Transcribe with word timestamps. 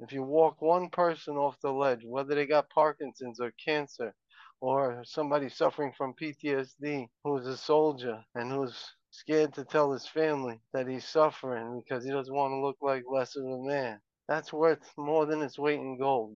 If 0.00 0.12
you 0.12 0.22
walk 0.22 0.62
one 0.62 0.90
person 0.90 1.34
off 1.34 1.56
the 1.60 1.72
ledge, 1.72 2.02
whether 2.04 2.36
they 2.36 2.46
got 2.46 2.70
Parkinson's 2.70 3.40
or 3.40 3.52
cancer, 3.62 4.14
or 4.60 5.02
somebody 5.04 5.48
suffering 5.48 5.92
from 5.98 6.14
PTSD 6.14 7.08
who's 7.24 7.46
a 7.48 7.56
soldier 7.56 8.22
and 8.36 8.52
who's 8.52 8.76
scared 9.10 9.52
to 9.54 9.64
tell 9.64 9.90
his 9.92 10.06
family 10.06 10.60
that 10.72 10.86
he's 10.86 11.04
suffering 11.04 11.82
because 11.82 12.04
he 12.04 12.12
doesn't 12.12 12.32
want 12.32 12.52
to 12.52 12.60
look 12.60 12.76
like 12.80 13.02
less 13.12 13.34
of 13.34 13.44
a 13.44 13.58
man. 13.58 13.98
That's 14.28 14.52
worth 14.52 14.78
more 14.96 15.26
than 15.26 15.42
its 15.42 15.58
weight 15.58 15.80
in 15.80 15.98
gold. 15.98 16.36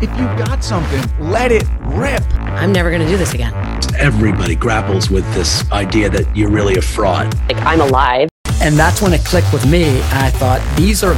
If 0.00 0.08
you 0.18 0.24
got 0.42 0.64
something, 0.64 1.30
let 1.30 1.52
it 1.52 1.64
rip. 1.82 2.22
I'm 2.40 2.72
never 2.72 2.88
going 2.88 3.02
to 3.02 3.08
do 3.08 3.18
this 3.18 3.34
again. 3.34 3.52
Everybody 3.98 4.54
grapples 4.54 5.10
with 5.10 5.30
this 5.34 5.70
idea 5.72 6.08
that 6.08 6.34
you're 6.34 6.50
really 6.50 6.76
a 6.76 6.82
fraud. 6.82 7.34
Like, 7.50 7.58
I'm 7.66 7.82
alive. 7.82 8.30
And 8.62 8.76
that's 8.76 9.02
when 9.02 9.12
it 9.12 9.24
clicked 9.26 9.52
with 9.52 9.66
me. 9.66 10.00
I 10.12 10.30
thought, 10.30 10.62
these 10.78 11.04
are 11.04 11.14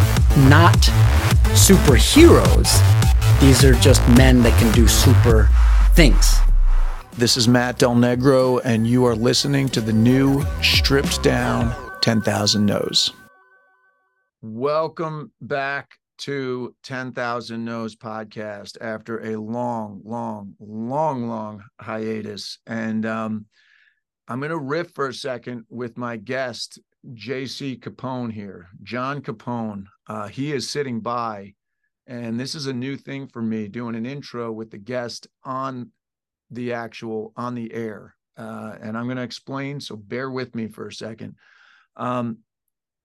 not 0.49 0.91
superheroes. 1.55 2.71
These 3.41 3.65
are 3.65 3.75
just 3.75 4.07
men 4.17 4.43
that 4.43 4.59
can 4.61 4.73
do 4.73 4.89
super 4.89 5.49
things. 5.95 6.35
This 7.13 7.37
is 7.37 7.47
Matt 7.47 7.79
Del 7.79 7.95
Negro, 7.95 8.61
and 8.65 8.89
you 8.89 9.05
are 9.07 9.15
listening 9.15 9.69
to 9.69 9.81
the 9.81 9.93
new 9.93 10.45
stripped 10.63 11.23
down 11.23 11.73
10,000 12.03 12.67
No's. 12.67 13.13
Welcome 14.43 15.33
back 15.41 15.93
to 16.19 16.75
10,000 16.83 17.65
No's 17.65 17.95
podcast 17.95 18.77
after 18.81 19.25
a 19.25 19.37
long, 19.37 20.03
long, 20.05 20.55
long, 20.59 21.29
long 21.29 21.63
hiatus. 21.81 22.59
And 22.67 23.07
um, 23.07 23.47
I'm 24.27 24.41
going 24.41 24.51
to 24.51 24.59
riff 24.59 24.91
for 24.93 25.09
a 25.09 25.15
second 25.15 25.67
with 25.71 25.97
my 25.97 26.17
guest, 26.17 26.81
JC 27.15 27.79
Capone 27.79 28.33
here, 28.33 28.69
John 28.83 29.23
Capone. 29.23 29.87
Uh, 30.07 30.29
he 30.29 30.53
is 30.53 30.69
sitting 30.69 31.01
by, 31.01 31.55
and 32.07 32.39
this 32.39 32.55
is 32.55 32.67
a 32.67 32.73
new 32.73 32.97
thing 32.97 33.27
for 33.27 33.41
me 33.41 33.69
doing 33.69 33.95
an 33.95 34.07
intro 34.07 34.53
with 34.53 34.71
the 34.71 34.79
guest 34.79 35.27
on 35.45 35.91
the 36.51 36.73
actual 36.73 37.33
on 37.37 37.55
the 37.55 37.73
air. 37.73 38.15
Uh, 38.37 38.75
and 38.81 38.97
I'm 38.97 39.07
going 39.07 39.17
to 39.17 39.23
explain, 39.23 39.81
so 39.81 39.97
bear 39.97 40.31
with 40.31 40.55
me 40.55 40.69
for 40.69 40.89
a 40.89 40.93
second. 40.93 41.37
Um, 41.97 42.39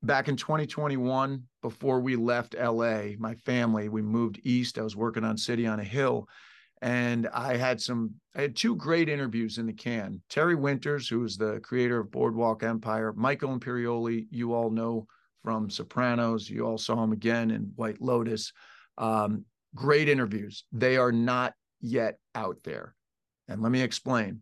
back 0.01 0.27
in 0.27 0.35
2021, 0.35 1.43
before 1.61 1.99
we 1.99 2.15
left 2.15 2.55
LA, 2.55 3.11
my 3.17 3.35
family, 3.45 3.89
we 3.89 4.01
moved 4.01 4.39
east. 4.43 4.77
I 4.77 4.81
was 4.81 4.95
working 4.95 5.23
on 5.23 5.37
City 5.37 5.67
on 5.67 5.79
a 5.79 5.83
Hill. 5.83 6.27
And 6.81 7.27
I 7.33 7.57
had 7.57 7.81
some, 7.81 8.15
I 8.35 8.41
had 8.41 8.55
two 8.55 8.75
great 8.75 9.09
interviews 9.09 9.57
in 9.57 9.65
the 9.65 9.73
can. 9.73 10.21
Terry 10.29 10.55
Winters, 10.55 11.09
who 11.09 11.23
is 11.25 11.35
the 11.35 11.59
creator 11.59 11.99
of 11.99 12.11
Boardwalk 12.11 12.63
Empire, 12.63 13.11
Michael 13.13 13.57
Imperioli, 13.57 14.27
you 14.31 14.53
all 14.53 14.69
know 14.69 15.05
from 15.43 15.69
Sopranos. 15.69 16.49
You 16.49 16.65
all 16.65 16.77
saw 16.77 17.03
him 17.03 17.11
again 17.11 17.51
in 17.51 17.71
White 17.75 18.01
Lotus. 18.01 18.51
Um, 18.97 19.45
great 19.75 20.09
interviews. 20.09 20.65
They 20.71 20.97
are 20.97 21.11
not 21.11 21.53
yet 21.81 22.17
out 22.35 22.57
there. 22.63 22.95
And 23.47 23.61
let 23.61 23.71
me 23.71 23.81
explain. 23.81 24.41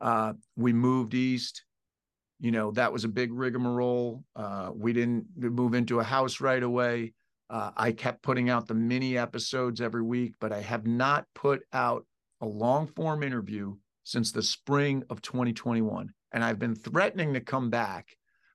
Uh, 0.00 0.34
we 0.56 0.72
moved 0.72 1.14
east. 1.14 1.64
You 2.38 2.50
know, 2.50 2.70
that 2.72 2.92
was 2.92 3.04
a 3.04 3.08
big 3.08 3.32
rigmarole. 3.32 4.22
Uh, 4.34 4.70
we 4.74 4.92
didn't 4.92 5.26
move 5.36 5.74
into 5.74 6.00
a 6.00 6.04
house 6.04 6.40
right 6.40 6.62
away. 6.62 7.14
Uh, 7.48 7.70
I 7.76 7.92
kept 7.92 8.22
putting 8.22 8.50
out 8.50 8.66
the 8.66 8.74
mini 8.74 9.16
episodes 9.16 9.80
every 9.80 10.02
week, 10.02 10.34
but 10.40 10.52
I 10.52 10.60
have 10.60 10.86
not 10.86 11.26
put 11.34 11.62
out 11.72 12.04
a 12.40 12.46
long 12.46 12.86
form 12.88 13.22
interview 13.22 13.76
since 14.04 14.32
the 14.32 14.42
spring 14.42 15.02
of 15.10 15.22
2021. 15.22 16.10
And 16.32 16.44
I've 16.44 16.58
been 16.58 16.74
threatening 16.74 17.34
to 17.34 17.40
come 17.40 17.70
back. 17.70 18.08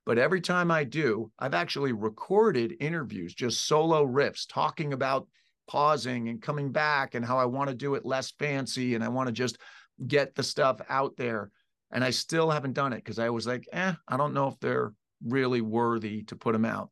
But 0.04 0.18
every 0.18 0.40
time 0.40 0.70
I 0.70 0.84
do, 0.84 1.30
I've 1.38 1.54
actually 1.54 1.92
recorded 1.92 2.76
interviews, 2.80 3.34
just 3.34 3.66
solo 3.66 4.04
riffs, 4.04 4.46
talking 4.48 4.92
about 4.92 5.28
pausing 5.68 6.28
and 6.28 6.42
coming 6.42 6.72
back 6.72 7.14
and 7.14 7.24
how 7.24 7.38
I 7.38 7.44
want 7.44 7.70
to 7.70 7.74
do 7.74 7.94
it 7.94 8.04
less 8.04 8.32
fancy 8.32 8.94
and 8.94 9.04
I 9.04 9.08
want 9.08 9.28
to 9.28 9.32
just 9.32 9.58
get 10.06 10.34
the 10.34 10.42
stuff 10.42 10.80
out 10.88 11.16
there. 11.16 11.50
And 11.92 12.02
I 12.02 12.10
still 12.10 12.50
haven't 12.50 12.72
done 12.72 12.92
it 12.92 12.96
because 12.96 13.18
I 13.18 13.30
was 13.30 13.46
like, 13.46 13.68
eh, 13.72 13.92
I 14.08 14.16
don't 14.16 14.34
know 14.34 14.48
if 14.48 14.58
they're 14.60 14.92
really 15.24 15.60
worthy 15.60 16.22
to 16.24 16.36
put 16.36 16.52
them 16.52 16.64
out. 16.64 16.90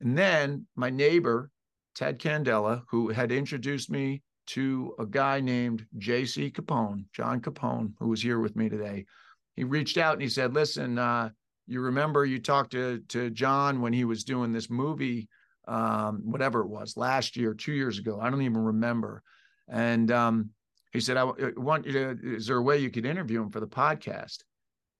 And 0.00 0.18
then 0.18 0.66
my 0.76 0.90
neighbor, 0.90 1.50
Ted 1.94 2.18
Candela, 2.18 2.82
who 2.90 3.08
had 3.08 3.32
introduced 3.32 3.90
me 3.90 4.22
to 4.48 4.94
a 4.98 5.06
guy 5.06 5.40
named 5.40 5.86
J.C. 5.96 6.50
Capone, 6.50 7.06
John 7.12 7.40
Capone, 7.40 7.94
who 7.98 8.08
was 8.08 8.22
here 8.22 8.40
with 8.40 8.56
me 8.56 8.68
today, 8.68 9.06
he 9.54 9.64
reached 9.64 9.96
out 9.96 10.12
and 10.14 10.22
he 10.22 10.28
said, 10.28 10.54
Listen, 10.54 10.98
uh, 10.98 11.30
you 11.66 11.80
remember 11.80 12.24
you 12.24 12.38
talked 12.38 12.72
to, 12.72 13.00
to 13.08 13.30
John 13.30 13.80
when 13.80 13.92
he 13.92 14.04
was 14.04 14.24
doing 14.24 14.52
this 14.52 14.70
movie, 14.70 15.28
um, 15.66 16.22
whatever 16.24 16.60
it 16.60 16.68
was, 16.68 16.96
last 16.96 17.36
year, 17.36 17.54
two 17.54 17.72
years 17.72 17.98
ago. 17.98 18.20
I 18.20 18.30
don't 18.30 18.42
even 18.42 18.58
remember. 18.58 19.22
And 19.68 20.10
um, 20.12 20.50
he 20.92 21.00
said, 21.00 21.16
I 21.16 21.24
want 21.56 21.86
you 21.86 21.92
to, 21.92 22.18
is 22.22 22.46
there 22.46 22.56
a 22.56 22.62
way 22.62 22.78
you 22.78 22.90
could 22.90 23.06
interview 23.06 23.42
him 23.42 23.50
for 23.50 23.60
the 23.60 23.66
podcast? 23.66 24.38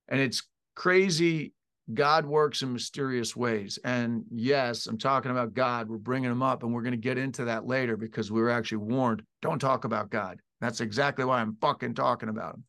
And 0.09 0.21
it's 0.21 0.43
crazy. 0.75 1.53
God 1.95 2.27
works 2.27 2.63
in 2.63 2.73
mysterious 2.73 3.37
ways. 3.37 3.79
And 3.85 4.25
yes, 4.33 4.89
I'm 4.89 4.99
talking 4.99 5.31
about 5.31 5.55
God. 5.55 5.89
We're 5.89 5.99
bringing 5.99 6.31
him 6.31 6.43
up 6.43 6.65
and 6.65 6.75
we're 6.75 6.83
going 6.83 6.93
to 6.93 6.99
get 6.99 7.17
into 7.17 7.45
that 7.45 7.67
later 7.67 7.97
because 7.97 8.33
we 8.33 8.41
were 8.41 8.51
actually 8.51 8.79
warned 8.79 9.23
don't 9.41 9.61
talk 9.61 9.85
about 9.85 10.11
God. 10.11 10.41
That's 10.61 10.81
exactly 10.81 11.25
why 11.25 11.41
I'm 11.41 11.57
fucking 11.61 11.95
talking 11.95 12.29
about 12.29 12.55
him. 12.55 12.65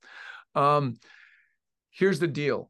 Um, 0.61 0.99
here's 1.89 2.19
the 2.19 2.27
deal 2.27 2.69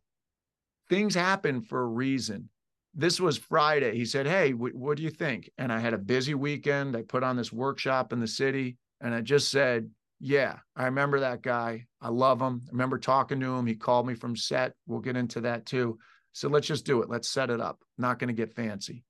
things 0.90 1.16
happen 1.16 1.62
for 1.62 1.82
a 1.82 1.88
reason. 1.88 2.50
This 2.94 3.20
was 3.20 3.38
Friday. 3.38 3.96
He 3.96 4.06
said, 4.06 4.26
Hey, 4.26 4.52
w- 4.52 4.76
what 4.76 4.98
do 4.98 5.04
you 5.04 5.10
think? 5.10 5.50
And 5.58 5.72
I 5.72 5.80
had 5.80 5.94
a 5.94 6.00
busy 6.00 6.34
weekend. 6.34 6.96
I 6.96 7.04
put 7.04 7.24
on 7.24 7.36
this 7.38 7.54
workshop 7.54 8.12
in 8.12 8.20
the 8.20 8.28
city 8.28 8.78
and 9.02 9.14
I 9.14 9.22
just 9.22 9.52
said, 9.52 9.90
yeah, 10.20 10.58
I 10.76 10.86
remember 10.86 11.20
that 11.20 11.42
guy. 11.42 11.86
I 12.02 12.10
love 12.10 12.42
him. 12.42 12.64
I 12.68 12.72
remember 12.72 12.98
talking 12.98 13.40
to 13.40 13.56
him. 13.56 13.68
He 13.68 13.76
called 13.76 14.08
me 14.08 14.16
from 14.16 14.36
set. 14.36 14.74
We'll 14.88 15.00
get 15.00 15.18
into 15.18 15.42
that 15.42 15.66
too. 15.66 16.00
So 16.34 16.50
let's 16.50 16.68
just 16.68 16.86
do 16.86 17.02
it. 17.02 17.10
Let's 17.10 17.30
set 17.30 17.50
it 17.50 17.62
up. 17.62 17.80
Not 17.98 18.20
going 18.20 18.30
to 18.30 18.34
get 18.34 18.56
fancy. 18.56 19.04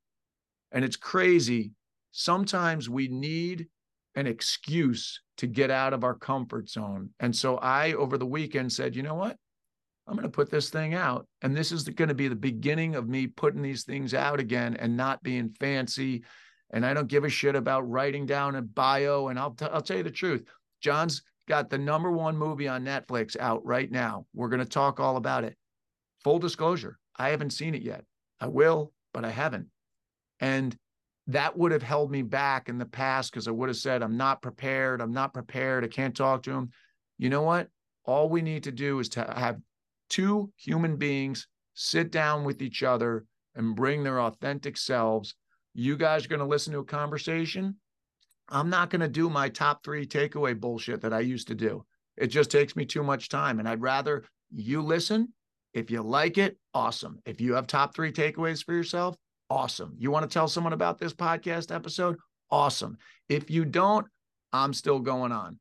And 0.71 0.83
it's 0.83 0.97
crazy. 0.97 1.71
Sometimes 2.11 2.89
we 2.89 3.07
need 3.07 3.67
an 4.15 4.27
excuse 4.27 5.21
to 5.37 5.47
get 5.47 5.71
out 5.71 5.93
of 5.93 6.03
our 6.03 6.15
comfort 6.15 6.69
zone. 6.69 7.11
And 7.19 7.35
so 7.35 7.57
I, 7.57 7.93
over 7.93 8.17
the 8.17 8.25
weekend, 8.25 8.73
said, 8.73 8.95
you 8.95 9.03
know 9.03 9.15
what? 9.15 9.37
I'm 10.07 10.15
going 10.15 10.23
to 10.23 10.29
put 10.29 10.49
this 10.49 10.69
thing 10.69 10.93
out. 10.93 11.27
And 11.41 11.55
this 11.55 11.71
is 11.71 11.83
going 11.83 12.07
to 12.07 12.15
be 12.15 12.27
the 12.27 12.35
beginning 12.35 12.95
of 12.95 13.09
me 13.09 13.27
putting 13.27 13.61
these 13.61 13.83
things 13.83 14.13
out 14.13 14.39
again 14.39 14.77
and 14.77 14.95
not 14.95 15.21
being 15.21 15.49
fancy. 15.59 16.23
And 16.71 16.85
I 16.85 16.93
don't 16.93 17.07
give 17.07 17.25
a 17.25 17.29
shit 17.29 17.55
about 17.55 17.89
writing 17.89 18.25
down 18.25 18.55
a 18.55 18.61
bio. 18.61 19.27
And 19.27 19.37
I'll, 19.37 19.51
t- 19.51 19.65
I'll 19.65 19.81
tell 19.81 19.97
you 19.97 20.03
the 20.03 20.11
truth. 20.11 20.45
John's 20.81 21.23
got 21.47 21.69
the 21.69 21.77
number 21.77 22.11
one 22.11 22.37
movie 22.37 22.67
on 22.67 22.85
Netflix 22.85 23.35
out 23.37 23.65
right 23.65 23.91
now. 23.91 24.25
We're 24.33 24.49
going 24.49 24.59
to 24.59 24.65
talk 24.65 24.99
all 24.99 25.17
about 25.17 25.43
it. 25.43 25.57
Full 26.23 26.39
disclosure, 26.39 26.97
I 27.17 27.29
haven't 27.29 27.51
seen 27.51 27.75
it 27.75 27.81
yet. 27.81 28.03
I 28.39 28.47
will, 28.47 28.91
but 29.13 29.25
I 29.25 29.29
haven't. 29.29 29.67
And 30.39 30.75
that 31.27 31.57
would 31.57 31.71
have 31.71 31.83
held 31.83 32.11
me 32.11 32.21
back 32.21 32.69
in 32.69 32.77
the 32.77 32.85
past 32.85 33.31
because 33.31 33.47
I 33.47 33.51
would 33.51 33.69
have 33.69 33.77
said, 33.77 34.01
I'm 34.01 34.17
not 34.17 34.41
prepared. 34.41 35.01
I'm 35.01 35.11
not 35.11 35.33
prepared. 35.33 35.83
I 35.83 35.87
can't 35.87 36.15
talk 36.15 36.43
to 36.43 36.51
him. 36.51 36.69
You 37.17 37.29
know 37.29 37.41
what? 37.41 37.67
All 38.05 38.29
we 38.29 38.41
need 38.41 38.63
to 38.63 38.71
do 38.71 38.99
is 38.99 39.09
to 39.09 39.33
have 39.35 39.57
two 40.09 40.51
human 40.55 40.95
beings 40.95 41.47
sit 41.73 42.11
down 42.11 42.43
with 42.43 42.61
each 42.61 42.83
other 42.83 43.25
and 43.55 43.75
bring 43.75 44.03
their 44.03 44.21
authentic 44.21 44.77
selves. 44.77 45.35
You 45.73 45.95
guys 45.95 46.25
are 46.25 46.29
going 46.29 46.39
to 46.39 46.45
listen 46.45 46.73
to 46.73 46.79
a 46.79 46.85
conversation. 46.85 47.75
I'm 48.49 48.69
not 48.69 48.89
going 48.89 49.01
to 49.01 49.07
do 49.07 49.29
my 49.29 49.49
top 49.49 49.83
three 49.83 50.05
takeaway 50.05 50.59
bullshit 50.59 51.01
that 51.01 51.13
I 51.13 51.19
used 51.19 51.47
to 51.49 51.55
do. 51.55 51.85
It 52.15 52.27
just 52.27 52.49
takes 52.49 52.75
me 52.75 52.85
too 52.85 53.03
much 53.03 53.29
time. 53.29 53.59
And 53.59 53.69
I'd 53.69 53.81
rather 53.81 54.23
you 54.51 54.81
listen. 54.81 55.33
If 55.73 55.91
you 55.91 56.01
like 56.01 56.39
it, 56.39 56.57
awesome. 56.73 57.19
If 57.25 57.39
you 57.39 57.53
have 57.53 57.67
top 57.67 57.93
three 57.93 58.11
takeaways 58.11 58.63
for 58.63 58.73
yourself, 58.73 59.15
awesome. 59.49 59.93
You 59.99 60.09
want 60.09 60.27
to 60.27 60.33
tell 60.33 60.47
someone 60.47 60.73
about 60.73 60.97
this 60.97 61.13
podcast 61.13 61.73
episode? 61.73 62.17
Awesome. 62.49 62.97
If 63.29 63.51
you 63.51 63.65
don't, 63.65 64.07
I'm 64.51 64.73
still 64.73 64.99
going 64.99 65.31
on. 65.31 65.59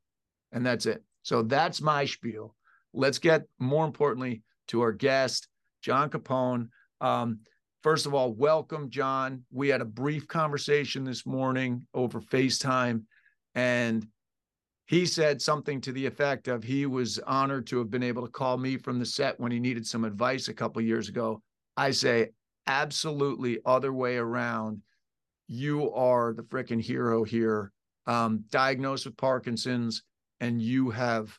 And 0.52 0.64
that's 0.64 0.86
it. 0.86 1.02
So 1.22 1.42
that's 1.42 1.82
my 1.82 2.06
spiel. 2.06 2.55
Let's 2.96 3.18
get 3.18 3.42
more 3.60 3.84
importantly 3.84 4.42
to 4.68 4.80
our 4.80 4.92
guest, 4.92 5.46
John 5.82 6.10
Capone. 6.10 6.70
Um, 7.00 7.40
First 7.86 8.04
of 8.04 8.14
all, 8.14 8.32
welcome, 8.32 8.90
John. 8.90 9.44
We 9.52 9.68
had 9.68 9.80
a 9.80 9.84
brief 9.84 10.26
conversation 10.26 11.04
this 11.04 11.24
morning 11.24 11.86
over 11.94 12.20
FaceTime, 12.20 13.04
and 13.54 14.04
he 14.86 15.06
said 15.06 15.40
something 15.40 15.80
to 15.82 15.92
the 15.92 16.04
effect 16.04 16.48
of 16.48 16.64
he 16.64 16.86
was 16.86 17.20
honored 17.20 17.68
to 17.68 17.78
have 17.78 17.88
been 17.88 18.02
able 18.02 18.26
to 18.26 18.32
call 18.32 18.56
me 18.56 18.76
from 18.76 18.98
the 18.98 19.06
set 19.06 19.38
when 19.38 19.52
he 19.52 19.60
needed 19.60 19.86
some 19.86 20.04
advice 20.04 20.48
a 20.48 20.52
couple 20.52 20.82
years 20.82 21.08
ago. 21.08 21.40
I 21.76 21.92
say, 21.92 22.30
absolutely, 22.66 23.60
other 23.64 23.92
way 23.92 24.16
around. 24.16 24.82
You 25.46 25.92
are 25.92 26.34
the 26.34 26.42
freaking 26.42 26.82
hero 26.82 27.22
here, 27.22 27.70
um, 28.06 28.42
diagnosed 28.50 29.06
with 29.06 29.16
Parkinson's, 29.16 30.02
and 30.40 30.60
you 30.60 30.90
have 30.90 31.38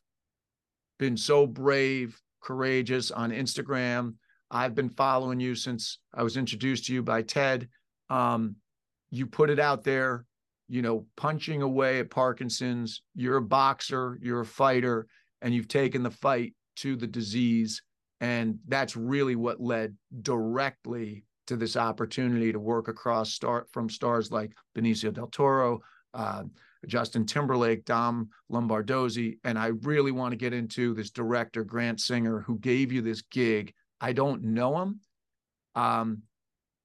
been 0.97 1.17
so 1.17 1.47
brave, 1.47 2.19
courageous 2.41 3.11
on 3.11 3.31
Instagram 3.31 4.15
I've 4.49 4.75
been 4.75 4.89
following 4.89 5.41
you 5.41 5.55
since 5.55 5.99
I 6.13 6.23
was 6.23 6.37
introduced 6.37 6.85
to 6.85 6.93
you 6.93 7.03
by 7.03 7.21
Ted. 7.21 7.67
Um, 8.09 8.55
you 9.09 9.27
put 9.27 9.49
it 9.49 9.59
out 9.59 9.83
there. 9.83 10.25
you 10.69 10.81
know, 10.81 11.05
punching 11.15 11.61
away 11.61 11.99
at 11.99 12.09
Parkinson's. 12.09 13.01
You're 13.15 13.37
a 13.37 13.41
boxer, 13.41 14.19
you're 14.21 14.41
a 14.41 14.45
fighter, 14.45 15.07
and 15.41 15.53
you've 15.53 15.67
taken 15.67 16.03
the 16.03 16.11
fight 16.11 16.53
to 16.77 16.95
the 16.95 17.07
disease. 17.07 17.81
And 18.19 18.59
that's 18.67 18.95
really 18.95 19.35
what 19.35 19.61
led 19.61 19.95
directly 20.21 21.23
to 21.47 21.55
this 21.55 21.77
opportunity 21.77 22.51
to 22.51 22.59
work 22.59 22.87
across 22.89 23.33
start 23.33 23.69
from 23.71 23.89
stars 23.89 24.31
like 24.31 24.51
Benicio 24.77 25.13
del 25.13 25.27
Toro, 25.27 25.79
uh, 26.13 26.43
Justin 26.85 27.25
Timberlake, 27.25 27.85
Dom 27.85 28.29
Lombardozzi, 28.51 29.39
and 29.43 29.57
I 29.57 29.67
really 29.83 30.11
want 30.11 30.31
to 30.31 30.37
get 30.37 30.53
into 30.53 30.93
this 30.93 31.09
director 31.09 31.63
Grant 31.63 31.99
Singer 31.99 32.41
who 32.41 32.59
gave 32.59 32.91
you 32.91 33.01
this 33.01 33.21
gig. 33.21 33.73
I 33.99 34.13
don't 34.13 34.43
know 34.43 34.79
him. 34.79 34.99
Um, 35.75 36.21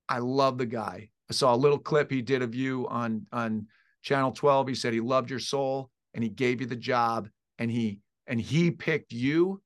I 0.09 0.19
love 0.19 0.59
the 0.59 0.67
guy. 0.67 1.11
I 1.31 1.33
saw 1.33 1.55
a 1.55 1.57
little 1.57 1.79
clip 1.79 2.11
he 2.11 2.23
did 2.23 2.43
of 2.43 2.55
you 2.55 2.87
on 2.89 3.27
on 3.33 3.67
Channel 4.03 4.33
12. 4.33 4.69
He 4.69 4.75
said 4.75 4.93
he 4.93 5.01
loved 5.01 5.31
your 5.31 5.39
soul 5.39 5.91
and 6.15 6.23
he 6.23 6.31
gave 6.31 6.61
you 6.61 6.67
the 6.67 6.77
job 6.77 7.29
and 7.59 7.71
he 7.71 8.01
and 8.27 8.41
he 8.41 8.71
picked 8.71 9.13
you 9.13 9.63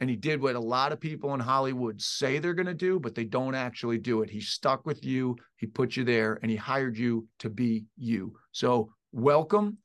and 0.00 0.08
he 0.08 0.16
did 0.16 0.40
what 0.40 0.56
a 0.56 0.60
lot 0.60 0.92
of 0.92 1.00
people 1.00 1.34
in 1.34 1.40
Hollywood 1.40 2.00
say 2.00 2.38
they're 2.38 2.54
going 2.54 2.66
to 2.66 2.74
do, 2.74 2.98
but 2.98 3.14
they 3.14 3.24
don't 3.24 3.54
actually 3.54 3.98
do 3.98 4.22
it. 4.22 4.30
He 4.30 4.40
stuck 4.40 4.86
with 4.86 5.04
you, 5.04 5.36
he 5.56 5.66
put 5.66 5.94
you 5.94 6.04
there, 6.04 6.38
and 6.40 6.50
he 6.50 6.56
hired 6.56 6.96
you 6.96 7.28
to 7.40 7.50
be 7.50 7.84
you. 7.98 8.34
So, 8.52 8.92
welcome. 9.12 9.78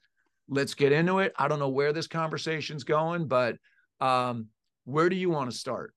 Let's 0.47 0.73
get 0.73 0.91
into 0.91 1.19
it. 1.19 1.33
I 1.37 1.47
don't 1.47 1.59
know 1.59 1.69
where 1.69 1.93
this 1.93 2.07
conversation's 2.07 2.83
going, 2.83 3.27
but 3.27 3.57
um, 3.99 4.47
where 4.85 5.09
do 5.09 5.15
you 5.15 5.29
want 5.29 5.51
to 5.51 5.57
start? 5.57 5.93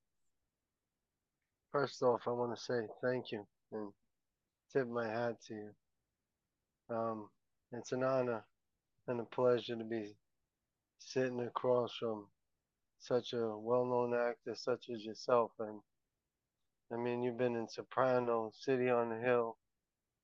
First 1.73 2.03
off, 2.03 2.23
I 2.27 2.31
want 2.31 2.57
to 2.57 2.63
say 2.63 2.81
thank 3.03 3.31
you 3.31 3.47
and 3.73 3.93
tip 4.73 4.89
my 4.89 5.07
hat 5.07 5.37
to 5.49 5.55
you. 5.55 5.71
Um, 6.91 7.29
it's 7.73 7.93
an 7.93 8.03
honor 8.03 8.43
and 9.07 9.21
a 9.21 9.25
pleasure 9.25 9.77
to 9.77 9.85
be 9.85 10.15
sitting 10.99 11.41
across 11.41 11.95
from 11.99 12.27
such 12.99 13.35
a 13.35 13.57
well-known 13.57 14.15
actor 14.15 14.55
such 14.55 14.89
as 14.95 15.05
yourself. 15.05 15.51
And 15.59 15.81
I 16.93 16.97
mean, 16.97 17.23
you've 17.23 17.39
been 17.39 17.57
in 17.57 17.69
Soprano, 17.69 18.51
City 18.59 18.89
on 18.89 19.11
the 19.11 19.17
Hill, 19.17 19.59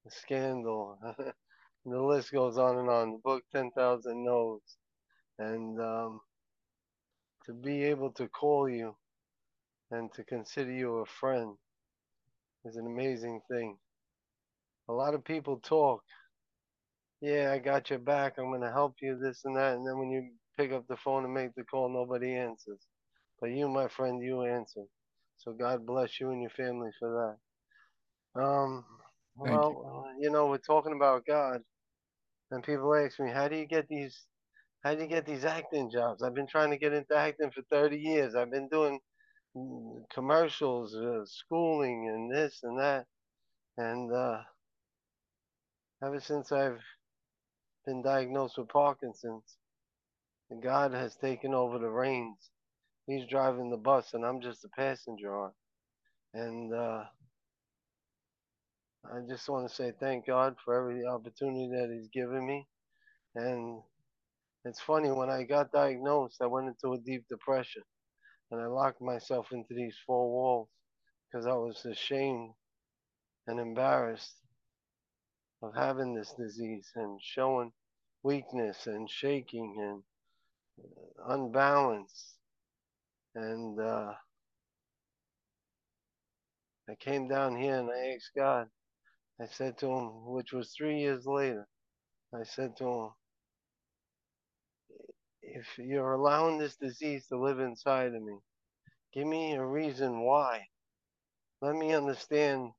Scandal. 0.08 0.98
the 1.92 2.00
list 2.02 2.32
goes 2.32 2.58
on 2.58 2.78
and 2.78 2.88
on. 2.88 3.12
The 3.12 3.18
book 3.24 3.42
10,000 3.52 4.24
No's. 4.24 4.60
And 5.38 5.80
um, 5.80 6.20
to 7.46 7.52
be 7.52 7.84
able 7.84 8.10
to 8.12 8.28
call 8.28 8.68
you 8.68 8.94
and 9.90 10.12
to 10.14 10.24
consider 10.24 10.72
you 10.72 10.98
a 10.98 11.06
friend 11.06 11.54
is 12.64 12.76
an 12.76 12.86
amazing 12.86 13.40
thing. 13.50 13.76
A 14.88 14.92
lot 14.92 15.14
of 15.14 15.24
people 15.24 15.58
talk. 15.58 16.02
Yeah, 17.20 17.52
I 17.54 17.58
got 17.58 17.90
your 17.90 17.98
back. 17.98 18.34
I'm 18.38 18.46
going 18.50 18.60
to 18.60 18.70
help 18.70 18.96
you, 19.00 19.18
this 19.18 19.42
and 19.44 19.56
that. 19.56 19.74
And 19.76 19.86
then 19.86 19.98
when 19.98 20.10
you 20.10 20.30
pick 20.58 20.72
up 20.72 20.86
the 20.88 20.96
phone 20.96 21.24
and 21.24 21.34
make 21.34 21.54
the 21.54 21.64
call, 21.64 21.88
nobody 21.88 22.34
answers. 22.34 22.80
But 23.40 23.50
you, 23.50 23.68
my 23.68 23.88
friend, 23.88 24.22
you 24.22 24.42
answer. 24.42 24.82
So 25.38 25.52
God 25.52 25.86
bless 25.86 26.20
you 26.20 26.30
and 26.30 26.40
your 26.42 26.50
family 26.50 26.90
for 26.98 27.36
that. 28.34 28.40
Um, 28.42 28.84
well, 29.36 30.14
you. 30.18 30.26
you 30.26 30.30
know, 30.30 30.46
we're 30.46 30.58
talking 30.58 30.94
about 30.94 31.26
God, 31.26 31.62
and 32.54 32.62
people 32.62 32.94
ask 32.94 33.18
me, 33.18 33.30
how 33.32 33.48
do 33.48 33.56
you 33.56 33.66
get 33.66 33.88
these? 33.88 34.16
How 34.84 34.94
do 34.94 35.02
you 35.02 35.08
get 35.08 35.26
these 35.26 35.44
acting 35.44 35.90
jobs? 35.90 36.22
I've 36.22 36.34
been 36.34 36.46
trying 36.46 36.70
to 36.70 36.78
get 36.78 36.92
into 36.92 37.16
acting 37.16 37.50
for 37.50 37.62
30 37.70 37.96
years. 37.96 38.34
I've 38.34 38.50
been 38.50 38.68
doing 38.68 39.00
mm, 39.56 40.02
commercials, 40.12 40.94
uh, 40.94 41.24
schooling, 41.26 42.08
and 42.08 42.30
this 42.32 42.60
and 42.62 42.78
that. 42.78 43.06
And 43.76 44.12
uh, 44.12 44.38
ever 46.04 46.20
since 46.20 46.52
I've 46.52 46.80
been 47.86 48.02
diagnosed 48.02 48.58
with 48.58 48.68
Parkinson's, 48.68 49.56
God 50.62 50.92
has 50.92 51.16
taken 51.16 51.54
over 51.54 51.78
the 51.78 51.90
reins. 51.90 52.38
He's 53.06 53.26
driving 53.26 53.70
the 53.70 53.76
bus, 53.78 54.14
and 54.14 54.24
I'm 54.24 54.40
just 54.40 54.64
a 54.64 54.68
passenger 54.68 55.36
on. 55.36 55.50
And 56.34 56.72
uh, 56.72 57.04
I 59.14 59.20
just 59.28 59.48
want 59.48 59.68
to 59.68 59.74
say 59.74 59.92
thank 60.00 60.26
God 60.26 60.56
for 60.64 60.74
every 60.78 61.06
opportunity 61.06 61.70
that 61.72 61.90
He's 61.94 62.08
given 62.10 62.46
me. 62.46 62.66
And 63.36 63.82
it's 64.64 64.80
funny, 64.80 65.10
when 65.12 65.30
I 65.30 65.44
got 65.44 65.72
diagnosed, 65.72 66.38
I 66.42 66.46
went 66.46 66.68
into 66.68 66.94
a 66.94 66.98
deep 67.04 67.24
depression. 67.30 67.82
And 68.52 68.60
I 68.62 68.66
locked 68.66 69.02
myself 69.02 69.48
into 69.52 69.74
these 69.74 69.96
four 70.06 70.30
walls 70.30 70.68
because 71.32 71.46
I 71.46 71.54
was 71.54 71.84
ashamed 71.86 72.54
and 73.48 73.60
embarrassed 73.60 74.34
of 75.62 75.74
having 75.76 76.14
this 76.14 76.34
disease 76.38 76.88
and 76.96 77.20
showing 77.22 77.72
weakness 78.22 78.86
and 78.86 79.10
shaking 79.10 79.76
and 79.80 80.02
unbalanced. 81.28 82.34
And 83.36 83.80
uh, 83.80 84.12
I 86.90 86.94
came 87.00 87.28
down 87.28 87.56
here 87.56 87.78
and 87.78 87.90
I 87.90 88.14
asked 88.16 88.32
God, 88.36 88.68
I 89.40 89.46
said 89.46 89.78
to 89.78 89.86
him, 89.86 90.26
which 90.26 90.52
was 90.52 90.72
three 90.72 91.00
years 91.00 91.26
later, 91.26 91.66
I 92.32 92.44
said 92.44 92.76
to 92.78 92.84
him, 92.84 93.10
if 95.42 95.66
you're 95.78 96.12
allowing 96.12 96.58
this 96.58 96.76
disease 96.76 97.26
to 97.28 97.38
live 97.38 97.60
inside 97.60 98.14
of 98.14 98.22
me, 98.22 98.38
give 99.12 99.26
me 99.26 99.54
a 99.54 99.64
reason 99.64 100.20
why. 100.20 100.62
Let 101.60 101.74
me 101.76 101.92
understand 101.94 102.70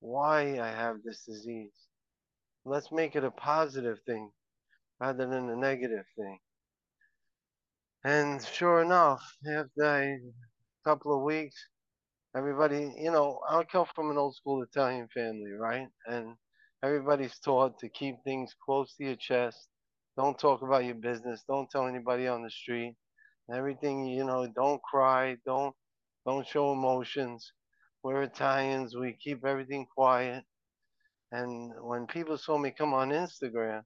why 0.00 0.58
I 0.60 0.68
have 0.68 0.96
this 1.04 1.24
disease. 1.24 1.72
Let's 2.64 2.92
make 2.92 3.16
it 3.16 3.24
a 3.24 3.30
positive 3.30 3.98
thing 4.06 4.30
rather 5.00 5.26
than 5.26 5.50
a 5.50 5.56
negative 5.56 6.04
thing. 6.16 6.38
And 8.04 8.44
sure 8.44 8.82
enough, 8.82 9.22
after 9.48 9.84
a 9.84 10.18
couple 10.84 11.16
of 11.16 11.22
weeks, 11.22 11.56
everybody, 12.36 12.94
you 12.98 13.10
know, 13.10 13.40
I 13.48 13.62
come 13.64 13.86
from 13.94 14.10
an 14.10 14.18
old 14.18 14.36
school 14.36 14.62
Italian 14.62 15.08
family, 15.14 15.52
right? 15.52 15.88
And 16.06 16.36
everybody's 16.84 17.38
taught 17.40 17.78
to 17.80 17.88
keep 17.88 18.16
things 18.24 18.54
close 18.64 18.94
to 18.96 19.04
your 19.04 19.16
chest. 19.16 19.68
Don't 20.16 20.38
talk 20.38 20.62
about 20.62 20.84
your 20.84 20.96
business. 20.96 21.44
Don't 21.48 21.70
tell 21.70 21.86
anybody 21.86 22.28
on 22.28 22.42
the 22.42 22.50
street. 22.50 22.96
Everything, 23.54 24.06
you 24.06 24.24
know, 24.24 24.46
don't 24.54 24.82
cry. 24.82 25.36
Don't 25.46 25.74
don't 26.26 26.46
show 26.46 26.72
emotions. 26.72 27.52
We're 28.02 28.22
Italians. 28.22 28.96
We 28.96 29.16
keep 29.22 29.44
everything 29.44 29.86
quiet. 29.94 30.44
And 31.32 31.72
when 31.82 32.06
people 32.06 32.38
saw 32.38 32.58
me 32.58 32.70
come 32.76 32.94
on 32.94 33.10
Instagram, 33.10 33.82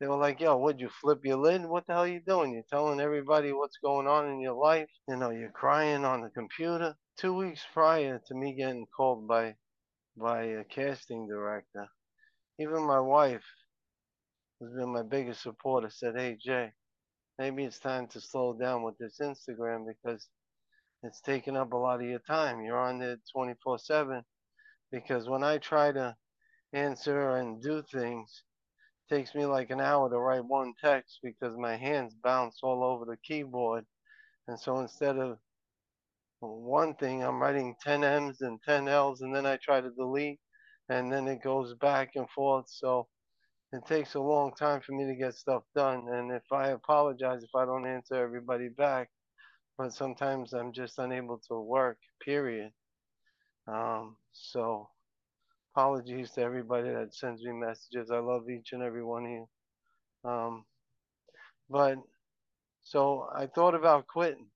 they 0.00 0.08
were 0.08 0.16
like, 0.16 0.40
yo, 0.40 0.56
would 0.58 0.80
you 0.80 0.90
flip 1.00 1.20
your 1.24 1.38
lid? 1.38 1.64
What 1.66 1.86
the 1.86 1.94
hell 1.94 2.02
are 2.02 2.08
you 2.08 2.20
doing? 2.26 2.52
You're 2.52 2.64
telling 2.70 3.00
everybody 3.00 3.52
what's 3.52 3.78
going 3.78 4.06
on 4.06 4.28
in 4.30 4.40
your 4.40 4.54
life. 4.54 4.88
You 5.08 5.16
know, 5.16 5.30
you're 5.30 5.50
crying 5.52 6.04
on 6.04 6.22
the 6.22 6.30
computer. 6.30 6.94
Two 7.18 7.34
weeks 7.34 7.66
prior 7.74 8.20
to 8.26 8.34
me 8.34 8.54
getting 8.54 8.86
called 8.96 9.28
by 9.28 9.56
by 10.16 10.44
a 10.44 10.64
casting 10.64 11.28
director, 11.28 11.88
even 12.60 12.82
my 12.84 13.00
wife, 13.00 13.44
who's 14.60 14.74
been 14.74 14.92
my 14.92 15.02
biggest 15.02 15.42
supporter, 15.42 15.90
said, 15.90 16.16
Hey 16.16 16.36
Jay, 16.40 16.72
maybe 17.38 17.64
it's 17.64 17.78
time 17.80 18.08
to 18.08 18.20
slow 18.20 18.54
down 18.54 18.82
with 18.84 18.98
this 18.98 19.18
Instagram 19.20 19.86
because 19.86 20.28
it's 21.04 21.20
taking 21.22 21.56
up 21.56 21.72
a 21.72 21.76
lot 21.78 22.00
of 22.00 22.06
your 22.08 22.20
time. 22.20 22.62
You're 22.64 22.78
on 22.80 22.98
there 23.00 23.18
24 23.32 23.78
7. 23.78 24.22
Because 24.92 25.28
when 25.28 25.44
I 25.44 25.58
try 25.58 25.92
to 25.92 26.16
answer 26.74 27.36
and 27.36 27.62
do 27.62 27.82
things, 27.92 28.42
It 29.10 29.14
takes 29.14 29.34
me 29.34 29.46
like 29.46 29.70
an 29.70 29.80
hour 29.80 30.10
to 30.10 30.18
write 30.18 30.44
one 30.46 30.74
text 30.82 31.20
because 31.22 31.56
my 31.58 31.76
hands 31.76 32.14
bounce 32.24 32.60
all 32.62 32.84
over 32.84 33.04
the 33.04 33.18
keyboard. 33.18 33.84
And 34.48 34.58
so 34.60 34.78
instead 34.80 35.18
of 35.18 35.38
one 36.46 36.94
thing, 36.96 37.22
I'm 37.22 37.40
writing 37.40 37.74
10 37.82 38.04
M's 38.04 38.40
and 38.40 38.60
10 38.62 38.88
L's, 38.88 39.22
and 39.22 39.34
then 39.34 39.46
I 39.46 39.56
try 39.56 39.80
to 39.80 39.90
delete, 39.90 40.40
and 40.88 41.12
then 41.12 41.28
it 41.28 41.42
goes 41.42 41.74
back 41.74 42.10
and 42.16 42.28
forth. 42.30 42.66
So 42.68 43.08
it 43.72 43.84
takes 43.86 44.14
a 44.14 44.20
long 44.20 44.52
time 44.54 44.80
for 44.80 44.92
me 44.92 45.06
to 45.06 45.16
get 45.16 45.34
stuff 45.34 45.64
done. 45.74 46.06
And 46.10 46.30
if 46.32 46.44
I 46.52 46.68
apologize 46.68 47.42
if 47.42 47.54
I 47.54 47.64
don't 47.64 47.86
answer 47.86 48.14
everybody 48.14 48.68
back, 48.68 49.10
but 49.78 49.92
sometimes 49.92 50.52
I'm 50.52 50.72
just 50.72 50.98
unable 50.98 51.40
to 51.48 51.60
work, 51.60 51.98
period. 52.24 52.70
Um, 53.66 54.16
so 54.32 54.88
apologies 55.74 56.32
to 56.32 56.42
everybody 56.42 56.90
that 56.90 57.14
sends 57.14 57.42
me 57.42 57.52
messages. 57.52 58.10
I 58.10 58.18
love 58.18 58.48
each 58.50 58.70
and 58.72 58.82
every 58.82 59.04
one 59.04 59.24
of 59.24 59.30
you. 59.30 59.48
Um, 60.24 60.64
but 61.68 61.98
so 62.82 63.28
I 63.34 63.46
thought 63.46 63.74
about 63.74 64.06
quitting 64.06 64.46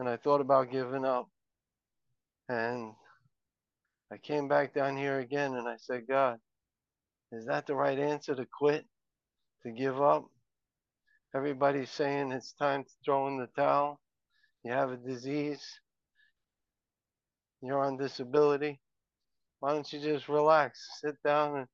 and 0.00 0.08
I 0.08 0.16
thought 0.16 0.40
about 0.40 0.72
giving 0.72 1.04
up. 1.04 1.28
And 2.48 2.94
I 4.10 4.16
came 4.16 4.48
back 4.48 4.74
down 4.74 4.96
here 4.96 5.20
again 5.20 5.54
and 5.54 5.68
I 5.68 5.76
said, 5.76 6.08
God, 6.08 6.38
is 7.32 7.46
that 7.46 7.66
the 7.66 7.74
right 7.74 7.98
answer 7.98 8.34
to 8.34 8.46
quit? 8.58 8.86
To 9.62 9.70
give 9.70 10.00
up? 10.00 10.24
Everybody's 11.36 11.90
saying 11.90 12.32
it's 12.32 12.54
time 12.54 12.82
to 12.82 12.90
throw 13.04 13.28
in 13.28 13.38
the 13.38 13.48
towel. 13.54 14.00
You 14.64 14.72
have 14.72 14.90
a 14.90 14.96
disease. 14.96 15.62
You're 17.62 17.84
on 17.84 17.98
disability. 17.98 18.80
Why 19.60 19.74
don't 19.74 19.92
you 19.92 20.00
just 20.00 20.30
relax? 20.30 20.80
Sit 21.02 21.16
down 21.22 21.58
and 21.58 21.66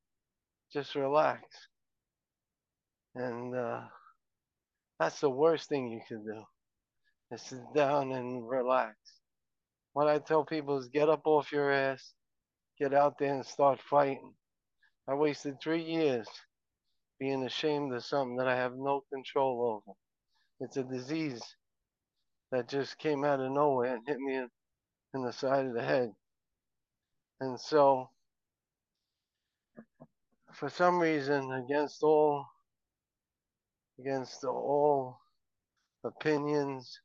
just 0.73 0.97
relax. 0.97 1.45
And 3.15 3.55
uh, 3.55 3.83
that's 4.99 5.21
the 5.21 5.31
worst 5.31 5.69
thing 5.69 5.93
you 5.93 6.01
can 6.09 6.25
do. 6.25 6.43
Is 7.33 7.43
sit 7.43 7.75
down 7.75 8.13
and 8.13 8.49
relax. 8.49 8.97
What 9.95 10.07
I 10.07 10.19
tell 10.19 10.45
people 10.45 10.79
is 10.79 10.89
get 10.89 11.09
up 11.09 11.23
off 11.25 11.51
your 11.51 11.73
ass, 11.73 12.13
get 12.79 12.95
out 12.95 13.19
there 13.19 13.35
and 13.35 13.45
start 13.45 13.81
fighting. 13.81 14.35
I 15.09 15.15
wasted 15.15 15.57
three 15.61 15.83
years 15.83 16.29
being 17.19 17.45
ashamed 17.45 17.93
of 17.95 18.05
something 18.05 18.37
that 18.37 18.47
I 18.47 18.57
have 18.57 18.75
no 18.77 19.03
control 19.13 19.83
over. 19.87 19.97
It's 20.61 20.77
a 20.77 20.85
disease 20.85 21.43
that 22.53 22.69
just 22.69 22.99
came 22.99 23.25
out 23.25 23.41
of 23.41 23.51
nowhere 23.51 23.95
and 23.97 24.07
hit 24.07 24.19
me 24.19 24.37
in, 24.37 24.49
in 25.15 25.25
the 25.25 25.33
side 25.33 25.67
of 25.67 25.75
the 25.75 25.83
head. 25.83 26.11
And 27.41 27.59
so, 27.61 28.11
for 30.53 30.71
some 30.71 31.01
reason, 31.01 31.53
against 31.53 32.03
all 32.03 32.47
against 33.99 34.45
all 34.45 35.19
opinions, 36.05 37.01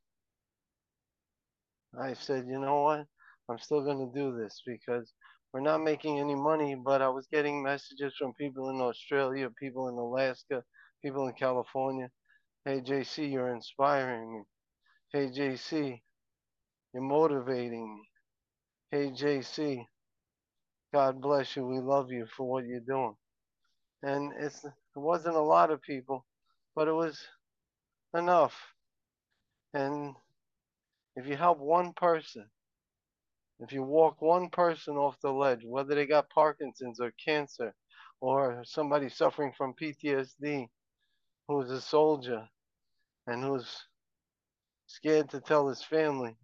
I 2.00 2.14
said, 2.14 2.46
you 2.48 2.58
know 2.60 2.82
what? 2.82 3.06
I'm 3.50 3.58
still 3.58 3.82
going 3.84 3.98
to 4.12 4.18
do 4.18 4.36
this 4.36 4.62
because 4.66 5.12
we're 5.52 5.60
not 5.60 5.82
making 5.82 6.20
any 6.20 6.34
money, 6.34 6.74
but 6.76 7.02
I 7.02 7.08
was 7.08 7.26
getting 7.32 7.62
messages 7.62 8.14
from 8.18 8.34
people 8.34 8.70
in 8.70 8.80
Australia, 8.80 9.50
people 9.60 9.88
in 9.88 9.96
Alaska, 9.96 10.62
people 11.04 11.28
in 11.28 11.34
California. 11.34 12.10
Hey, 12.64 12.80
JC, 12.80 13.32
you're 13.32 13.54
inspiring 13.54 14.34
me. 14.34 14.42
Hey, 15.12 15.28
JC, 15.28 16.00
you're 16.94 17.02
motivating 17.02 17.94
me. 17.96 18.08
Hey, 18.90 19.10
JC, 19.10 19.84
God 20.94 21.20
bless 21.20 21.56
you. 21.56 21.66
We 21.66 21.80
love 21.80 22.12
you 22.12 22.26
for 22.36 22.48
what 22.50 22.66
you're 22.66 22.80
doing. 22.80 23.16
And 24.02 24.32
it's, 24.40 24.64
it 24.64 24.72
wasn't 24.96 25.36
a 25.36 25.40
lot 25.42 25.70
of 25.70 25.82
people, 25.82 26.26
but 26.76 26.88
it 26.88 26.92
was 26.94 27.20
enough. 28.14 28.54
And 29.74 30.14
if 31.16 31.26
you 31.26 31.36
help 31.36 31.58
one 31.58 31.92
person, 31.94 32.46
if 33.60 33.72
you 33.72 33.82
walk 33.82 34.20
one 34.20 34.50
person 34.50 34.96
off 34.96 35.20
the 35.22 35.30
ledge, 35.32 35.62
whether 35.64 35.94
they 35.94 36.06
got 36.06 36.30
Parkinson's 36.30 37.00
or 37.00 37.12
cancer 37.24 37.74
or 38.20 38.62
somebody 38.64 39.08
suffering 39.08 39.52
from 39.56 39.74
PTSD 39.80 40.68
who's 41.48 41.70
a 41.70 41.80
soldier 41.80 42.48
and 43.26 43.42
who's 43.42 43.76
scared 44.86 45.30
to 45.30 45.40
tell 45.40 45.68
his 45.68 45.82
family 45.82 46.36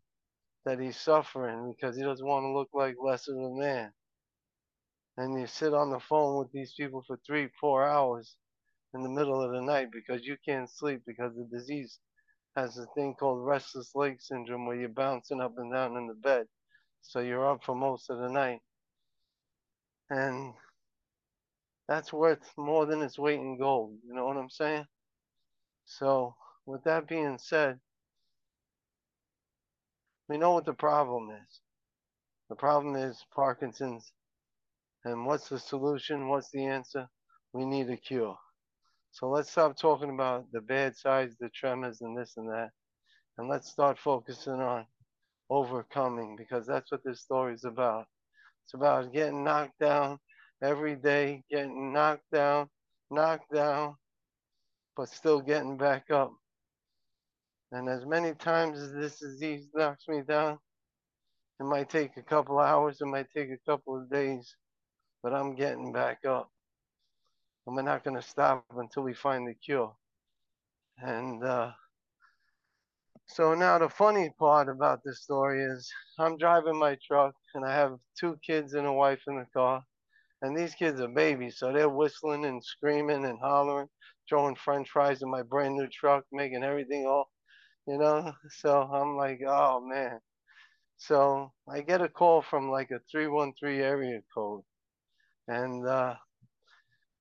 that 0.64 0.80
he's 0.80 0.98
suffering 1.00 1.74
because 1.74 1.96
he 1.96 2.02
doesn't 2.02 2.26
want 2.26 2.44
to 2.44 2.52
look 2.52 2.68
like 2.74 2.96
less 3.02 3.28
of 3.28 3.36
a 3.36 3.54
man. 3.54 3.92
And 5.16 5.40
you 5.40 5.46
sit 5.46 5.74
on 5.74 5.90
the 5.90 6.00
phone 6.00 6.38
with 6.38 6.52
these 6.52 6.74
people 6.78 7.04
for 7.06 7.18
three, 7.26 7.48
four 7.60 7.84
hours 7.86 8.36
in 8.94 9.02
the 9.02 9.08
middle 9.08 9.42
of 9.42 9.52
the 9.52 9.62
night 9.62 9.88
because 9.92 10.24
you 10.26 10.36
can't 10.44 10.70
sleep 10.70 11.02
because 11.06 11.32
the 11.36 11.48
disease 11.56 11.98
has 12.58 12.76
a 12.76 12.86
thing 12.94 13.14
called 13.14 13.46
restless 13.46 13.94
leg 13.94 14.20
syndrome 14.20 14.66
where 14.66 14.76
you're 14.76 14.88
bouncing 14.88 15.40
up 15.40 15.54
and 15.58 15.72
down 15.72 15.96
in 15.96 16.06
the 16.06 16.14
bed. 16.14 16.46
So 17.02 17.20
you're 17.20 17.48
up 17.48 17.62
for 17.64 17.74
most 17.74 18.10
of 18.10 18.18
the 18.18 18.28
night. 18.28 18.60
And 20.10 20.54
that's 21.86 22.12
worth 22.12 22.52
more 22.56 22.84
than 22.86 23.02
its 23.02 23.18
weight 23.18 23.38
in 23.38 23.58
gold. 23.58 23.96
You 24.04 24.14
know 24.14 24.26
what 24.26 24.36
I'm 24.36 24.50
saying? 24.50 24.86
So, 25.84 26.34
with 26.66 26.82
that 26.84 27.08
being 27.08 27.38
said, 27.38 27.78
we 30.28 30.36
know 30.36 30.52
what 30.52 30.66
the 30.66 30.74
problem 30.74 31.30
is. 31.30 31.60
The 32.50 32.56
problem 32.56 32.96
is 32.96 33.24
Parkinson's. 33.34 34.12
And 35.04 35.24
what's 35.26 35.48
the 35.48 35.58
solution? 35.58 36.28
What's 36.28 36.50
the 36.50 36.66
answer? 36.66 37.08
We 37.52 37.64
need 37.64 37.88
a 37.88 37.96
cure. 37.96 38.36
So 39.18 39.28
let's 39.28 39.50
stop 39.50 39.76
talking 39.76 40.10
about 40.10 40.44
the 40.52 40.60
bad 40.60 40.96
sides, 40.96 41.34
the 41.40 41.48
tremors, 41.48 42.02
and 42.02 42.16
this 42.16 42.34
and 42.36 42.48
that. 42.50 42.70
And 43.36 43.48
let's 43.48 43.68
start 43.68 43.98
focusing 43.98 44.60
on 44.60 44.86
overcoming 45.50 46.36
because 46.36 46.68
that's 46.68 46.92
what 46.92 47.02
this 47.04 47.20
story 47.20 47.54
is 47.54 47.64
about. 47.64 48.06
It's 48.64 48.74
about 48.74 49.12
getting 49.12 49.42
knocked 49.42 49.76
down 49.80 50.20
every 50.62 50.94
day, 50.94 51.42
getting 51.50 51.92
knocked 51.92 52.30
down, 52.32 52.68
knocked 53.10 53.52
down, 53.52 53.96
but 54.96 55.08
still 55.08 55.40
getting 55.40 55.76
back 55.76 56.12
up. 56.12 56.32
And 57.72 57.88
as 57.88 58.06
many 58.06 58.34
times 58.34 58.78
as 58.78 58.92
this 58.92 59.18
disease 59.18 59.66
knocks 59.74 60.06
me 60.06 60.22
down, 60.22 60.60
it 61.58 61.64
might 61.64 61.90
take 61.90 62.16
a 62.18 62.22
couple 62.22 62.60
hours, 62.60 63.00
it 63.00 63.06
might 63.06 63.26
take 63.36 63.50
a 63.50 63.68
couple 63.68 63.96
of 63.96 64.08
days, 64.08 64.54
but 65.24 65.34
I'm 65.34 65.56
getting 65.56 65.92
back 65.92 66.18
up. 66.24 66.52
And 67.68 67.76
we're 67.76 67.82
not 67.82 68.02
going 68.02 68.16
to 68.16 68.26
stop 68.26 68.64
until 68.78 69.02
we 69.02 69.12
find 69.12 69.46
the 69.46 69.52
cure. 69.52 69.94
And 71.02 71.44
uh, 71.44 71.72
so 73.26 73.52
now 73.52 73.76
the 73.76 73.90
funny 73.90 74.30
part 74.38 74.70
about 74.70 75.00
this 75.04 75.20
story 75.20 75.62
is 75.62 75.92
I'm 76.18 76.38
driving 76.38 76.78
my 76.78 76.96
truck 77.06 77.34
and 77.54 77.66
I 77.66 77.74
have 77.74 77.98
two 78.18 78.38
kids 78.42 78.72
and 78.72 78.86
a 78.86 78.92
wife 78.94 79.20
in 79.28 79.36
the 79.36 79.44
car. 79.52 79.84
And 80.40 80.56
these 80.56 80.74
kids 80.74 80.98
are 81.02 81.08
babies, 81.08 81.58
so 81.58 81.70
they're 81.70 81.90
whistling 81.90 82.46
and 82.46 82.64
screaming 82.64 83.26
and 83.26 83.38
hollering, 83.38 83.90
throwing 84.26 84.56
french 84.56 84.88
fries 84.88 85.20
in 85.20 85.30
my 85.30 85.42
brand 85.42 85.74
new 85.76 85.88
truck, 85.88 86.24
making 86.32 86.64
everything 86.64 87.04
all, 87.06 87.28
you 87.86 87.98
know. 87.98 88.32
So 88.48 88.80
I'm 88.80 89.14
like, 89.14 89.40
oh 89.46 89.86
man. 89.86 90.20
So 90.96 91.52
I 91.68 91.82
get 91.82 92.00
a 92.00 92.08
call 92.08 92.40
from 92.40 92.70
like 92.70 92.90
a 92.92 93.00
313 93.10 93.78
area 93.78 94.20
code. 94.34 94.62
And 95.48 95.86
uh, 95.86 96.14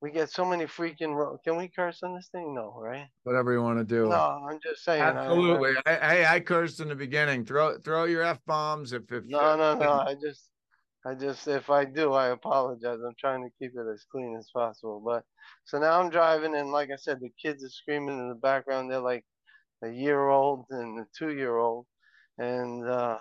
we 0.00 0.10
get 0.10 0.30
so 0.30 0.44
many 0.44 0.64
freaking. 0.64 1.14
Ro- 1.14 1.38
Can 1.44 1.56
we 1.56 1.68
curse 1.68 2.02
on 2.02 2.14
this 2.14 2.28
thing? 2.30 2.54
No, 2.54 2.74
right? 2.78 3.08
Whatever 3.24 3.52
you 3.52 3.62
want 3.62 3.78
to 3.78 3.84
do. 3.84 4.08
No, 4.08 4.16
I'm 4.48 4.60
just 4.62 4.84
saying. 4.84 5.02
I- 5.02 5.08
I- 5.08 5.10
Absolutely. 5.10 5.74
I, 5.86 5.94
Hey, 5.94 6.26
I 6.26 6.40
cursed 6.40 6.80
in 6.80 6.88
the 6.88 6.94
beginning. 6.94 7.44
Throw 7.44 7.78
throw 7.78 8.04
your 8.04 8.22
f 8.22 8.40
bombs 8.46 8.92
if 8.92 9.10
if 9.10 9.24
No, 9.26 9.56
no, 9.56 9.74
no. 9.74 9.90
I 9.90 10.14
just, 10.22 10.50
I 11.04 11.14
just, 11.14 11.48
if 11.48 11.70
I 11.70 11.84
do, 11.84 12.12
I 12.12 12.28
apologize. 12.28 12.98
I'm 13.04 13.14
trying 13.18 13.42
to 13.42 13.50
keep 13.58 13.72
it 13.74 13.92
as 13.92 14.04
clean 14.10 14.36
as 14.38 14.50
possible. 14.54 15.02
But 15.04 15.24
so 15.64 15.78
now 15.78 16.00
I'm 16.00 16.10
driving, 16.10 16.54
and 16.54 16.70
like 16.70 16.90
I 16.92 16.96
said, 16.96 17.18
the 17.20 17.30
kids 17.40 17.64
are 17.64 17.68
screaming 17.68 18.18
in 18.18 18.28
the 18.28 18.34
background. 18.34 18.90
They're 18.90 19.00
like 19.00 19.24
a 19.82 19.88
year 19.88 20.28
old 20.28 20.66
and 20.70 21.00
a 21.00 21.06
two 21.16 21.34
year 21.34 21.56
old, 21.56 21.86
and 22.38 22.86
uh, 22.88 23.18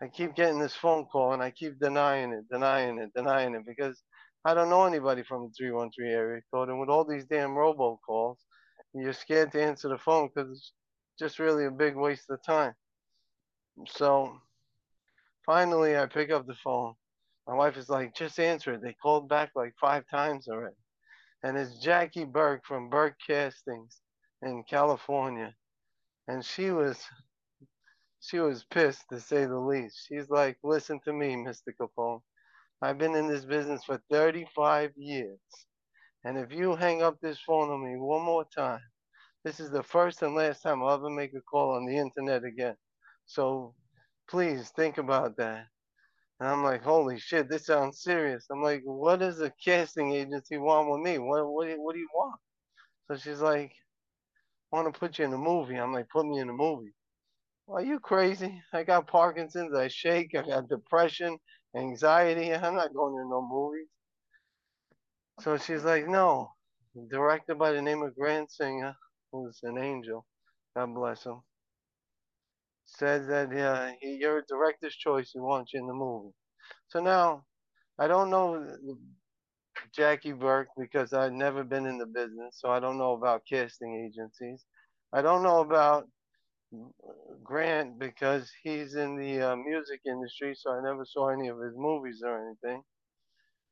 I 0.00 0.08
keep 0.08 0.34
getting 0.34 0.58
this 0.58 0.74
phone 0.74 1.06
call, 1.06 1.32
and 1.32 1.42
I 1.42 1.50
keep 1.50 1.78
denying 1.78 2.32
it, 2.32 2.48
denying 2.50 2.98
it, 2.98 3.10
denying 3.14 3.54
it 3.54 3.66
because 3.66 4.00
I 4.44 4.54
don't 4.54 4.70
know 4.70 4.84
anybody 4.84 5.22
from 5.22 5.44
the 5.44 5.54
313 5.56 6.06
area 6.06 6.42
code, 6.52 6.68
and 6.68 6.80
with 6.80 6.88
all 6.88 7.04
these 7.04 7.24
damn 7.26 7.50
robocalls, 7.50 8.38
you're 8.94 9.12
scared 9.12 9.52
to 9.52 9.62
answer 9.62 9.88
the 9.88 9.98
phone 9.98 10.28
because 10.34 10.50
it's 10.50 10.72
just 11.18 11.38
really 11.38 11.66
a 11.66 11.70
big 11.70 11.96
waste 11.96 12.28
of 12.30 12.42
time. 12.42 12.74
So 13.88 14.40
finally, 15.46 15.96
I 15.96 16.06
pick 16.06 16.30
up 16.30 16.46
the 16.46 16.54
phone. 16.54 16.94
My 17.46 17.54
wife 17.54 17.76
is 17.76 17.88
like, 17.88 18.14
just 18.14 18.38
answer 18.38 18.74
it. 18.74 18.82
They 18.82 18.94
called 18.94 19.28
back 19.28 19.50
like 19.54 19.74
five 19.80 20.04
times 20.10 20.48
already. 20.48 20.76
And 21.42 21.56
it's 21.56 21.78
Jackie 21.78 22.24
Burke 22.24 22.64
from 22.64 22.88
Burke 22.88 23.16
Castings 23.26 24.00
in 24.42 24.62
California. 24.68 25.54
And 26.28 26.44
she 26.44 26.70
was 26.70 27.02
she 28.20 28.38
was 28.38 28.64
pissed 28.70 29.04
to 29.10 29.18
say 29.18 29.44
the 29.46 29.58
least. 29.58 30.06
She's 30.08 30.30
like, 30.30 30.56
listen 30.62 31.00
to 31.04 31.12
me, 31.12 31.34
Mr. 31.34 31.72
Capone. 31.80 32.22
I've 32.82 32.98
been 32.98 33.14
in 33.14 33.28
this 33.28 33.44
business 33.44 33.84
for 33.84 34.00
35 34.10 34.90
years. 34.96 35.38
And 36.24 36.36
if 36.36 36.52
you 36.52 36.74
hang 36.74 37.02
up 37.02 37.16
this 37.20 37.38
phone 37.40 37.70
on 37.70 37.84
me 37.84 37.96
one 37.96 38.22
more 38.22 38.44
time, 38.56 38.80
this 39.44 39.60
is 39.60 39.70
the 39.70 39.84
first 39.84 40.22
and 40.22 40.34
last 40.34 40.62
time 40.62 40.82
I'll 40.82 40.94
ever 40.94 41.08
make 41.08 41.32
a 41.34 41.40
call 41.42 41.76
on 41.76 41.86
the 41.86 41.96
internet 41.96 42.44
again. 42.44 42.74
So 43.26 43.74
please 44.28 44.70
think 44.70 44.98
about 44.98 45.36
that. 45.36 45.66
And 46.40 46.48
I'm 46.48 46.64
like, 46.64 46.82
holy 46.82 47.20
shit, 47.20 47.48
this 47.48 47.66
sounds 47.66 48.02
serious. 48.02 48.46
I'm 48.50 48.62
like, 48.62 48.82
what 48.84 49.20
does 49.20 49.40
a 49.40 49.52
casting 49.64 50.12
agency 50.12 50.58
want 50.58 50.90
with 50.90 51.00
me? 51.00 51.18
What 51.18 51.46
what, 51.52 51.68
what 51.78 51.94
do 51.94 52.00
you 52.00 52.08
want? 52.12 52.40
So 53.06 53.16
she's 53.16 53.40
like, 53.40 53.72
want 54.72 54.92
to 54.92 54.98
put 54.98 55.18
you 55.20 55.24
in 55.24 55.32
a 55.32 55.38
movie. 55.38 55.76
I'm 55.76 55.92
like, 55.92 56.08
put 56.08 56.26
me 56.26 56.40
in 56.40 56.48
a 56.48 56.52
movie. 56.52 56.94
Are 57.72 57.82
you 57.82 58.00
crazy? 58.00 58.62
I 58.74 58.84
got 58.84 59.08
Parkinson's, 59.08 59.74
I 59.74 59.88
shake, 59.88 60.34
I 60.36 60.42
got 60.46 60.68
depression, 60.68 61.38
anxiety. 61.76 62.54
I'm 62.54 62.76
not 62.76 62.94
going 62.94 63.16
to 63.16 63.28
no 63.30 63.42
movies. 63.48 63.88
So 65.40 65.58
she's 65.58 65.84
like, 65.84 66.08
no. 66.08 66.50
Directed 67.10 67.58
by 67.58 67.72
the 67.72 67.82
name 67.82 68.02
of 68.02 68.16
Grant 68.16 68.50
Singer, 68.52 68.94
who's 69.32 69.60
an 69.64 69.78
angel. 69.78 70.26
God 70.76 70.94
bless 70.94 71.24
him. 71.24 71.40
Says 72.86 73.26
that 73.28 73.52
uh, 73.52 73.92
he- 74.00 74.18
you're 74.20 74.38
a 74.38 74.46
director's 74.46 74.96
choice. 74.96 75.30
He 75.32 75.40
wants 75.40 75.72
you 75.74 75.80
in 75.80 75.86
the 75.88 75.94
movie. 75.94 76.34
So 76.88 77.00
now, 77.00 77.44
I 77.98 78.08
don't 78.08 78.30
know 78.30 78.76
Jackie 79.94 80.32
Burke 80.32 80.68
because 80.78 81.12
I've 81.12 81.32
never 81.32 81.64
been 81.64 81.86
in 81.86 81.98
the 81.98 82.06
business, 82.06 82.58
so 82.60 82.70
I 82.70 82.80
don't 82.80 82.98
know 82.98 83.12
about 83.12 83.42
casting 83.48 84.06
agencies. 84.06 84.64
I 85.12 85.22
don't 85.22 85.42
know 85.42 85.60
about 85.60 86.06
Grant 87.44 87.98
because 87.98 88.50
he's 88.62 88.94
in 88.96 89.16
the 89.18 89.42
uh, 89.42 89.56
music 89.56 90.00
industry, 90.06 90.54
so 90.56 90.72
I 90.72 90.82
never 90.82 91.04
saw 91.04 91.28
any 91.30 91.48
of 91.48 91.60
his 91.60 91.74
movies 91.76 92.22
or 92.24 92.38
anything. 92.46 92.82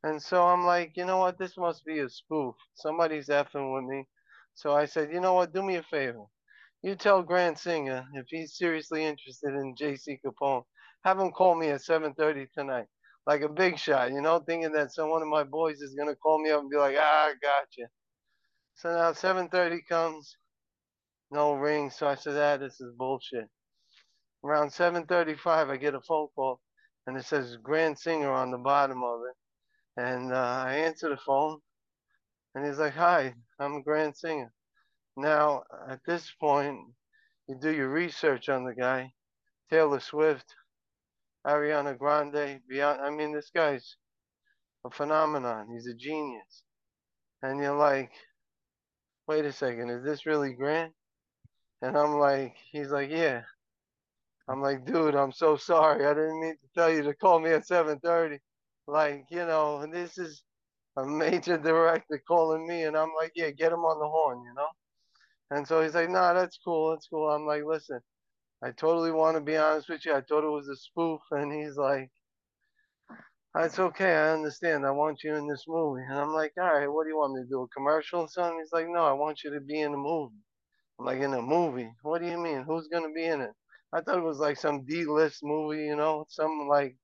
And 0.05 0.23
so 0.23 0.45
I'm 0.47 0.65
like, 0.65 0.97
you 0.97 1.07
know 1.07 1.19
what? 1.19 1.39
This 1.39 1.57
must 1.59 1.85
be 1.85 2.01
a 2.01 2.09
spoof. 2.09 2.55
Somebody's 2.75 3.29
effing 3.29 3.75
with 3.75 3.85
me. 3.85 4.07
So 4.55 4.75
I 4.75 4.87
said, 4.87 5.13
you 5.13 5.21
know 5.21 5.35
what? 5.35 5.53
Do 5.55 5.63
me 5.63 5.77
a 5.77 5.83
favor. 5.85 6.25
You 6.83 6.95
tell 6.97 7.23
Grant 7.23 7.59
Singer 7.59 8.07
if 8.15 8.27
he's 8.29 8.57
seriously 8.57 9.05
interested 9.05 9.55
in 9.55 9.75
J.C. 9.77 10.21
Capone, 10.25 10.65
have 11.05 11.19
him 11.21 11.33
call 11.33 11.55
me 11.57 11.69
at 11.71 11.83
7:30 11.83 12.49
tonight, 12.55 12.87
like 13.27 13.43
a 13.43 13.49
big 13.49 13.79
shot, 13.79 14.13
you 14.13 14.23
know, 14.23 14.39
thinking 14.41 14.73
that 14.73 14.93
some 14.93 15.11
one 15.11 15.23
of 15.23 15.29
my 15.29 15.45
boys 15.45 15.81
is 15.83 15.95
gonna 15.95 16.17
call 16.17 16.43
me 16.43 16.51
up 16.51 16.61
and 16.61 16.71
be 16.71 16.77
like, 16.79 16.97
ah, 16.99 17.27
I 17.27 17.35
got 17.43 17.67
you. 17.77 17.89
So 18.77 18.93
now 18.93 19.13
7:30 19.13 19.83
comes, 19.89 20.37
no 21.31 21.55
ring. 21.55 21.91
So 21.91 22.07
I 22.09 22.15
said, 22.15 22.37
ah, 22.37 22.57
this 22.57 22.81
is 22.81 22.93
bullshit. 22.97 23.49
Around 24.45 24.71
7:35, 24.71 25.71
I 25.71 25.77
get 25.77 25.95
a 25.95 26.01
phone 26.01 26.29
call, 26.35 26.61
and 27.07 27.17
it 27.17 27.25
says 27.27 27.57
Grant 27.63 27.99
Singer 27.99 28.31
on 28.33 28.51
the 28.51 28.59
bottom 28.59 29.03
of 29.03 29.21
it, 29.29 30.03
and 30.03 30.33
uh, 30.33 30.37
I 30.67 30.75
answer 30.77 31.11
the 31.11 31.19
phone, 31.19 31.61
and 32.55 32.65
he's 32.67 32.79
like, 32.79 32.95
hi, 32.95 33.35
I'm 33.59 33.83
Grant 33.83 34.17
Singer. 34.17 34.53
Now, 35.17 35.65
at 35.89 36.01
this 36.07 36.33
point, 36.41 36.79
you 37.49 37.57
do 37.61 37.71
your 37.75 37.91
research 37.91 38.49
on 38.49 38.65
the 38.65 38.75
guy. 38.75 39.13
Taylor 39.71 40.01
Swift, 40.01 40.55
Ariana 41.47 41.99
Grande, 41.99 42.61
Beyond. 42.69 43.01
I 43.03 43.11
mean, 43.11 43.35
this 43.35 43.51
guy's 43.55 43.97
a 44.87 44.91
phenomenon. 44.91 45.69
He's 45.73 45.87
a 45.87 45.95
genius. 45.95 46.65
And 47.43 47.61
you're 47.61 47.77
like, 47.77 48.11
wait 49.29 49.45
a 49.45 49.53
second, 49.53 49.91
is 49.91 50.05
this 50.05 50.27
really 50.27 50.55
Grant? 50.55 50.93
And 51.83 51.97
I'm 51.97 52.19
like, 52.19 52.57
he's 52.73 52.91
like, 52.91 53.11
yeah. 53.11 53.43
I'm 54.49 54.61
like, 54.61 54.85
dude, 54.85 55.15
I'm 55.15 55.33
so 55.33 55.57
sorry. 55.57 56.05
I 56.07 56.15
didn't 56.15 56.41
mean 56.41 56.57
to 56.57 56.69
tell 56.75 56.91
you 56.93 57.03
to 57.05 57.15
call 57.15 57.41
me 57.41 57.51
at 57.51 57.67
7:30. 57.67 58.39
Like, 58.87 59.27
you 59.31 59.47
know, 59.47 59.87
this 59.87 60.19
is 60.19 60.43
a 60.97 61.07
major 61.07 61.57
director 61.57 62.21
calling 62.27 62.67
me, 62.67 62.85
and 62.85 62.97
I'm 62.97 63.13
like, 63.17 63.33
yeah, 63.37 63.51
get 63.51 63.73
him 63.73 63.85
on 63.85 64.01
the 64.01 64.09
horn, 64.09 64.43
you 64.45 64.53
know. 64.55 64.67
And 65.51 65.67
so 65.67 65.83
he's 65.83 65.95
like, 65.95 66.11
nah, 66.11 66.33
that's 66.35 66.59
cool, 66.65 66.91
that's 66.91 67.07
cool. 67.09 67.31
I'm 67.31 67.47
like, 67.47 67.63
listen, 67.65 68.01
I 68.63 68.73
totally 68.73 69.13
want 69.13 69.37
to 69.37 69.41
be 69.41 69.57
honest 69.57 69.89
with 69.89 70.05
you. 70.05 70.15
I 70.15 70.23
thought 70.23 70.45
it 70.45 70.51
was 70.51 70.69
a 70.69 70.77
spoof, 70.77 71.21
and 71.31 71.53
he's 71.53 71.77
like, 71.77 72.11
it's 73.57 73.79
okay, 73.79 74.13
I 74.15 74.33
understand. 74.33 74.87
I 74.87 74.91
want 74.91 75.23
you 75.25 75.35
in 75.37 75.49
this 75.49 75.65
movie. 75.69 76.03
And 76.09 76.19
I'm 76.19 76.33
like, 76.33 76.53
all 76.59 76.65
right, 76.65 76.89
what 76.89 77.05
do 77.05 77.11
you 77.11 77.19
want 77.19 77.35
me 77.35 77.43
to 77.43 77.49
do? 77.49 77.63
A 77.63 77.69
commercial 77.69 78.23
or 78.23 78.29
something? 78.29 78.59
He's 78.61 78.73
like, 78.73 78.89
no, 78.89 79.05
I 79.05 79.13
want 79.13 79.43
you 79.45 79.53
to 79.55 79.61
be 79.61 79.81
in 79.81 79.93
the 79.93 79.99
movie. 79.99 80.35
Like, 81.03 81.21
in 81.21 81.35
a 81.35 81.43
movie? 81.43 81.91
What 82.03 82.21
do 82.21 82.29
you 82.29 82.39
mean? 82.39 82.63
Who's 82.63 82.89
gonna 82.89 83.13
be 83.13 83.25
in 83.25 83.41
it? 83.41 83.53
I 83.93 84.01
thought 84.01 84.19
it 84.19 84.25
was 84.25 84.39
like 84.39 84.57
some 84.57 84.85
D-list 84.85 85.41
movie, 85.43 85.85
you 85.85 85.97
know, 85.97 86.25
something 86.29 86.69
like 86.69 86.97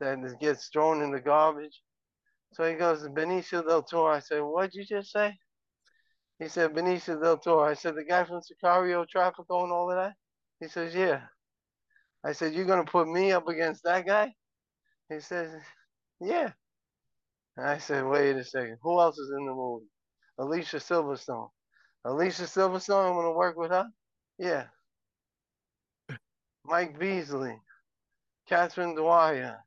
that 0.00 0.18
gets 0.40 0.68
thrown 0.68 1.02
in 1.02 1.10
the 1.10 1.20
garbage. 1.20 1.80
So 2.52 2.68
he 2.68 2.74
goes, 2.74 3.06
Benicio 3.08 3.66
del 3.66 3.82
Toro. 3.82 4.12
I 4.12 4.18
said, 4.20 4.40
what'd 4.40 4.74
you 4.74 4.84
just 4.84 5.10
say? 5.12 5.34
He 6.38 6.48
said, 6.48 6.74
Benicio 6.74 7.20
del 7.20 7.38
Toro. 7.38 7.64
I 7.64 7.74
said, 7.74 7.94
the 7.96 8.04
guy 8.04 8.24
from 8.24 8.40
Sicario, 8.40 9.06
Trafico, 9.06 9.62
and 9.62 9.72
all 9.72 9.90
of 9.90 9.96
that? 9.96 10.14
He 10.60 10.68
says, 10.68 10.94
yeah. 10.94 11.22
I 12.24 12.32
said, 12.32 12.54
you're 12.54 12.64
going 12.66 12.84
to 12.84 12.90
put 12.90 13.08
me 13.08 13.32
up 13.32 13.48
against 13.48 13.84
that 13.84 14.06
guy? 14.06 14.34
He 15.08 15.20
says, 15.20 15.50
yeah. 16.20 16.52
I 17.58 17.78
said, 17.78 18.04
wait 18.04 18.36
a 18.36 18.44
second. 18.44 18.78
Who 18.82 19.00
else 19.00 19.18
is 19.18 19.30
in 19.30 19.46
the 19.46 19.54
movie? 19.54 19.86
Alicia 20.38 20.76
Silverstone. 20.76 21.48
Alicia 22.06 22.44
Silverstone, 22.44 23.08
I'm 23.08 23.14
going 23.14 23.26
to 23.26 23.32
work 23.32 23.56
with 23.56 23.72
her? 23.72 23.88
Yeah. 24.38 24.66
Mike 26.64 26.98
Beasley, 27.00 27.58
Catherine 28.48 28.94
Dwyer, 28.94 29.58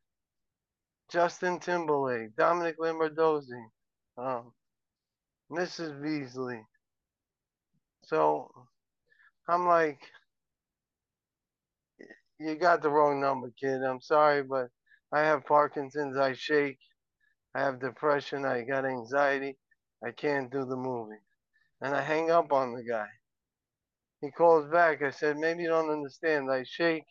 Justin 1.12 1.60
Timberlake, 1.60 2.36
Dominic 2.38 2.80
Lombardozzi, 2.80 3.64
um, 4.18 4.54
Mrs. 5.52 6.02
Beasley. 6.02 6.62
So 8.04 8.50
I'm 9.50 9.66
like, 9.68 10.00
you 12.40 12.56
got 12.56 12.82
the 12.82 12.90
wrong 12.90 13.20
number, 13.20 13.52
kid. 13.60 13.84
I'm 13.84 14.02
sorry, 14.02 14.44
but 14.44 14.70
I 15.12 15.22
have 15.22 15.46
Parkinson's. 15.46 16.18
I 16.18 16.34
shake. 16.34 16.80
I 17.54 17.62
have 17.62 17.82
depression. 17.82 18.46
I 18.46 18.62
got 18.64 18.86
anxiety. 18.86 19.58
I 20.06 20.12
can't 20.12 20.52
do 20.52 20.64
the 20.66 20.78
movie. 20.78 21.18
And 21.82 21.96
I 21.96 22.02
hang 22.02 22.30
up 22.32 22.52
on 22.52 22.74
the 22.74 22.84
guy. 22.84 23.08
He 24.22 24.32
calls 24.32 24.70
back. 24.70 25.02
I 25.02 25.12
said, 25.12 25.38
maybe 25.38 25.64
you 25.64 25.70
don't 25.70 25.90
understand. 25.92 26.52
I 26.52 26.64
shake. 26.64 27.06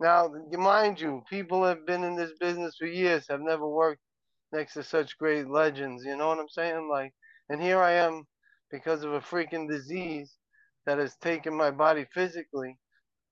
Now, 0.00 0.30
mind 0.52 1.00
you, 1.00 1.22
people 1.30 1.64
have 1.64 1.86
been 1.86 2.04
in 2.04 2.16
this 2.16 2.32
business 2.40 2.76
for 2.78 2.86
years, 2.86 3.26
have 3.28 3.40
never 3.40 3.66
worked 3.66 4.02
next 4.52 4.74
to 4.74 4.82
such 4.82 5.16
great 5.18 5.48
legends. 5.48 6.04
You 6.04 6.16
know 6.16 6.28
what 6.28 6.38
I'm 6.38 6.48
saying? 6.48 6.88
Like, 6.90 7.12
and 7.48 7.62
here 7.62 7.80
I 7.80 7.92
am 7.92 8.24
because 8.70 9.04
of 9.04 9.12
a 9.12 9.20
freaking 9.20 9.68
disease 9.70 10.34
that 10.86 10.98
has 10.98 11.16
taken 11.16 11.56
my 11.56 11.70
body 11.70 12.06
physically, 12.12 12.78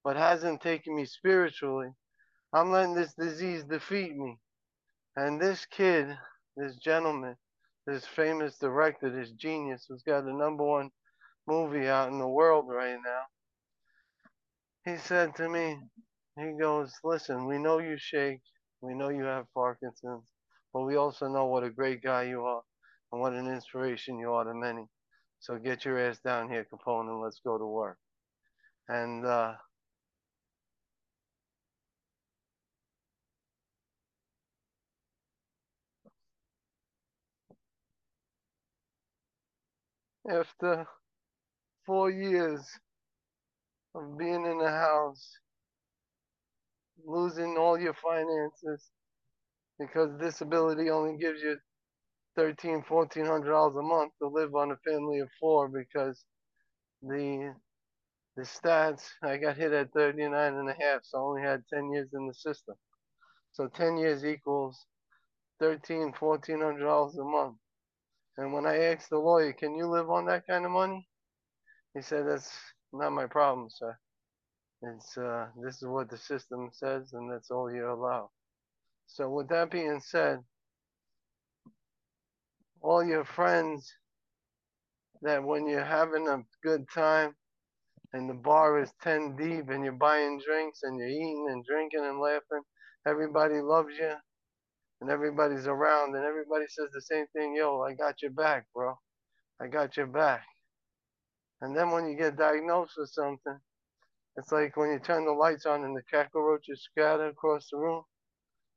but 0.05 0.17
hasn't 0.17 0.63
taken 0.63 0.95
me 0.95 1.05
spiritually. 1.05 1.91
I'm 2.55 2.71
letting 2.71 2.95
this 2.95 3.15
disease 3.15 3.65
defeat 3.65 4.17
me. 4.17 4.39
And 5.17 5.41
this 5.41 5.67
kid, 5.67 6.17
this 6.57 6.77
gentleman, 6.77 7.37
this 7.87 8.07
famous 8.07 8.59
director, 8.59 9.11
this 9.11 9.31
genius 9.33 9.87
who's 9.89 10.03
got 10.03 10.25
the 10.25 10.33
number 10.33 10.65
one 10.65 10.91
movie 11.47 11.89
out 11.89 12.11
in 12.11 12.19
the 12.19 12.29
world 12.29 12.67
right 12.69 12.99
now, 13.05 13.23
he 14.85 14.97
said 14.99 15.35
to 15.37 15.49
me, 15.49 15.79
he 16.39 16.53
goes, 16.61 16.93
Listen, 17.05 17.47
we 17.47 17.59
know 17.59 17.79
you 17.79 17.97
shake, 17.99 18.41
we 18.81 18.95
know 18.95 19.11
you 19.11 19.25
have 19.25 19.47
Parkinson's, 19.55 20.29
but 20.73 20.83
we 20.83 20.97
also 20.97 21.29
know 21.29 21.47
what 21.47 21.65
a 21.65 21.71
great 21.71 22.03
guy 22.03 22.25
you 22.25 22.43
are 22.45 22.63
and 23.13 23.21
what 23.21 23.33
an 23.33 23.49
inspiration 23.49 24.19
you 24.19 24.33
are 24.33 24.45
to 24.45 24.55
many. 24.55 24.87
So 25.41 25.59
get 25.59 25.85
your 25.85 25.99
ass 25.99 26.19
down 26.21 26.49
here, 26.51 26.67
Capone, 26.73 27.09
and 27.09 27.21
let's 27.21 27.41
go 27.45 27.59
to 27.59 27.67
work. 27.67 27.99
And 28.89 29.27
uh, 29.27 29.55
after 40.31 40.87
four 41.87 42.11
years 42.11 42.61
of 43.95 44.19
being 44.19 44.47
in 44.47 44.59
the 44.59 44.71
house, 44.71 45.31
losing 47.07 47.57
all 47.59 47.79
your 47.79 47.95
finances 47.95 48.91
because 49.79 50.11
disability 50.21 50.91
only 50.91 51.19
gives 51.19 51.43
you 51.43 51.57
thirteen, 52.37 52.83
fourteen 52.89 53.27
hundred 53.27 53.51
dollars 53.51 53.77
a 53.77 53.83
month 53.83 54.13
to 54.21 54.29
live 54.29 54.55
on 54.55 54.73
a 54.73 54.77
family 54.91 55.21
of 55.21 55.29
four 55.41 55.69
because 55.69 56.25
the 57.03 57.55
the 58.37 58.43
stats 58.43 59.03
I 59.23 59.37
got 59.37 59.57
hit 59.59 59.73
at 59.73 59.93
39 59.93 60.55
and 60.55 60.69
a 60.71 60.75
half, 60.81 61.03
so 61.05 61.19
I 61.19 61.23
only 61.23 61.43
had 61.43 61.63
10 61.73 61.93
years 61.93 62.09
in 62.15 62.27
the 62.27 62.35
system. 62.35 62.77
So 63.53 63.69
10 63.69 63.99
years 63.99 64.25
equals 64.25 64.79
13, 65.61 66.13
1400 66.19 66.85
dollars 66.85 67.19
a 67.19 67.25
month. 67.25 67.57
And 68.39 68.53
when 68.53 68.67
I 68.67 68.79
asked 68.85 69.11
the 69.11 69.19
lawyer, 69.19 69.53
can 69.53 69.75
you 69.77 69.87
live 69.87 70.11
on 70.11 70.27
that 70.27 70.47
kind 70.47 70.65
of 70.65 70.71
money? 70.71 71.09
He 71.95 72.03
said, 72.03 72.27
that's 72.27 72.51
not 72.93 73.13
my 73.13 73.27
problem, 73.27 73.69
sir. 73.71 73.97
It's 74.83 75.17
uh, 75.19 75.47
this 75.65 75.77
is 75.77 75.89
what 75.89 76.11
the 76.11 76.19
system 76.19 76.71
says, 76.73 77.13
and 77.13 77.31
that's 77.31 77.51
all 77.51 77.73
you're 77.73 77.89
allowed. 77.91 78.31
So 79.07 79.31
with 79.31 79.49
that 79.49 79.71
being 79.71 80.01
said, 80.01 80.41
all 82.83 83.05
your 83.05 83.25
friends 83.25 83.93
that 85.23 85.43
when 85.43 85.67
you're 85.69 85.85
having 85.85 86.29
a 86.29 86.43
good 86.65 86.87
time 86.93 87.35
and 88.13 88.29
the 88.29 88.35
bar 88.35 88.81
is 88.83 88.93
10 89.03 89.37
deep 89.37 89.71
and 89.71 89.85
you're 89.85 89.93
buying 89.95 90.41
drinks 90.45 90.81
and 90.83 90.99
you're 90.99 91.09
eating 91.09 91.47
and 91.51 91.65
drinking 91.65 92.05
and 92.05 92.21
laughing, 92.21 92.63
everybody 93.07 93.61
loves 93.61 93.95
you 93.99 94.15
and 95.03 95.11
everybody's 95.11 95.67
around 95.67 96.15
and 96.15 96.25
everybody 96.25 96.65
says 96.69 96.87
the 96.95 97.01
same 97.01 97.27
thing, 97.35 97.57
yo, 97.57 97.81
I 97.83 97.93
got 97.93 98.23
your 98.23 98.31
back, 98.31 98.67
bro. 98.73 98.97
I 99.61 99.67
got 99.67 99.97
your 99.97 100.07
back. 100.07 100.45
And 101.61 101.77
then 101.77 101.91
when 101.91 102.09
you 102.09 102.17
get 102.17 102.37
diagnosed 102.37 102.93
with 102.97 103.11
something, 103.11 103.59
it's 104.37 104.53
like 104.53 104.77
when 104.77 104.93
you 104.93 105.01
turn 105.01 105.25
the 105.25 105.33
lights 105.33 105.67
on 105.67 105.83
and 105.83 105.97
the 105.97 106.05
cockroaches 106.09 106.89
scatter 106.89 107.27
across 107.27 107.69
the 107.73 107.79
room. 107.79 108.05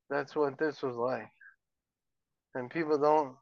That's 0.09 0.35
what 0.35 0.57
this 0.57 0.81
was 0.81 0.95
like. 0.95 1.29
And 2.55 2.71
people 2.71 2.97
don't 2.97 3.35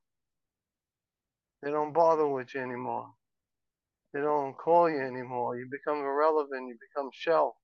they 1.64 1.72
don't 1.72 1.94
bother 1.94 2.28
with 2.28 2.54
you 2.54 2.60
anymore. 2.60 3.08
They 4.14 4.20
don't 4.20 4.58
call 4.58 4.90
you 4.90 5.00
anymore. 5.00 5.56
You 5.58 5.70
become 5.72 6.00
irrelevant. 6.00 6.68
You 6.68 6.76
become 6.94 7.10
shelved. 7.14 7.56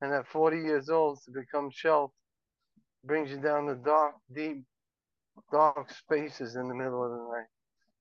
And 0.00 0.12
at 0.12 0.26
40 0.26 0.56
years 0.56 0.88
old, 0.88 1.20
to 1.26 1.30
become 1.30 1.70
shelved 1.72 2.12
brings 3.06 3.30
you 3.30 3.38
down 3.38 3.66
the 3.66 3.76
dark, 3.76 4.14
deep, 4.34 4.64
dark 5.52 5.90
spaces 5.92 6.56
in 6.56 6.68
the 6.68 6.74
middle 6.74 7.04
of 7.04 7.10
the 7.10 7.16
night. 7.38 7.48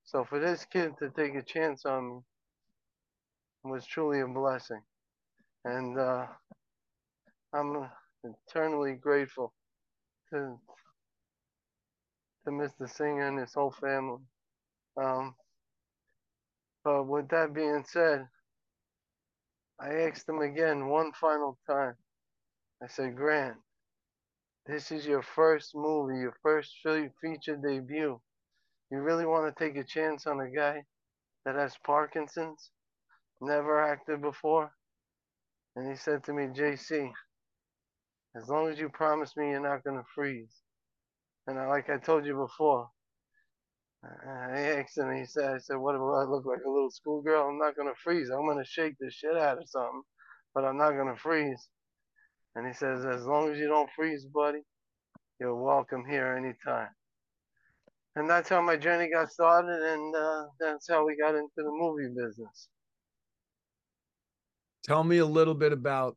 So 0.05 0.25
for 0.25 0.39
this 0.39 0.65
kid 0.65 0.93
to 0.99 1.09
take 1.11 1.35
a 1.35 1.43
chance 1.43 1.85
on 1.85 2.09
me 2.17 2.21
was 3.71 3.85
truly 3.85 4.21
a 4.21 4.27
blessing. 4.27 4.81
And 5.65 5.99
uh, 5.99 6.27
I'm 7.53 7.89
eternally 8.49 8.93
grateful 8.95 9.53
to 10.33 10.59
to 12.45 12.51
Mr. 12.51 12.89
Singer 12.89 13.27
and 13.27 13.39
his 13.39 13.53
whole 13.53 13.71
family. 13.71 14.19
Um, 15.01 15.33
But 16.85 17.05
with 17.07 17.29
that 17.29 17.53
being 17.53 17.85
said, 17.87 18.27
I 19.79 19.89
asked 20.07 20.29
him 20.29 20.39
again 20.41 20.87
one 20.87 21.13
final 21.13 21.57
time. 21.69 21.95
I 22.83 22.87
said, 22.87 23.15
Grant, 23.15 23.57
this 24.67 24.91
is 24.91 25.05
your 25.05 25.21
first 25.21 25.75
movie, 25.75 26.19
your 26.19 26.35
first 26.41 26.73
feature 26.83 27.55
debut. 27.55 28.19
You 28.91 28.99
really 28.99 29.25
want 29.25 29.55
to 29.55 29.63
take 29.63 29.77
a 29.77 29.83
chance 29.83 30.25
on 30.25 30.39
a 30.39 30.49
guy 30.49 30.83
that 31.45 31.55
has 31.55 31.75
Parkinson's, 31.85 32.71
never 33.41 33.83
acted 33.83 34.21
before? 34.21 34.71
And 35.75 35.89
he 35.89 35.95
said 35.95 36.23
to 36.23 36.33
me, 36.33 36.47
JC, 36.47 37.11
as 38.35 38.49
long 38.49 38.69
as 38.69 38.79
you 38.79 38.89
promise 38.89 39.35
me 39.37 39.49
you're 39.49 39.59
not 39.59 39.83
going 39.83 39.97
to 39.97 40.05
freeze. 40.15 40.53
And 41.47 41.59
I, 41.59 41.67
like 41.67 41.89
I 41.89 41.97
told 41.97 42.25
you 42.25 42.35
before, 42.35 42.89
I 44.03 44.59
asked 44.59 44.97
him, 44.97 45.15
he 45.15 45.25
said, 45.25 45.55
I 45.55 45.57
said, 45.57 45.77
what 45.77 45.93
do 45.93 46.03
I 46.03 46.23
look 46.23 46.45
like, 46.45 46.59
a 46.65 46.69
little 46.69 46.91
schoolgirl? 46.91 47.49
I'm 47.49 47.59
not 47.59 47.75
going 47.75 47.87
to 47.87 47.99
freeze. 48.03 48.29
I'm 48.29 48.45
going 48.45 48.57
to 48.57 48.69
shake 48.69 48.95
the 48.99 49.09
shit 49.11 49.35
out 49.35 49.57
of 49.57 49.69
something, 49.69 50.03
but 50.53 50.63
I'm 50.63 50.77
not 50.77 50.91
going 50.91 51.13
to 51.13 51.19
freeze. 51.19 51.67
And 52.55 52.65
he 52.65 52.73
says, 52.73 53.05
as 53.05 53.25
long 53.25 53.51
as 53.51 53.59
you 53.59 53.67
don't 53.67 53.89
freeze, 53.95 54.25
buddy, 54.25 54.61
you're 55.39 55.55
welcome 55.55 56.05
here 56.05 56.35
anytime. 56.35 56.89
And 58.15 58.29
that's 58.29 58.47
how 58.47 58.61
my 58.61 58.77
journey 58.77 59.09
got 59.11 59.29
started, 59.29 59.81
and 59.81 60.15
uh, 60.15 60.45
that's 60.57 60.87
how 60.89 61.05
we 61.05 61.17
got 61.17 61.35
into 61.35 61.49
the 61.57 61.71
movie 61.71 62.13
business. 62.15 62.69
Tell 64.85 65.03
me 65.03 65.17
a 65.17 65.25
little 65.25 65.53
bit 65.53 65.73
about 65.73 66.15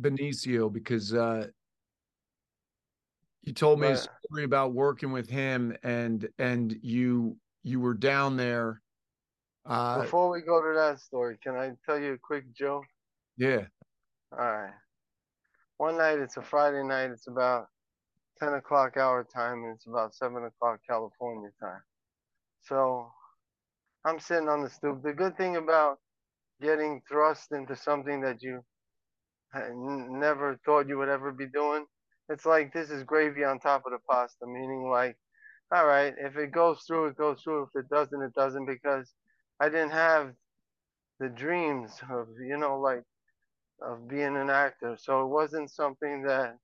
Benicio 0.00 0.72
because 0.72 1.12
uh, 1.12 1.48
you 3.42 3.52
told 3.52 3.80
me 3.80 3.88
a 3.88 3.96
story 3.96 4.44
about 4.44 4.72
working 4.72 5.10
with 5.10 5.28
him, 5.28 5.76
and 5.82 6.28
and 6.38 6.76
you 6.80 7.36
you 7.64 7.80
were 7.80 7.94
down 7.94 8.36
there. 8.36 8.80
Uh, 9.66 10.02
Before 10.02 10.30
we 10.30 10.42
go 10.42 10.62
to 10.62 10.74
that 10.78 11.00
story, 11.00 11.38
can 11.42 11.56
I 11.56 11.72
tell 11.84 11.98
you 11.98 12.12
a 12.12 12.18
quick 12.18 12.52
joke? 12.54 12.84
Yeah. 13.36 13.64
All 14.30 14.38
right. 14.38 14.74
One 15.80 15.96
night, 15.96 16.18
it's 16.18 16.36
a 16.36 16.42
Friday 16.42 16.82
night. 16.82 17.08
It's 17.10 17.26
about 17.26 17.68
10 18.38 18.52
o'clock 18.52 18.98
our 18.98 19.24
time, 19.24 19.64
and 19.64 19.74
it's 19.74 19.86
about 19.86 20.14
7 20.14 20.36
o'clock 20.44 20.80
California 20.86 21.48
time. 21.58 21.80
So 22.60 23.10
I'm 24.04 24.20
sitting 24.20 24.50
on 24.50 24.62
the 24.62 24.68
stoop. 24.68 25.02
The 25.02 25.14
good 25.14 25.38
thing 25.38 25.56
about 25.56 25.96
getting 26.60 27.00
thrust 27.08 27.52
into 27.52 27.74
something 27.76 28.20
that 28.20 28.42
you 28.42 28.62
never 29.54 30.60
thought 30.66 30.86
you 30.86 30.98
would 30.98 31.08
ever 31.08 31.32
be 31.32 31.46
doing, 31.46 31.86
it's 32.28 32.44
like 32.44 32.74
this 32.74 32.90
is 32.90 33.02
gravy 33.02 33.44
on 33.44 33.58
top 33.58 33.84
of 33.86 33.92
the 33.92 34.00
pasta, 34.06 34.46
meaning 34.46 34.90
like, 34.92 35.16
all 35.72 35.86
right, 35.86 36.12
if 36.18 36.36
it 36.36 36.52
goes 36.52 36.82
through, 36.86 37.06
it 37.06 37.16
goes 37.16 37.40
through. 37.42 37.62
If 37.62 37.84
it 37.84 37.88
doesn't, 37.88 38.20
it 38.20 38.34
doesn't, 38.34 38.66
because 38.66 39.10
I 39.58 39.70
didn't 39.70 39.92
have 39.92 40.34
the 41.20 41.30
dreams 41.30 41.90
of, 42.12 42.26
you 42.38 42.58
know, 42.58 42.78
like, 42.78 43.02
of 43.82 44.08
being 44.08 44.36
an 44.36 44.50
actor. 44.50 44.96
So 44.98 45.22
it 45.22 45.28
wasn't 45.28 45.70
something 45.70 46.22
that 46.22 46.56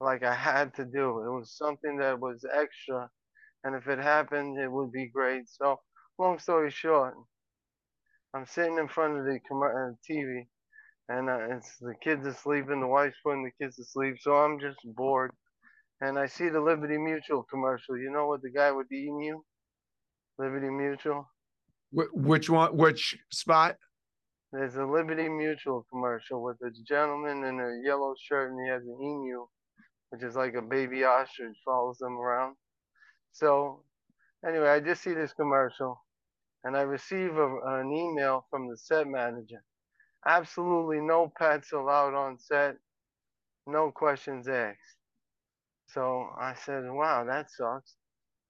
like 0.00 0.22
I 0.22 0.34
had 0.34 0.74
to 0.74 0.84
do. 0.84 1.24
It 1.24 1.30
was 1.30 1.56
something 1.56 1.98
that 1.98 2.20
was 2.20 2.44
extra, 2.54 3.10
and 3.64 3.74
if 3.74 3.88
it 3.88 3.98
happened, 3.98 4.58
it 4.58 4.70
would 4.70 4.92
be 4.92 5.08
great. 5.08 5.48
So, 5.48 5.80
long 6.18 6.38
story 6.38 6.70
short, 6.70 7.14
I'm 8.34 8.46
sitting 8.46 8.78
in 8.78 8.88
front 8.88 9.18
of 9.18 9.24
the 9.24 9.36
uh, 9.36 9.92
TV, 10.08 10.46
and 11.08 11.28
uh, 11.28 11.56
it's 11.56 11.76
the 11.80 11.94
kids 12.02 12.26
asleep, 12.26 12.66
and 12.68 12.82
the 12.82 12.86
wife's 12.86 13.16
putting 13.24 13.44
the 13.44 13.64
kids 13.64 13.76
to 13.76 13.84
sleep. 13.84 14.16
So 14.20 14.36
I'm 14.36 14.60
just 14.60 14.78
bored, 14.84 15.32
and 16.00 16.18
I 16.18 16.26
see 16.26 16.48
the 16.48 16.60
Liberty 16.60 16.98
Mutual 16.98 17.44
commercial. 17.50 17.98
You 17.98 18.12
know 18.12 18.26
what 18.26 18.42
the 18.42 18.50
guy 18.50 18.70
with 18.70 18.88
the 18.88 18.96
emu? 18.96 19.42
Liberty 20.38 20.70
Mutual. 20.70 21.28
Which 21.90 22.48
one? 22.48 22.76
Which 22.76 23.18
spot? 23.32 23.76
There's 24.52 24.76
a 24.76 24.84
Liberty 24.84 25.28
Mutual 25.28 25.86
commercial 25.90 26.42
with 26.42 26.56
a 26.62 26.70
gentleman 26.86 27.44
in 27.44 27.60
a 27.60 27.86
yellow 27.86 28.14
shirt, 28.20 28.50
and 28.50 28.60
he 28.60 28.68
has 28.70 28.82
an 28.82 28.98
emu 29.02 29.46
which 30.10 30.22
is 30.22 30.34
like 30.36 30.54
a 30.54 30.62
baby 30.62 31.04
ostrich 31.04 31.56
follows 31.64 31.98
them 31.98 32.18
around. 32.18 32.56
So 33.32 33.84
anyway, 34.46 34.68
I 34.68 34.80
just 34.80 35.02
see 35.02 35.14
this 35.14 35.32
commercial 35.32 36.00
and 36.64 36.76
I 36.76 36.82
receive 36.82 37.36
a, 37.36 37.56
an 37.66 37.92
email 37.92 38.46
from 38.50 38.68
the 38.68 38.76
set 38.76 39.06
manager. 39.06 39.62
Absolutely 40.26 41.00
no 41.00 41.32
pets 41.38 41.72
allowed 41.72 42.14
on 42.14 42.38
set, 42.38 42.76
no 43.66 43.90
questions 43.90 44.48
asked. 44.48 44.78
So 45.88 46.28
I 46.38 46.54
said, 46.54 46.84
wow, 46.86 47.24
that 47.24 47.50
sucks. 47.50 47.94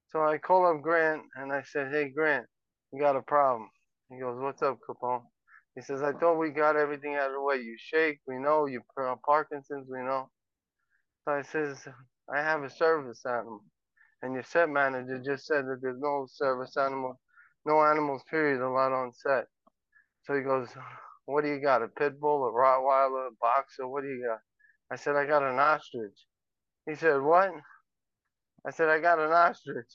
So 0.09 0.23
I 0.23 0.37
call 0.37 0.65
up 0.65 0.81
Grant 0.81 1.21
and 1.35 1.51
I 1.53 1.61
said, 1.61 1.91
hey, 1.91 2.09
Grant, 2.09 2.45
we 2.91 2.99
got 2.99 3.15
a 3.15 3.21
problem. 3.21 3.69
He 4.09 4.19
goes, 4.19 4.39
what's 4.41 4.61
up, 4.61 4.79
Capone? 4.89 5.23
He 5.79 5.83
says, 5.83 6.03
I 6.03 6.11
thought 6.11 6.37
we 6.37 6.49
got 6.49 6.75
everything 6.75 7.15
out 7.15 7.27
of 7.27 7.35
the 7.35 7.41
way. 7.41 7.55
You 7.55 7.77
shake, 7.79 8.19
we 8.27 8.35
know. 8.37 8.65
You 8.65 8.81
Parkinson's, 9.25 9.87
we 9.89 9.99
know. 9.99 10.29
So 11.23 11.31
I 11.33 11.41
says, 11.43 11.87
I 12.29 12.39
have 12.41 12.63
a 12.63 12.69
service 12.69 13.21
animal. 13.25 13.63
And 14.21 14.33
your 14.33 14.43
set 14.43 14.69
manager 14.69 15.21
just 15.25 15.47
said 15.47 15.65
that 15.67 15.79
there's 15.81 16.01
no 16.01 16.27
service 16.29 16.75
animal, 16.75 17.21
no 17.65 17.81
animals, 17.81 18.23
period, 18.29 18.59
allowed 18.61 18.91
on 18.91 19.13
set. 19.13 19.45
So 20.25 20.35
he 20.35 20.41
goes, 20.41 20.67
What 21.27 21.45
do 21.45 21.49
you 21.49 21.61
got? 21.61 21.81
A 21.83 21.87
pit 21.87 22.19
bull, 22.19 22.45
a 22.45 22.51
Rottweiler, 22.51 23.29
a 23.29 23.31
boxer? 23.39 23.87
What 23.87 24.03
do 24.03 24.09
you 24.09 24.25
got? 24.27 24.39
I 24.91 24.97
said, 24.97 25.15
I 25.15 25.25
got 25.25 25.43
an 25.43 25.59
ostrich. 25.59 26.19
He 26.89 26.95
said, 26.95 27.21
What? 27.21 27.51
I 28.67 28.71
said, 28.71 28.89
I 28.89 28.99
got 28.99 29.19
an 29.19 29.31
ostrich. 29.31 29.87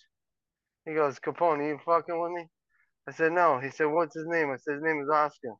He 0.86 0.94
goes, 0.94 1.18
Capone, 1.20 1.58
are 1.60 1.68
you 1.68 1.80
fucking 1.84 2.20
with 2.20 2.32
me? 2.32 2.48
I 3.08 3.12
said, 3.12 3.32
No. 3.32 3.60
He 3.60 3.70
said, 3.70 3.86
What's 3.86 4.14
his 4.16 4.26
name? 4.28 4.50
I 4.50 4.56
said, 4.56 4.76
His 4.76 4.84
name 4.84 5.02
is 5.02 5.10
Oscar. 5.10 5.54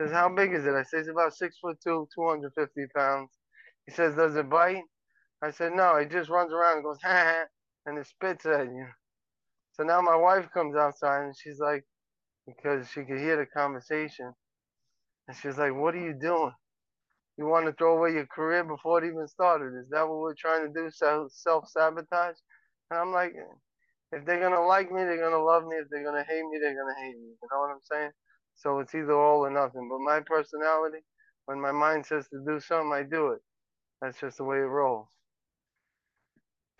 Says, 0.00 0.12
How 0.12 0.28
big 0.34 0.54
is 0.54 0.66
it? 0.66 0.74
I 0.74 0.84
said, 0.84 1.00
He's 1.00 1.08
about 1.08 1.34
six 1.34 1.58
foot 1.58 1.78
two, 1.84 2.08
250 2.14 2.82
pounds. 2.96 3.30
He 3.86 3.92
says, 3.92 4.16
Does 4.16 4.36
it 4.36 4.50
bite? 4.50 4.82
I 5.42 5.50
said, 5.52 5.72
No, 5.74 5.96
it 5.96 6.10
just 6.10 6.30
runs 6.30 6.52
around 6.52 6.78
and 6.78 6.84
goes, 6.84 6.98
ha 7.02 7.10
ha, 7.12 7.44
and 7.86 7.98
it 7.98 8.06
spits 8.06 8.46
at 8.46 8.66
you. 8.66 8.86
So 9.74 9.84
now 9.84 10.00
my 10.02 10.16
wife 10.16 10.48
comes 10.54 10.76
outside 10.76 11.24
and 11.24 11.34
she's 11.36 11.60
like, 11.60 11.84
because 12.46 12.88
she 12.90 13.02
could 13.04 13.18
hear 13.20 13.36
the 13.38 13.46
conversation. 13.46 14.32
And 15.28 15.36
she's 15.36 15.58
like, 15.58 15.74
What 15.74 15.94
are 15.94 16.00
you 16.04 16.14
doing? 16.20 16.52
You 17.38 17.46
want 17.46 17.66
to 17.66 17.72
throw 17.74 17.98
away 17.98 18.12
your 18.12 18.26
career 18.28 18.64
before 18.64 19.02
it 19.04 19.08
even 19.08 19.28
started? 19.28 19.74
Is 19.80 19.90
that 19.90 20.08
what 20.08 20.20
we're 20.20 20.36
trying 20.38 20.66
to 20.66 20.74
do? 20.74 20.90
Self 20.90 21.68
sabotage? 21.68 22.36
And 22.90 23.00
I'm 23.00 23.12
like, 23.12 23.34
if 24.12 24.24
they're 24.24 24.40
gonna 24.40 24.64
like 24.66 24.90
me, 24.92 25.02
they're 25.04 25.20
gonna 25.20 25.42
love 25.42 25.64
me. 25.64 25.76
If 25.76 25.88
they're 25.90 26.04
gonna 26.04 26.24
hate 26.24 26.44
me, 26.50 26.58
they're 26.62 26.74
gonna 26.76 26.96
hate 27.00 27.16
me. 27.16 27.34
You 27.42 27.48
know 27.52 27.60
what 27.60 27.70
I'm 27.70 27.82
saying? 27.90 28.10
So 28.60 28.80
it's 28.80 28.94
either 28.94 29.14
all 29.14 29.46
or 29.46 29.50
nothing. 29.50 29.88
But 29.90 30.00
my 30.00 30.20
personality, 30.20 31.00
when 31.46 31.60
my 31.60 31.72
mind 31.72 32.06
says 32.06 32.28
to 32.30 32.44
do 32.46 32.60
something, 32.60 32.92
I 32.94 33.04
do 33.04 33.28
it. 33.32 33.40
That's 34.02 34.20
just 34.20 34.38
the 34.38 34.44
way 34.44 34.58
it 34.58 34.60
rolls. 34.62 35.08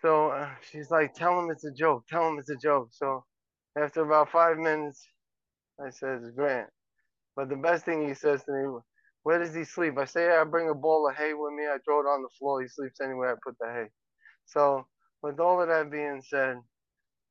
So 0.03 0.31
uh, 0.31 0.51
she's 0.71 0.91
like, 0.91 1.15
tell 1.15 1.39
him 1.39 1.51
it's 1.51 1.65
a 1.65 1.73
joke. 1.73 2.05
Tell 2.09 2.29
him 2.29 2.39
it's 2.39 2.51
a 2.51 2.57
joke. 2.57 2.91
So 2.93 3.25
after 3.79 4.03
about 4.03 4.31
five 4.33 4.59
minutes, 4.59 5.07
I 5.85 5.91
says, 5.91 6.23
Grant. 6.37 6.69
But 7.37 7.49
the 7.49 7.57
best 7.57 7.85
thing 7.85 8.07
he 8.07 8.15
says 8.15 8.45
to 8.45 8.53
me, 8.53 8.79
where 9.23 9.39
does 9.39 9.55
he 9.55 9.65
sleep? 9.65 9.99
I 9.99 10.05
say, 10.07 10.31
I 10.31 10.45
bring 10.45 10.71
a 10.71 10.75
ball 10.75 11.09
of 11.09 11.17
hay 11.17 11.35
with 11.35 11.53
me. 11.55 11.65
I 11.67 11.79
throw 11.85 12.01
it 12.01 12.05
on 12.05 12.23
the 12.23 12.29
floor. 12.39 12.63
He 12.63 12.69
sleeps 12.69 13.01
anywhere 13.01 13.33
I 13.33 13.37
put 13.45 13.57
the 13.61 13.69
hay. 13.73 13.89
So 14.47 14.87
with 15.23 15.41
all 15.41 15.63
of 15.63 15.69
that 15.69 15.91
being 15.91 16.23
said, 16.29 16.57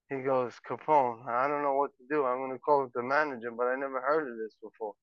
he 0.10 0.22
goes, 0.22 0.54
Capone, 0.70 1.28
I 1.28 1.48
don't 1.48 1.64
know 1.64 1.76
what 1.76 1.92
to 1.98 2.04
do. 2.10 2.26
I'm 2.26 2.40
going 2.40 2.52
to 2.52 2.60
call 2.60 2.84
up 2.84 2.92
the 2.96 3.04
manager, 3.04 3.52
but 3.52 3.68
I 3.68 3.76
never 3.76 4.02
heard 4.02 4.30
of 4.32 4.38
this 4.38 4.56
before. 4.62 4.94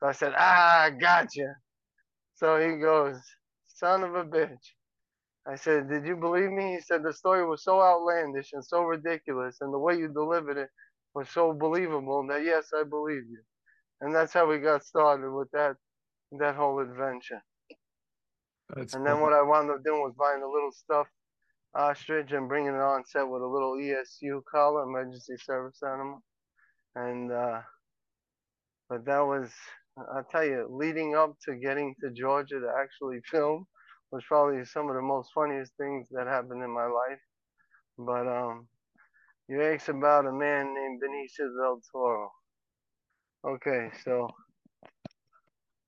So 0.00 0.06
I 0.08 0.12
said, 0.12 0.34
ah, 0.36 0.90
gotcha. 1.00 1.54
So 2.36 2.58
he 2.58 2.76
goes, 2.78 3.20
son 3.68 4.04
of 4.04 4.14
a 4.14 4.24
bitch. 4.24 4.58
I 5.46 5.56
said, 5.56 5.88
Did 5.88 6.06
you 6.06 6.16
believe 6.16 6.50
me? 6.50 6.74
He 6.74 6.80
said, 6.80 7.02
The 7.02 7.12
story 7.12 7.46
was 7.46 7.64
so 7.64 7.80
outlandish 7.82 8.52
and 8.52 8.64
so 8.64 8.82
ridiculous, 8.82 9.58
and 9.60 9.72
the 9.72 9.78
way 9.78 9.96
you 9.96 10.08
delivered 10.08 10.58
it 10.58 10.68
was 11.14 11.28
so 11.30 11.52
believable 11.52 12.26
that 12.28 12.44
yes, 12.44 12.68
I 12.78 12.84
believe 12.84 13.24
you. 13.28 13.40
And 14.00 14.14
that's 14.14 14.32
how 14.32 14.46
we 14.48 14.58
got 14.58 14.84
started 14.84 15.32
with 15.32 15.50
that 15.52 15.76
that 16.38 16.54
whole 16.54 16.80
adventure. 16.80 17.42
That's 18.74 18.94
and 18.94 19.06
then 19.06 19.20
what 19.20 19.32
I 19.32 19.42
wound 19.42 19.70
up 19.70 19.84
doing 19.84 20.02
was 20.02 20.14
buying 20.18 20.42
a 20.42 20.48
little 20.48 20.72
stuffed 20.72 21.10
ostrich 21.74 22.32
and 22.32 22.48
bringing 22.48 22.74
it 22.74 22.80
on 22.80 23.04
set 23.04 23.28
with 23.28 23.42
a 23.42 23.46
little 23.46 23.74
ESU 23.74 24.42
collar, 24.50 24.84
emergency 24.84 25.36
service 25.36 25.80
animal. 25.82 26.22
And 26.94 27.30
uh, 27.32 27.60
but 28.88 29.04
that 29.04 29.20
was 29.20 29.50
I'll 30.14 30.24
tell 30.24 30.44
you, 30.44 30.66
leading 30.70 31.16
up 31.16 31.36
to 31.44 31.56
getting 31.56 31.94
to 32.00 32.10
Georgia 32.10 32.60
to 32.60 32.72
actually 32.80 33.20
film 33.30 33.66
was 34.10 34.22
probably 34.26 34.64
some 34.64 34.88
of 34.88 34.94
the 34.94 35.02
most 35.02 35.30
funniest 35.34 35.72
things 35.76 36.06
that 36.10 36.26
happened 36.26 36.62
in 36.62 36.70
my 36.70 36.86
life. 36.86 37.20
But 37.98 38.26
um, 38.26 38.68
you 39.48 39.62
asked 39.62 39.88
about 39.88 40.26
a 40.26 40.32
man 40.32 40.74
named 40.74 41.02
Benicio 41.02 41.48
del 41.60 41.80
Toro. 41.90 42.30
Okay, 43.44 43.90
so 44.04 44.28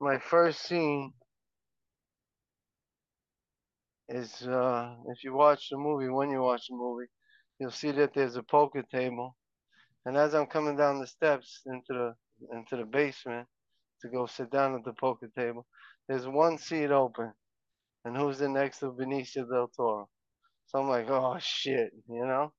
my 0.01 0.19
first 0.19 0.63
scene 0.63 1.13
is 4.11 4.43
uh, 4.49 4.95
if 5.09 5.25
you 5.25 5.35
watch 5.35 5.69
the 5.71 5.79
movie, 5.79 6.11
when 6.11 6.31
you 6.31 6.43
watch 6.43 6.69
the 6.69 6.77
movie, 6.77 7.09
you'll 7.61 7.73
see 7.73 7.93
that 7.93 8.15
there's 8.15 8.37
a 8.37 8.45
poker 8.45 8.85
table, 8.93 9.37
And 10.07 10.19
as 10.19 10.35
I'm 10.35 10.49
coming 10.49 10.77
down 10.77 11.01
the 11.01 11.09
steps 11.09 11.63
into 11.67 11.95
the 11.95 12.15
into 12.57 12.77
the 12.77 12.85
basement 12.87 13.49
to 14.03 14.09
go 14.11 14.27
sit 14.27 14.51
down 14.51 14.75
at 14.75 14.85
the 14.85 14.95
poker 14.95 15.31
table, 15.39 15.67
there's 16.09 16.29
one 16.29 16.59
seat 16.59 16.91
open. 16.93 17.33
And 18.05 18.17
who's 18.17 18.41
in 18.43 18.55
next 18.55 18.81
to 18.81 18.93
Benicio 18.93 19.49
del 19.51 19.69
Toro? 19.77 20.09
So 20.69 20.81
I'm 20.81 20.89
like, 20.89 21.11
oh 21.11 21.37
shit, 21.41 21.93
you 22.09 22.27
know? 22.27 22.53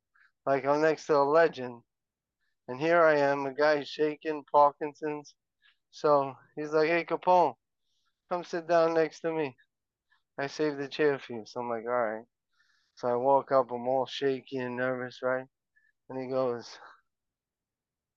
Like 0.46 0.66
I'm 0.66 0.82
next 0.82 1.08
to 1.08 1.18
a 1.18 1.24
legend. 1.24 1.82
And 2.70 2.80
here 2.82 3.04
I 3.04 3.18
am, 3.18 3.46
a 3.48 3.54
guy 3.54 3.84
shaking 3.84 4.44
Parkinson's. 4.52 5.36
So 5.92 6.34
he's 6.56 6.72
like, 6.74 6.90
hey 6.90 7.06
Capone, 7.06 7.56
come 8.32 8.44
sit 8.44 8.68
down 8.68 8.96
next 8.96 9.22
to 9.22 9.34
me. 9.34 9.56
I 10.40 10.48
saved 10.48 10.80
the 10.80 10.88
chair 10.88 11.20
for 11.20 11.34
you. 11.34 11.44
So 11.46 11.62
I'm 11.62 11.70
like, 11.70 11.86
all 11.86 11.92
right. 11.92 12.26
So 12.96 13.08
I 13.08 13.16
walk 13.16 13.52
up, 13.52 13.72
I'm 13.72 13.88
all 13.88 14.06
shaky 14.06 14.58
and 14.58 14.78
nervous, 14.78 15.20
right? 15.24 15.46
And 16.10 16.22
he 16.22 16.30
goes, 16.30 16.78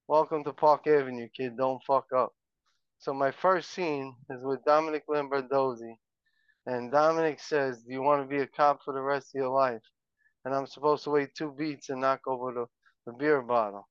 Welcome 0.09 0.45
to 0.45 0.53
Park 0.53 0.87
Avenue, 0.87 1.29
kid. 1.37 1.57
Don't 1.57 1.83
fuck 1.87 2.07
up. 2.17 2.33
So 2.99 3.15
my 3.15 3.31
first 3.31 3.71
scene 3.71 4.17
is 4.31 4.43
with 4.45 4.65
Dominic 4.65 5.05
Lombardozzi. 5.09 5.97
And 6.67 6.93
Dominic 6.93 7.41
says, 7.41 7.83
Do 7.83 7.93
you 7.93 8.03
want 8.03 8.23
to 8.23 8.29
be 8.29 8.43
a 8.43 8.47
cop 8.47 8.81
for 8.85 8.95
the 8.95 9.03
rest 9.03 9.29
of 9.35 9.41
your 9.41 9.51
life? 9.51 9.83
And 10.45 10.55
I'm 10.55 10.67
supposed 10.67 11.05
to 11.05 11.11
wait 11.11 11.35
two 11.35 11.55
beats 11.59 11.91
and 11.91 12.01
knock 12.03 12.21
over 12.27 12.53
the, 12.53 12.67
the 13.07 13.13
beer 13.17 13.43
bottle. 13.43 13.89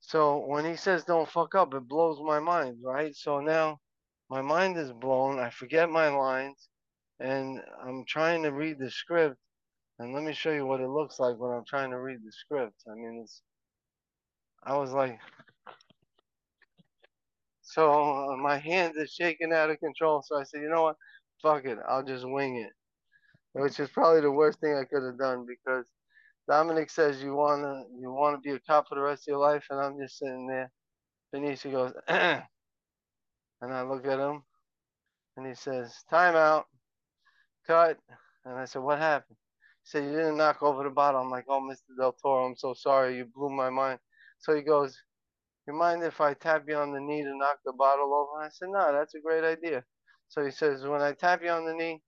So 0.00 0.44
when 0.46 0.64
he 0.64 0.76
says 0.76 1.04
don't 1.04 1.28
fuck 1.28 1.54
up, 1.54 1.74
it 1.74 1.88
blows 1.88 2.18
my 2.22 2.40
mind, 2.40 2.78
right? 2.84 3.14
So 3.14 3.40
now 3.40 3.80
my 4.30 4.42
mind 4.42 4.76
is 4.76 4.92
blown. 4.92 5.38
I 5.38 5.50
forget 5.50 5.90
my 5.90 6.08
lines 6.08 6.68
and 7.20 7.60
I'm 7.82 8.04
trying 8.06 8.42
to 8.42 8.52
read 8.52 8.78
the 8.78 8.90
script. 8.90 9.36
And 9.98 10.12
let 10.12 10.22
me 10.24 10.32
show 10.34 10.52
you 10.52 10.66
what 10.66 10.80
it 10.80 10.88
looks 10.88 11.18
like 11.18 11.38
when 11.38 11.52
I'm 11.52 11.64
trying 11.66 11.90
to 11.90 11.98
read 11.98 12.18
the 12.24 12.32
script. 12.32 12.82
I 12.90 12.94
mean, 12.94 13.20
it's, 13.22 13.40
I 14.64 14.76
was 14.76 14.92
like, 14.92 15.18
so 17.62 17.90
uh, 18.32 18.36
my 18.36 18.58
hands 18.58 18.96
are 18.98 19.06
shaking 19.06 19.52
out 19.52 19.70
of 19.70 19.80
control. 19.80 20.22
So 20.24 20.38
I 20.38 20.44
said, 20.44 20.60
you 20.60 20.68
know 20.68 20.82
what? 20.82 20.96
Fuck 21.42 21.64
it. 21.64 21.78
I'll 21.88 22.04
just 22.04 22.28
wing 22.28 22.56
it. 22.56 22.72
Which 23.58 23.80
is 23.80 23.88
probably 23.88 24.20
the 24.20 24.30
worst 24.30 24.60
thing 24.60 24.74
I 24.76 24.84
could 24.84 25.04
have 25.04 25.18
done 25.18 25.46
because 25.46 25.86
Dominic 26.48 26.90
says 26.90 27.22
you 27.22 27.34
wanna 27.34 27.84
you 27.98 28.12
wanna 28.12 28.38
be 28.38 28.52
a 28.52 28.60
cop 28.60 28.88
for 28.88 28.94
the 28.94 29.00
rest 29.00 29.22
of 29.22 29.32
your 29.32 29.38
life, 29.38 29.64
and 29.70 29.80
I'm 29.80 29.98
just 29.98 30.18
sitting 30.18 30.46
there. 30.46 30.70
Benicio 31.34 31.72
goes, 31.72 31.94
and 33.62 33.72
I 33.72 33.82
look 33.82 34.06
at 34.06 34.18
him, 34.20 34.44
and 35.36 35.46
he 35.46 35.54
says, 35.54 36.04
"Time 36.10 36.36
out, 36.36 36.66
cut." 37.66 37.98
And 38.44 38.58
I 38.58 38.64
said, 38.66 38.82
"What 38.82 38.98
happened?" 38.98 39.38
He 39.84 39.90
said, 39.90 40.04
"You 40.04 40.12
didn't 40.12 40.38
knock 40.38 40.62
over 40.62 40.84
the 40.84 40.90
bottle." 40.90 41.20
I'm 41.22 41.30
like, 41.30 41.46
"Oh, 41.48 41.60
Mr. 41.60 41.96
Del 41.98 42.12
Toro, 42.14 42.46
I'm 42.46 42.56
so 42.56 42.74
sorry. 42.74 43.16
You 43.16 43.26
blew 43.26 43.50
my 43.50 43.70
mind." 43.70 44.00
So 44.40 44.54
he 44.54 44.62
goes, 44.62 44.98
"You 45.68 45.74
mind 45.74 46.02
if 46.04 46.20
I 46.20 46.34
tap 46.34 46.64
you 46.68 46.76
on 46.76 46.92
the 46.92 47.00
knee 47.00 47.24
to 47.24 47.36
knock 47.38 47.60
the 47.64 47.72
bottle 47.74 48.14
over?" 48.14 48.42
I 48.42 48.50
said, 48.50 48.70
"No, 48.70 48.92
that's 48.92 49.14
a 49.14 49.20
great 49.20 49.44
idea." 49.44 49.84
So 50.28 50.44
he 50.44 50.50
says, 50.52 50.86
"When 50.86 51.02
I 51.02 51.12
tap 51.14 51.42
you 51.42 51.50
on 51.50 51.66
the 51.66 51.74
knee, 51.74 52.02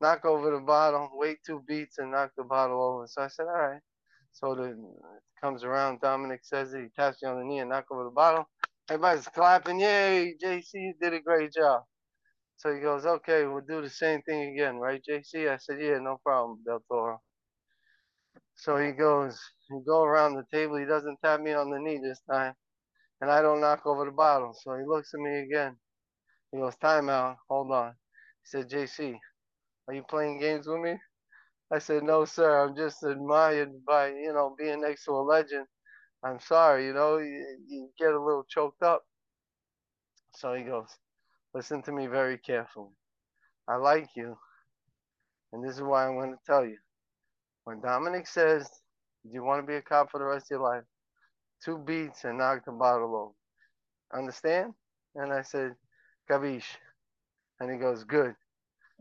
knock 0.00 0.24
over 0.26 0.50
the 0.52 0.60
bottle, 0.60 1.10
wait 1.14 1.38
two 1.46 1.62
beats, 1.68 1.98
and 1.98 2.12
knock 2.12 2.32
the 2.36 2.44
bottle 2.44 2.82
over." 2.82 3.06
So 3.08 3.22
I 3.22 3.28
said, 3.28 3.46
"All 3.46 3.68
right." 3.68 3.82
So 4.32 4.54
the 4.54 4.64
it 4.70 5.22
comes 5.40 5.64
around. 5.64 6.00
Dominic 6.00 6.40
says 6.44 6.74
it. 6.74 6.82
He 6.84 6.88
taps 6.90 7.22
you 7.22 7.28
on 7.28 7.38
the 7.38 7.44
knee 7.44 7.60
and 7.60 7.70
knock 7.70 7.86
over 7.90 8.04
the 8.04 8.10
bottle. 8.10 8.48
Everybody's 8.90 9.28
clapping. 9.28 9.80
Yay, 9.80 10.34
JC, 10.42 10.92
did 11.00 11.14
a 11.14 11.20
great 11.20 11.52
job. 11.52 11.82
So 12.56 12.74
he 12.74 12.80
goes, 12.80 13.06
okay, 13.06 13.46
we'll 13.46 13.62
do 13.68 13.82
the 13.82 13.90
same 13.90 14.22
thing 14.22 14.52
again, 14.52 14.76
right, 14.78 15.02
JC? 15.08 15.50
I 15.50 15.58
said, 15.58 15.78
yeah, 15.80 15.98
no 15.98 16.18
problem, 16.24 16.60
Del 16.66 16.82
Toro. 16.88 17.20
So 18.56 18.76
he 18.76 18.92
goes, 18.92 19.38
he 19.68 19.78
go 19.86 20.04
around 20.04 20.34
the 20.34 20.44
table. 20.52 20.76
He 20.76 20.86
doesn't 20.86 21.18
tap 21.24 21.40
me 21.40 21.52
on 21.52 21.70
the 21.70 21.78
knee 21.78 22.00
this 22.02 22.20
time, 22.30 22.54
and 23.20 23.30
I 23.30 23.42
don't 23.42 23.60
knock 23.60 23.86
over 23.86 24.04
the 24.04 24.10
bottle. 24.10 24.54
So 24.60 24.76
he 24.76 24.84
looks 24.86 25.14
at 25.14 25.20
me 25.20 25.40
again. 25.40 25.76
He 26.52 26.58
goes, 26.58 26.76
time 26.76 27.08
out. 27.08 27.36
Hold 27.48 27.72
on. 27.72 27.90
He 27.90 28.46
said, 28.46 28.70
JC, 28.70 29.16
are 29.88 29.94
you 29.94 30.02
playing 30.08 30.40
games 30.40 30.66
with 30.66 30.80
me? 30.80 30.94
I 31.72 31.78
said, 31.78 32.02
no, 32.04 32.24
sir. 32.24 32.64
I'm 32.64 32.76
just 32.76 33.04
admired 33.04 33.70
by, 33.86 34.08
you 34.08 34.32
know, 34.32 34.56
being 34.58 34.80
next 34.80 35.04
to 35.04 35.12
a 35.12 35.22
legend. 35.22 35.66
I'm 36.24 36.40
sorry, 36.40 36.86
you 36.86 36.92
know, 36.94 37.18
you, 37.18 37.58
you 37.68 37.88
get 37.98 38.12
a 38.12 38.22
little 38.22 38.44
choked 38.48 38.82
up. 38.82 39.04
So 40.34 40.54
he 40.54 40.64
goes, 40.64 40.88
listen 41.54 41.82
to 41.82 41.92
me 41.92 42.06
very 42.06 42.38
carefully. 42.38 42.92
I 43.68 43.76
like 43.76 44.08
you. 44.16 44.36
And 45.52 45.64
this 45.64 45.76
is 45.76 45.82
why 45.82 46.06
I'm 46.06 46.16
going 46.16 46.32
to 46.32 46.38
tell 46.46 46.64
you. 46.64 46.78
When 47.64 47.80
Dominic 47.80 48.26
says, 48.26 48.68
do 49.24 49.30
you 49.32 49.42
want 49.42 49.62
to 49.62 49.66
be 49.66 49.76
a 49.76 49.82
cop 49.82 50.10
for 50.10 50.18
the 50.18 50.24
rest 50.26 50.46
of 50.46 50.58
your 50.58 50.60
life? 50.60 50.84
Two 51.64 51.78
beats 51.78 52.24
and 52.24 52.38
knock 52.38 52.64
the 52.64 52.72
bottle 52.72 53.16
over. 53.16 54.18
Understand? 54.18 54.74
And 55.14 55.32
I 55.32 55.42
said, 55.42 55.74
Kavish. 56.30 56.76
And 57.60 57.70
he 57.70 57.78
goes, 57.78 58.04
good. 58.04 58.34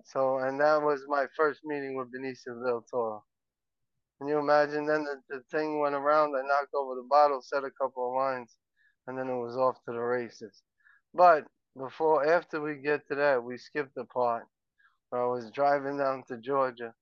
So, 0.05 0.39
and 0.39 0.59
that 0.61 0.81
was 0.81 1.01
my 1.07 1.25
first 1.35 1.61
meeting 1.65 1.95
with 1.97 2.09
Benicio 2.13 2.63
del 2.65 2.85
Toro. 2.89 3.23
Can 4.17 4.27
you 4.27 4.39
imagine? 4.39 4.85
Then 4.85 5.03
the, 5.03 5.21
the 5.29 5.43
thing 5.51 5.79
went 5.79 5.95
around. 5.95 6.35
I 6.35 6.41
knocked 6.41 6.73
over 6.73 6.95
the 6.95 7.07
bottle, 7.09 7.41
said 7.41 7.63
a 7.63 7.71
couple 7.81 8.09
of 8.09 8.15
lines, 8.15 8.57
and 9.05 9.17
then 9.17 9.29
it 9.29 9.37
was 9.37 9.55
off 9.55 9.77
to 9.85 9.91
the 9.91 9.99
races. 9.99 10.63
But 11.13 11.45
before, 11.77 12.27
after 12.27 12.61
we 12.61 12.75
get 12.75 13.07
to 13.07 13.15
that, 13.15 13.43
we 13.43 13.57
skipped 13.57 13.95
the 13.95 14.05
part 14.05 14.45
where 15.09 15.23
I 15.23 15.27
was 15.27 15.51
driving 15.51 15.97
down 15.97 16.23
to 16.27 16.37
Georgia, 16.37 16.93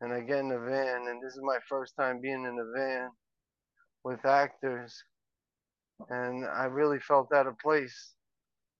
and 0.00 0.12
I 0.12 0.20
get 0.20 0.40
in 0.40 0.48
the 0.48 0.58
van, 0.58 1.06
and 1.08 1.22
this 1.22 1.34
is 1.34 1.42
my 1.42 1.58
first 1.68 1.94
time 1.96 2.20
being 2.20 2.44
in 2.44 2.58
a 2.58 2.78
van 2.78 3.10
with 4.04 4.24
actors, 4.24 5.02
and 6.08 6.44
I 6.46 6.64
really 6.64 6.98
felt 6.98 7.32
out 7.32 7.46
of 7.46 7.58
place. 7.58 8.14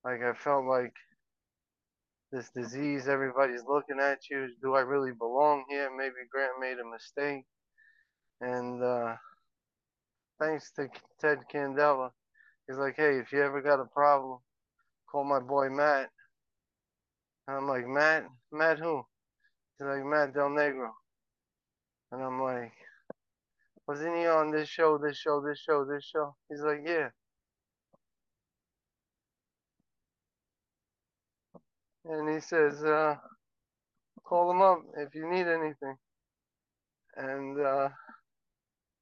Like 0.05 0.23
I 0.23 0.33
felt 0.35 0.64
like 0.64 0.95
this 2.33 2.51
disease, 2.55 3.09
everybody's 3.09 3.64
looking 3.69 4.01
at 4.01 4.19
you. 4.31 4.49
Do 4.62 4.75
I 4.75 4.81
really 4.81 5.12
belong 5.12 5.64
here? 5.69 5.91
Maybe 5.97 6.14
Grant 6.31 6.53
made 6.61 6.79
a 6.79 6.91
mistake. 6.91 7.45
And 8.40 8.83
uh, 8.83 9.16
thanks 10.40 10.70
to 10.77 10.88
Ted 11.20 11.38
Candela, 11.53 12.11
he's 12.66 12.79
like, 12.79 12.94
hey, 12.96 13.18
if 13.18 13.33
you 13.33 13.42
ever 13.42 13.61
got 13.61 13.81
a 13.81 13.87
problem, 13.87 14.38
call 15.11 15.24
my 15.24 15.40
boy 15.40 15.68
Matt. 15.70 16.11
And 17.46 17.57
I'm 17.57 17.66
like, 17.66 17.87
Matt? 17.87 18.27
Matt 18.53 18.79
who? 18.79 19.03
He's 19.79 19.87
like, 19.87 20.05
Matt 20.05 20.35
Del 20.35 20.51
Negro. 20.51 20.90
And 22.12 22.22
I'm 22.22 22.40
like, 22.40 22.72
wasn't 23.87 24.16
he 24.16 24.27
on 24.27 24.51
this 24.51 24.68
show, 24.68 24.98
this 24.98 25.18
show, 25.18 25.40
this 25.40 25.59
show, 25.59 25.85
this 25.85 26.05
show? 26.05 26.35
He's 26.48 26.61
like, 26.61 26.81
yeah. 26.87 27.09
And 32.05 32.33
he 32.33 32.40
says, 32.40 32.83
uh, 32.83 33.16
call 34.24 34.51
him 34.51 34.62
up 34.62 34.79
if 34.96 35.14
you 35.14 35.29
need 35.31 35.46
anything. 35.46 35.96
And 37.16 37.61
uh, 37.61 37.88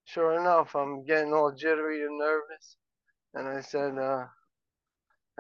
sure 0.06 0.40
enough, 0.40 0.76
I'm 0.76 1.06
getting 1.06 1.34
all 1.34 1.52
jittery 1.52 2.04
and 2.04 2.18
nervous. 2.18 2.76
And 3.34 3.48
I 3.48 3.60
said, 3.62 3.98
uh, 3.98 4.26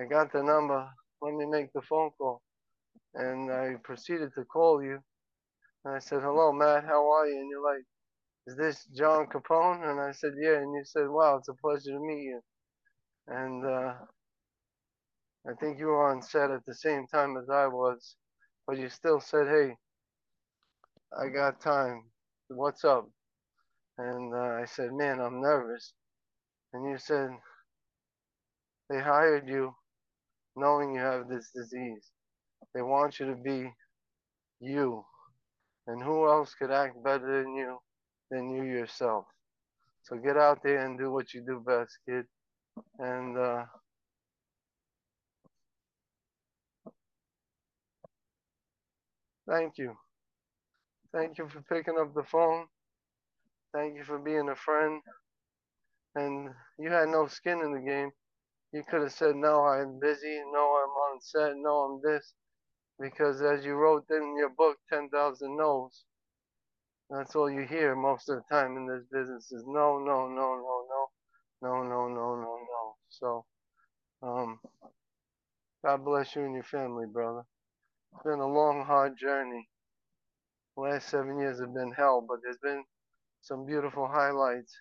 I 0.00 0.04
got 0.10 0.32
the 0.32 0.42
number. 0.42 0.88
Let 1.22 1.34
me 1.34 1.46
make 1.46 1.72
the 1.74 1.82
phone 1.82 2.10
call. 2.18 2.42
And 3.14 3.52
I 3.52 3.74
proceeded 3.84 4.30
to 4.36 4.44
call 4.44 4.82
you. 4.82 5.00
And 5.84 5.94
I 5.96 6.00
said, 6.00 6.22
hello, 6.22 6.52
Matt, 6.52 6.84
how 6.84 7.10
are 7.12 7.26
you? 7.28 7.38
And 7.40 7.50
you're 7.50 7.64
like, 7.64 7.84
is 8.48 8.56
this 8.56 8.86
John 8.96 9.26
Capone? 9.26 9.90
And 9.90 10.00
I 10.00 10.12
said, 10.12 10.32
yeah. 10.40 10.56
And 10.56 10.74
you 10.74 10.82
said, 10.84 11.08
wow, 11.08 11.36
it's 11.38 11.48
a 11.48 11.54
pleasure 11.54 11.92
to 11.92 12.00
meet 12.00 12.24
you. 12.24 12.40
And 13.28 13.66
uh, 13.66 13.94
I 15.48 15.54
think 15.60 15.78
you 15.78 15.86
were 15.86 16.10
on 16.10 16.22
set 16.22 16.50
at 16.52 16.64
the 16.66 16.74
same 16.74 17.06
time 17.08 17.36
as 17.36 17.50
I 17.50 17.66
was, 17.68 18.16
but 18.66 18.78
you 18.78 18.88
still 18.88 19.20
said, 19.20 19.48
hey, 19.48 19.74
I 21.18 21.28
got 21.28 21.60
time. 21.60 22.04
What's 22.48 22.84
up? 22.84 23.08
And 23.98 24.34
uh, 24.34 24.60
I 24.62 24.64
said, 24.66 24.92
man, 24.92 25.20
I'm 25.20 25.40
nervous. 25.40 25.92
And 26.72 26.88
you 26.90 26.98
said, 26.98 27.30
they 28.90 29.00
hired 29.00 29.48
you 29.48 29.74
knowing 30.56 30.94
you 30.94 31.00
have 31.00 31.28
this 31.28 31.50
disease. 31.54 32.10
They 32.74 32.82
want 32.82 33.20
you 33.20 33.26
to 33.26 33.36
be 33.36 33.72
you. 34.60 35.04
And 35.86 36.02
who 36.02 36.28
else 36.28 36.54
could 36.54 36.70
act 36.70 37.02
better 37.04 37.42
than 37.42 37.54
you 37.54 37.78
than 38.30 38.50
you 38.50 38.64
yourself? 38.64 39.26
So 40.02 40.16
get 40.16 40.36
out 40.36 40.62
there 40.62 40.84
and 40.84 40.98
do 40.98 41.12
what 41.12 41.34
you 41.34 41.42
do 41.46 41.62
best, 41.66 41.98
kid. 42.08 42.26
And 42.98 43.38
uh, 43.38 43.64
thank 49.48 49.78
you. 49.78 49.96
Thank 51.12 51.38
you 51.38 51.48
for 51.48 51.62
picking 51.62 51.98
up 52.00 52.14
the 52.14 52.24
phone. 52.24 52.66
Thank 53.76 53.96
you 53.96 54.04
for 54.04 54.18
being 54.18 54.48
a 54.50 54.56
friend. 54.56 55.02
And 56.14 56.50
you 56.78 56.90
had 56.90 57.08
no 57.10 57.26
skin 57.26 57.60
in 57.60 57.74
the 57.74 57.80
game. 57.80 58.10
You 58.72 58.82
could 58.90 59.02
have 59.02 59.12
said, 59.12 59.36
no, 59.36 59.64
I'm 59.66 60.00
busy. 60.00 60.40
No, 60.52 60.60
I'm 60.60 60.90
on 60.90 61.20
set. 61.20 61.52
No, 61.56 61.70
I'm 61.70 62.00
this. 62.02 62.32
Because 63.00 63.42
as 63.42 63.64
you 63.64 63.74
wrote 63.74 64.06
in 64.10 64.36
your 64.38 64.50
book, 64.50 64.78
10,000 64.90 65.56
no's. 65.56 66.04
That's 67.10 67.36
all 67.36 67.50
you 67.50 67.62
hear 67.62 67.94
most 67.94 68.28
of 68.30 68.36
the 68.38 68.54
time 68.56 68.76
in 68.76 68.86
this 68.88 69.04
business 69.12 69.52
is 69.52 69.64
no, 69.66 69.98
no, 69.98 70.28
no, 70.28 70.56
no, 70.56 70.86
no. 70.90 71.06
No, 71.62 71.82
no, 71.82 72.08
no, 72.08 72.36
no, 72.36 72.58
no. 72.58 72.94
So, 73.10 73.44
um, 74.22 74.60
God 75.84 76.04
bless 76.04 76.34
you 76.36 76.44
and 76.44 76.54
your 76.54 76.64
family, 76.64 77.06
brother. 77.12 77.42
It's 78.14 78.24
been 78.24 78.40
a 78.40 78.46
long, 78.46 78.84
hard 78.86 79.18
journey. 79.18 79.68
The 80.76 80.82
last 80.84 81.08
seven 81.08 81.38
years 81.38 81.60
have 81.60 81.74
been 81.74 81.92
hell, 81.92 82.24
but 82.28 82.38
there's 82.42 82.58
been 82.62 82.84
some 83.46 83.64
beautiful 83.64 84.08
highlights. 84.08 84.76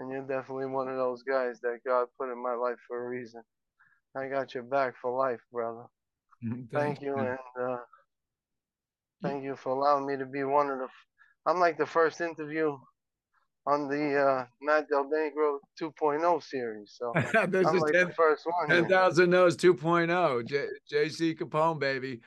And 0.00 0.10
you're 0.10 0.26
definitely 0.26 0.66
one 0.66 0.88
of 0.88 0.96
those 0.96 1.22
guys 1.22 1.60
that 1.60 1.78
God 1.86 2.08
put 2.18 2.30
in 2.32 2.42
my 2.42 2.54
life 2.54 2.78
for 2.86 3.04
a 3.04 3.08
reason. 3.08 3.42
I 4.16 4.28
got 4.28 4.54
your 4.54 4.64
back 4.64 4.94
for 5.00 5.16
life, 5.16 5.40
brother. 5.52 5.84
Thank 6.72 7.00
you, 7.00 7.16
and 7.16 7.38
uh, 7.60 7.78
thank 9.22 9.42
you 9.42 9.56
for 9.56 9.70
allowing 9.70 10.06
me 10.06 10.16
to 10.16 10.26
be 10.26 10.44
one 10.44 10.70
of 10.70 10.78
the. 10.78 10.88
I'm 11.46 11.58
like 11.58 11.78
the 11.78 11.86
first 11.86 12.20
interview 12.20 12.76
on 13.66 13.88
the 13.88 14.16
uh, 14.16 14.46
Matt 14.62 14.88
Del 14.88 15.04
Negro 15.04 15.58
2.0 15.80 16.42
series, 16.42 16.94
so 16.98 17.12
this 17.48 17.66
I'm 17.66 17.76
is 17.76 17.82
like 17.82 17.92
10 17.92 18.08
the 18.08 18.12
first 18.14 18.44
one. 18.44 18.68
10,000 18.68 19.30
No's 19.30 19.56
2.0, 19.56 20.46
J- 20.46 20.68
JC 20.92 21.38
Capone, 21.38 21.78
baby. 21.78 22.20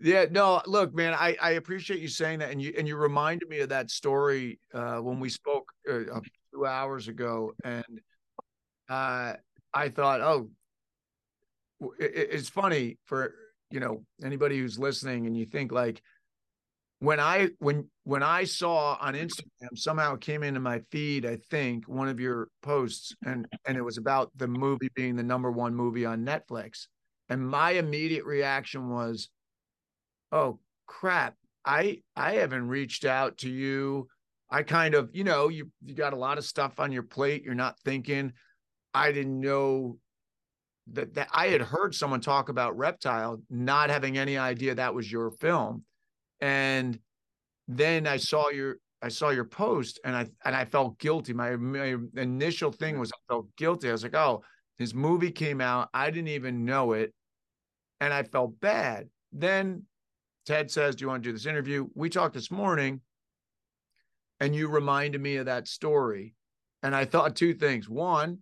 Yeah, 0.00 0.26
no, 0.30 0.60
look, 0.66 0.94
man, 0.94 1.14
I, 1.14 1.36
I 1.40 1.50
appreciate 1.52 2.00
you 2.00 2.08
saying 2.08 2.40
that. 2.40 2.50
And 2.50 2.60
you, 2.60 2.74
and 2.76 2.86
you 2.86 2.96
reminded 2.96 3.48
me 3.48 3.60
of 3.60 3.68
that 3.70 3.90
story 3.90 4.58
uh, 4.72 4.98
when 4.98 5.20
we 5.20 5.28
spoke 5.28 5.70
uh, 5.90 6.20
two 6.52 6.66
hours 6.66 7.08
ago. 7.08 7.52
And 7.64 7.84
uh, 8.88 9.34
I 9.72 9.88
thought, 9.88 10.20
oh, 10.20 10.50
it, 11.98 12.14
it- 12.14 12.28
it's 12.32 12.48
funny 12.48 12.98
for, 13.04 13.34
you 13.70 13.80
know, 13.80 14.04
anybody 14.24 14.58
who's 14.58 14.78
listening 14.78 15.26
and 15.26 15.36
you 15.36 15.46
think 15.46 15.72
like, 15.72 16.02
when 17.00 17.20
I 17.20 17.50
when 17.58 17.88
when 18.04 18.22
I 18.22 18.44
saw 18.44 18.96
on 19.00 19.14
Instagram 19.14 19.76
somehow 19.76 20.14
it 20.14 20.20
came 20.20 20.42
into 20.42 20.60
my 20.60 20.80
feed, 20.90 21.26
I 21.26 21.36
think 21.50 21.86
one 21.88 22.08
of 22.08 22.20
your 22.20 22.48
posts, 22.62 23.14
and 23.26 23.46
and 23.66 23.76
it 23.76 23.82
was 23.82 23.98
about 23.98 24.30
the 24.36 24.48
movie 24.48 24.88
being 24.94 25.16
the 25.16 25.22
number 25.22 25.50
one 25.50 25.74
movie 25.74 26.06
on 26.06 26.24
Netflix, 26.24 26.86
and 27.28 27.46
my 27.46 27.72
immediate 27.72 28.24
reaction 28.24 28.88
was, 28.90 29.28
"Oh 30.34 30.60
crap! 30.86 31.36
I 31.64 32.02
I 32.16 32.34
haven't 32.34 32.68
reached 32.68 33.06
out 33.06 33.38
to 33.38 33.48
you. 33.48 34.08
I 34.50 34.62
kind 34.62 34.94
of 34.94 35.10
you 35.14 35.24
know 35.24 35.48
you 35.48 35.70
you 35.82 35.94
got 35.94 36.12
a 36.12 36.16
lot 36.16 36.36
of 36.38 36.44
stuff 36.44 36.78
on 36.78 36.92
your 36.92 37.04
plate. 37.04 37.42
You're 37.44 37.54
not 37.54 37.80
thinking. 37.80 38.32
I 38.92 39.12
didn't 39.12 39.40
know." 39.40 39.98
That, 40.92 41.14
that 41.14 41.28
I 41.32 41.46
had 41.46 41.62
heard 41.62 41.94
someone 41.94 42.20
talk 42.20 42.50
about 42.50 42.76
Reptile, 42.76 43.40
not 43.48 43.88
having 43.88 44.18
any 44.18 44.36
idea 44.36 44.74
that 44.74 44.94
was 44.94 45.10
your 45.10 45.30
film 45.30 45.82
and 46.44 46.98
then 47.68 48.06
I 48.06 48.18
saw 48.18 48.50
your 48.50 48.76
I 49.02 49.08
saw 49.08 49.30
your 49.30 49.44
post 49.44 50.00
and 50.04 50.14
I 50.14 50.26
and 50.44 50.54
I 50.54 50.64
felt 50.66 50.98
guilty. 50.98 51.32
My, 51.32 51.56
my 51.56 51.96
initial 52.16 52.70
thing 52.70 52.98
was 52.98 53.12
I 53.12 53.16
felt 53.28 53.54
guilty. 53.56 53.88
I 53.88 53.92
was 53.92 54.02
like, 54.02 54.14
oh, 54.14 54.42
this 54.78 54.94
movie 54.94 55.30
came 55.30 55.60
out. 55.60 55.88
I 55.94 56.10
didn't 56.10 56.28
even 56.28 56.64
know 56.64 56.92
it. 56.92 57.12
And 58.00 58.12
I 58.12 58.22
felt 58.22 58.60
bad. 58.60 59.08
Then 59.32 59.84
Ted 60.46 60.70
says, 60.70 60.94
Do 60.94 61.04
you 61.04 61.08
want 61.08 61.22
to 61.22 61.28
do 61.28 61.32
this 61.32 61.46
interview? 61.46 61.86
We 61.94 62.10
talked 62.10 62.34
this 62.34 62.50
morning 62.50 63.00
and 64.40 64.54
you 64.54 64.68
reminded 64.68 65.20
me 65.20 65.36
of 65.36 65.46
that 65.46 65.68
story. 65.68 66.34
And 66.82 66.94
I 66.94 67.04
thought 67.04 67.36
two 67.36 67.54
things. 67.54 67.88
One, 67.88 68.38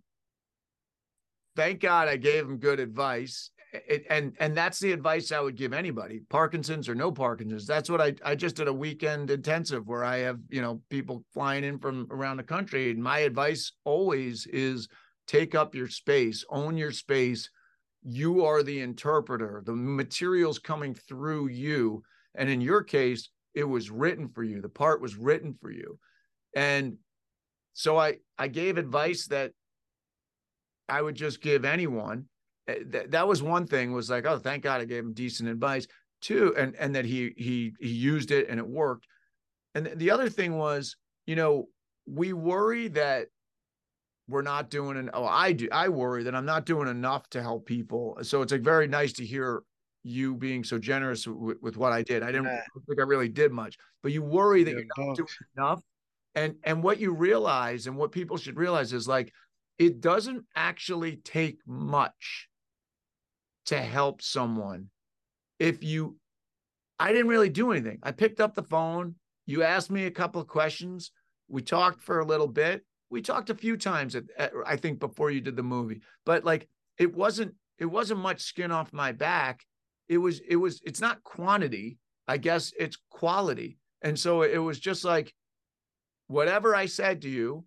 thank 1.55 1.79
God 1.79 2.07
I 2.07 2.17
gave 2.17 2.43
him 2.43 2.57
good 2.57 2.79
advice. 2.79 3.51
It, 3.71 4.05
and 4.09 4.33
and 4.39 4.55
that's 4.55 4.79
the 4.79 4.91
advice 4.91 5.31
I 5.31 5.39
would 5.39 5.55
give 5.55 5.73
anybody, 5.73 6.21
Parkinson's 6.29 6.87
or 6.87 6.93
no 6.93 7.11
Parkinson's. 7.11 7.65
That's 7.65 7.89
what 7.89 8.01
I 8.01 8.13
I 8.23 8.35
just 8.35 8.55
did 8.55 8.67
a 8.67 8.73
weekend 8.73 9.31
intensive 9.31 9.87
where 9.87 10.03
I 10.03 10.17
have 10.17 10.39
you 10.49 10.61
know 10.61 10.81
people 10.89 11.23
flying 11.33 11.63
in 11.63 11.79
from 11.79 12.07
around 12.11 12.37
the 12.37 12.43
country. 12.43 12.91
And 12.91 13.01
my 13.01 13.19
advice 13.19 13.71
always 13.83 14.45
is 14.47 14.89
take 15.25 15.55
up 15.55 15.73
your 15.73 15.87
space, 15.87 16.45
own 16.49 16.77
your 16.77 16.91
space. 16.91 17.49
You 18.05 18.45
are 18.45 18.63
the 18.63 18.81
interpreter. 18.81 19.63
The 19.65 19.73
material's 19.73 20.59
coming 20.59 20.93
through 20.93 21.49
you, 21.49 22.03
and 22.35 22.49
in 22.49 22.61
your 22.61 22.83
case, 22.83 23.29
it 23.53 23.63
was 23.63 23.89
written 23.89 24.27
for 24.29 24.43
you. 24.43 24.61
The 24.61 24.69
part 24.69 25.01
was 25.01 25.15
written 25.15 25.53
for 25.61 25.71
you, 25.71 25.97
and 26.55 26.97
so 27.73 27.97
I 27.97 28.17
I 28.37 28.47
gave 28.47 28.77
advice 28.77 29.27
that 29.27 29.51
I 30.89 31.01
would 31.01 31.15
just 31.15 31.41
give 31.41 31.65
anyone. 31.65 32.25
Uh, 32.67 32.75
That, 32.87 33.11
that 33.11 33.27
was 33.27 33.41
one 33.41 33.67
thing 33.67 33.93
was 33.93 34.09
like, 34.09 34.25
oh, 34.25 34.37
thank 34.37 34.63
God 34.63 34.81
I 34.81 34.85
gave 34.85 35.03
him 35.03 35.13
decent 35.13 35.49
advice. 35.49 35.87
Two, 36.21 36.55
and 36.57 36.75
and 36.75 36.95
that 36.95 37.05
he 37.05 37.33
he 37.37 37.73
he 37.79 37.89
used 37.89 38.31
it 38.31 38.47
and 38.49 38.59
it 38.59 38.67
worked. 38.67 39.07
And 39.75 39.91
the 39.95 40.11
other 40.11 40.29
thing 40.29 40.57
was, 40.57 40.95
you 41.25 41.35
know, 41.35 41.67
we 42.05 42.33
worry 42.33 42.89
that 42.89 43.27
we're 44.27 44.41
not 44.41 44.69
doing 44.69 44.97
an 44.97 45.09
oh, 45.13 45.25
I 45.25 45.51
do 45.53 45.67
I 45.71 45.89
worry 45.89 46.23
that 46.23 46.35
I'm 46.35 46.45
not 46.45 46.65
doing 46.65 46.87
enough 46.87 47.29
to 47.31 47.41
help 47.41 47.65
people. 47.65 48.17
So 48.21 48.41
it's 48.41 48.51
like 48.51 48.61
very 48.61 48.87
nice 48.87 49.13
to 49.13 49.25
hear 49.25 49.63
you 50.03 50.35
being 50.35 50.63
so 50.63 50.77
generous 50.79 51.25
with, 51.27 51.57
with 51.61 51.77
what 51.77 51.91
I 51.91 52.03
did. 52.03 52.23
I 52.23 52.27
didn't 52.31 52.45
Yeah. 52.45 52.61
think 52.87 52.99
I 52.99 53.03
really 53.03 53.29
did 53.29 53.51
much, 53.51 53.77
but 54.01 54.11
you 54.11 54.21
worry 54.21 54.63
that 54.63 54.71
Yeah, 54.71 54.77
you're 54.79 55.05
not 55.07 55.15
doing 55.15 55.27
enough. 55.57 55.81
And 56.35 56.55
and 56.63 56.83
what 56.83 56.99
you 56.99 57.13
realize 57.13 57.87
and 57.87 57.97
what 57.97 58.11
people 58.11 58.37
should 58.37 58.57
realize 58.57 58.93
is 58.93 59.07
like 59.07 59.31
it 59.77 60.01
doesn't 60.01 60.45
actually 60.55 61.17
take 61.17 61.59
much 61.67 62.49
to 63.65 63.81
help 63.81 64.21
someone 64.21 64.89
if 65.59 65.83
you 65.83 66.17
I 66.99 67.11
didn't 67.11 67.27
really 67.27 67.49
do 67.49 67.71
anything. 67.71 67.99
I 68.03 68.11
picked 68.11 68.39
up 68.39 68.53
the 68.53 68.63
phone, 68.63 69.15
you 69.45 69.63
asked 69.63 69.91
me 69.91 70.05
a 70.05 70.11
couple 70.11 70.41
of 70.41 70.47
questions, 70.47 71.11
we 71.47 71.61
talked 71.61 72.01
for 72.01 72.19
a 72.19 72.25
little 72.25 72.47
bit. 72.47 72.85
We 73.13 73.21
talked 73.21 73.51
a 73.51 73.55
few 73.55 73.77
times 73.77 74.15
at, 74.15 74.23
at- 74.37 74.51
I 74.65 74.75
think 74.75 74.99
before 74.99 75.29
you 75.29 75.39
did 75.39 75.55
the 75.55 75.63
movie. 75.63 76.01
But 76.25 76.43
like 76.43 76.67
it 76.97 77.13
wasn't 77.15 77.53
it 77.77 77.85
wasn't 77.85 78.19
much 78.19 78.41
skin 78.41 78.71
off 78.71 78.91
my 78.91 79.11
back. 79.11 79.63
It 80.09 80.17
was 80.17 80.39
it 80.39 80.55
was 80.55 80.81
it's 80.83 80.99
not 80.99 81.23
quantity. 81.23 81.99
I 82.27 82.37
guess 82.37 82.73
it's 82.77 82.97
quality. 83.09 83.77
And 84.01 84.17
so 84.19 84.41
it 84.41 84.57
was 84.57 84.79
just 84.79 85.05
like 85.05 85.33
whatever 86.27 86.75
I 86.75 86.87
said 86.87 87.21
to 87.21 87.29
you, 87.29 87.65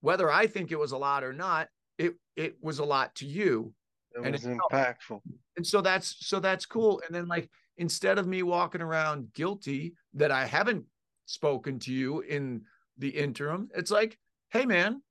whether 0.00 0.30
I 0.30 0.48
think 0.48 0.72
it 0.72 0.78
was 0.78 0.92
a 0.92 0.98
lot 0.98 1.22
or 1.22 1.32
not, 1.32 1.68
it 1.96 2.14
it 2.36 2.56
was 2.60 2.80
a 2.80 2.84
lot 2.84 3.14
to 3.16 3.26
you. 3.26 3.72
It 4.14 4.22
and 4.24 4.32
was 4.32 4.44
it- 4.44 4.58
impactful. 4.58 5.20
And 5.56 5.66
so 5.66 5.80
that's 5.80 6.16
so 6.26 6.40
that's 6.40 6.66
cool. 6.66 7.00
And 7.06 7.14
then 7.14 7.28
like 7.28 7.48
instead 7.76 8.18
of 8.18 8.26
me 8.26 8.42
walking 8.42 8.82
around 8.82 9.32
guilty 9.34 9.94
that 10.14 10.32
I 10.32 10.46
haven't 10.46 10.84
spoken 11.26 11.78
to 11.80 11.92
you 11.92 12.20
in 12.20 12.62
the 12.98 13.08
interim, 13.08 13.68
it's 13.74 13.90
like, 13.90 14.18
hey 14.52 14.66
man, 14.66 15.02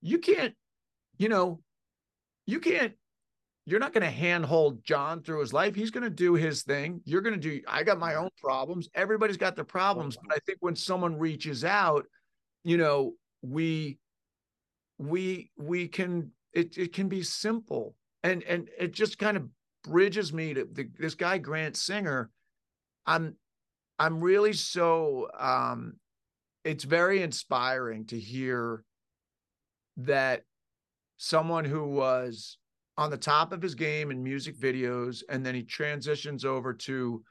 you 0.00 0.18
can't, 0.18 0.54
you 1.18 1.28
know, 1.28 1.60
you 2.46 2.60
can't 2.60 2.94
you're 3.70 3.78
not 3.78 3.92
going 3.92 4.02
to 4.02 4.10
handhold 4.10 4.82
John 4.82 5.22
through 5.22 5.40
his 5.40 5.52
life. 5.52 5.76
He's 5.76 5.92
going 5.92 6.02
to 6.02 6.10
do 6.10 6.34
his 6.34 6.62
thing. 6.62 7.00
You're 7.04 7.20
going 7.20 7.34
to 7.34 7.40
do, 7.40 7.60
I 7.68 7.84
got 7.84 8.00
my 8.00 8.16
own 8.16 8.30
problems. 8.36 8.88
Everybody's 8.94 9.36
got 9.36 9.54
their 9.54 9.64
problems. 9.64 10.16
But 10.16 10.34
I 10.34 10.38
think 10.44 10.58
when 10.60 10.74
someone 10.74 11.16
reaches 11.16 11.64
out, 11.64 12.04
you 12.64 12.78
know, 12.78 13.14
we, 13.42 13.98
we, 14.98 15.52
we 15.56 15.86
can, 15.86 16.32
it, 16.52 16.76
it 16.78 16.92
can 16.92 17.08
be 17.08 17.22
simple. 17.22 17.94
And, 18.24 18.42
and 18.42 18.68
it 18.78 18.92
just 18.92 19.18
kind 19.18 19.36
of 19.36 19.46
bridges 19.84 20.32
me 20.32 20.54
to 20.54 20.66
the, 20.72 20.88
this 20.98 21.14
guy, 21.14 21.38
Grant 21.38 21.76
Singer. 21.76 22.30
I'm, 23.06 23.36
I'm 23.98 24.20
really 24.20 24.52
so, 24.52 25.28
um, 25.38 25.94
it's 26.64 26.84
very 26.84 27.22
inspiring 27.22 28.06
to 28.06 28.18
hear 28.18 28.84
that 29.96 30.42
someone 31.16 31.64
who 31.64 31.84
was 31.84 32.58
on 32.96 33.10
the 33.10 33.16
top 33.16 33.52
of 33.52 33.62
his 33.62 33.74
game 33.74 34.10
in 34.10 34.22
music 34.22 34.58
videos 34.58 35.22
and 35.28 35.44
then 35.44 35.54
he 35.54 35.62
transitions 35.62 36.44
over 36.44 36.72
to 36.72 37.22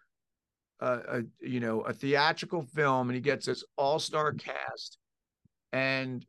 a, 0.79 0.91
a 0.91 1.21
you 1.41 1.59
know 1.59 1.81
a 1.81 1.93
theatrical 1.93 2.63
film 2.63 3.09
and 3.09 3.15
he 3.15 3.21
gets 3.21 3.45
this 3.45 3.63
all-star 3.77 4.31
mm-hmm. 4.31 4.49
cast 4.49 4.97
and 5.73 6.25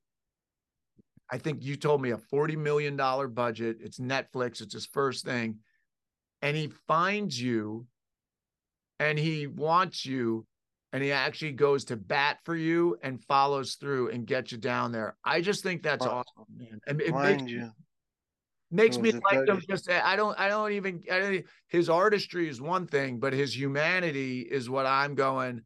i 1.30 1.38
think 1.38 1.62
you 1.62 1.76
told 1.76 2.02
me 2.02 2.10
a 2.10 2.18
40 2.18 2.56
million 2.56 2.96
dollar 2.96 3.28
budget 3.28 3.76
it's 3.80 3.98
netflix 3.98 4.60
it's 4.60 4.74
his 4.74 4.86
first 4.86 5.24
thing 5.24 5.58
and 6.42 6.56
he 6.56 6.72
finds 6.86 7.40
you 7.40 7.86
and 8.98 9.18
he 9.18 9.46
wants 9.46 10.04
you 10.04 10.46
and 10.92 11.02
he 11.02 11.12
actually 11.12 11.52
goes 11.52 11.84
to 11.86 11.96
bat 11.96 12.38
for 12.44 12.56
you 12.56 12.96
and 13.02 13.22
follows 13.24 13.74
through 13.74 14.10
and 14.10 14.26
gets 14.26 14.52
you 14.52 14.58
down 14.58 14.92
there. 14.92 15.16
I 15.24 15.40
just 15.40 15.62
think 15.62 15.82
that's 15.82 16.04
Wow. 16.04 16.24
awesome 16.36 16.46
man. 16.56 16.80
And 16.86 17.00
it 17.00 17.14
makes 17.14 17.42
you, 17.44 17.70
makes 18.70 18.98
me 18.98 19.12
like 19.12 19.48
him 19.48 19.60
just 19.68 19.90
i 19.90 20.14
don't 20.14 20.38
i 20.38 20.48
don't 20.48 20.70
even 20.70 21.02
I 21.10 21.18
don't, 21.18 21.44
his 21.68 21.90
artistry 21.90 22.48
is 22.48 22.60
one 22.60 22.86
thing 22.86 23.18
but 23.18 23.32
his 23.32 23.56
humanity 23.56 24.42
is 24.42 24.70
what 24.70 24.86
i'm 24.86 25.16
going 25.16 25.62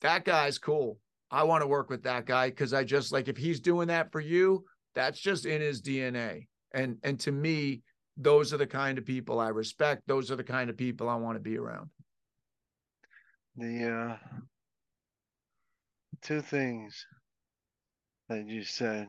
that 0.00 0.24
guy's 0.24 0.58
cool. 0.58 0.98
I 1.30 1.44
want 1.44 1.60
to 1.60 1.68
work 1.68 1.90
with 1.90 2.02
that 2.04 2.26
guy 2.26 2.48
because 2.50 2.72
i 2.74 2.82
just 2.82 3.12
like 3.12 3.28
if 3.28 3.36
he's 3.36 3.60
doing 3.60 3.86
that 3.88 4.10
for 4.10 4.20
you 4.20 4.64
that's 4.96 5.20
just 5.20 5.46
in 5.46 5.60
his 5.60 5.80
dna 5.80 6.48
and 6.74 6.96
and 7.04 7.20
to 7.20 7.30
me 7.30 7.82
those 8.16 8.52
are 8.52 8.56
the 8.58 8.66
kind 8.66 8.98
of 8.98 9.04
people 9.04 9.38
i 9.40 9.48
respect. 9.48 10.02
Those 10.06 10.30
are 10.30 10.36
the 10.36 10.44
kind 10.44 10.68
of 10.70 10.76
people 10.76 11.08
i 11.08 11.14
want 11.14 11.36
to 11.36 11.40
be 11.40 11.56
around. 11.56 11.90
The 13.56 13.90
uh, 13.90 14.16
two 16.22 16.42
things 16.42 17.06
that 18.28 18.46
you 18.46 18.64
said 18.64 19.08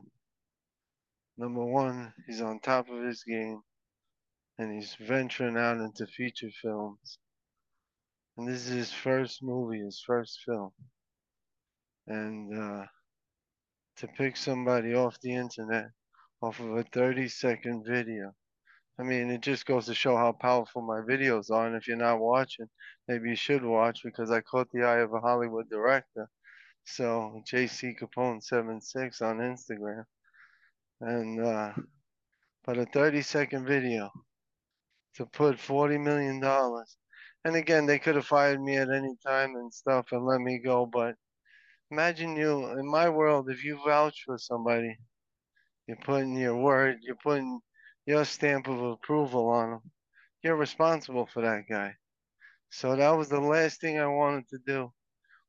Number 1.38 1.64
one, 1.64 2.12
he's 2.26 2.42
on 2.42 2.60
top 2.60 2.88
of 2.90 3.02
his 3.04 3.24
game 3.24 3.62
and 4.58 4.72
he's 4.72 4.94
venturing 4.94 5.56
out 5.56 5.78
into 5.78 6.06
feature 6.06 6.50
films. 6.60 7.18
And 8.36 8.46
this 8.46 8.66
is 8.66 8.72
his 8.72 8.92
first 8.92 9.42
movie, 9.42 9.80
his 9.80 10.02
first 10.06 10.40
film. 10.44 10.70
And 12.06 12.56
uh, 12.58 12.86
to 13.96 14.08
pick 14.08 14.36
somebody 14.36 14.94
off 14.94 15.18
the 15.20 15.34
internet, 15.34 15.86
off 16.42 16.60
of 16.60 16.76
a 16.76 16.82
30 16.84 17.28
second 17.28 17.84
video, 17.86 18.32
I 18.98 19.04
mean, 19.04 19.30
it 19.30 19.40
just 19.40 19.64
goes 19.64 19.86
to 19.86 19.94
show 19.94 20.16
how 20.16 20.32
powerful 20.32 20.82
my 20.82 21.00
videos 21.00 21.50
are. 21.50 21.66
And 21.66 21.76
if 21.76 21.88
you're 21.88 21.96
not 21.96 22.20
watching, 22.20 22.66
maybe 23.08 23.30
you 23.30 23.36
should 23.36 23.64
watch 23.64 24.02
because 24.04 24.30
I 24.30 24.42
caught 24.42 24.70
the 24.70 24.84
eye 24.84 24.98
of 24.98 25.14
a 25.14 25.20
Hollywood 25.20 25.70
director. 25.70 26.28
So, 26.84 27.42
JC 27.50 27.94
Capone 27.98 28.42
76 28.42 29.22
on 29.22 29.38
Instagram. 29.38 30.04
And, 31.00 31.40
uh, 31.40 31.72
but 32.64 32.78
a 32.78 32.86
30 32.86 33.22
second 33.22 33.66
video 33.66 34.10
to 35.16 35.26
put 35.26 35.56
$40 35.56 36.02
million. 36.02 36.42
And 37.44 37.56
again, 37.56 37.86
they 37.86 37.98
could 37.98 38.14
have 38.14 38.26
fired 38.26 38.60
me 38.60 38.76
at 38.76 38.90
any 38.90 39.16
time 39.26 39.56
and 39.56 39.72
stuff 39.72 40.06
and 40.12 40.24
let 40.24 40.40
me 40.40 40.58
go. 40.58 40.86
But 40.86 41.16
imagine 41.90 42.36
you, 42.36 42.78
in 42.78 42.88
my 42.90 43.08
world, 43.08 43.50
if 43.50 43.64
you 43.64 43.80
vouch 43.84 44.22
for 44.24 44.38
somebody, 44.38 44.96
you're 45.86 45.96
putting 45.98 46.36
your 46.36 46.56
word, 46.56 46.98
you're 47.02 47.16
putting 47.16 47.60
your 48.06 48.24
stamp 48.24 48.68
of 48.68 48.80
approval 48.80 49.48
on 49.48 49.70
them. 49.70 49.90
You're 50.42 50.56
responsible 50.56 51.26
for 51.26 51.42
that 51.42 51.64
guy. 51.68 51.94
So 52.70 52.96
that 52.96 53.10
was 53.10 53.28
the 53.28 53.40
last 53.40 53.80
thing 53.80 53.98
I 53.98 54.06
wanted 54.06 54.48
to 54.48 54.58
do 54.66 54.92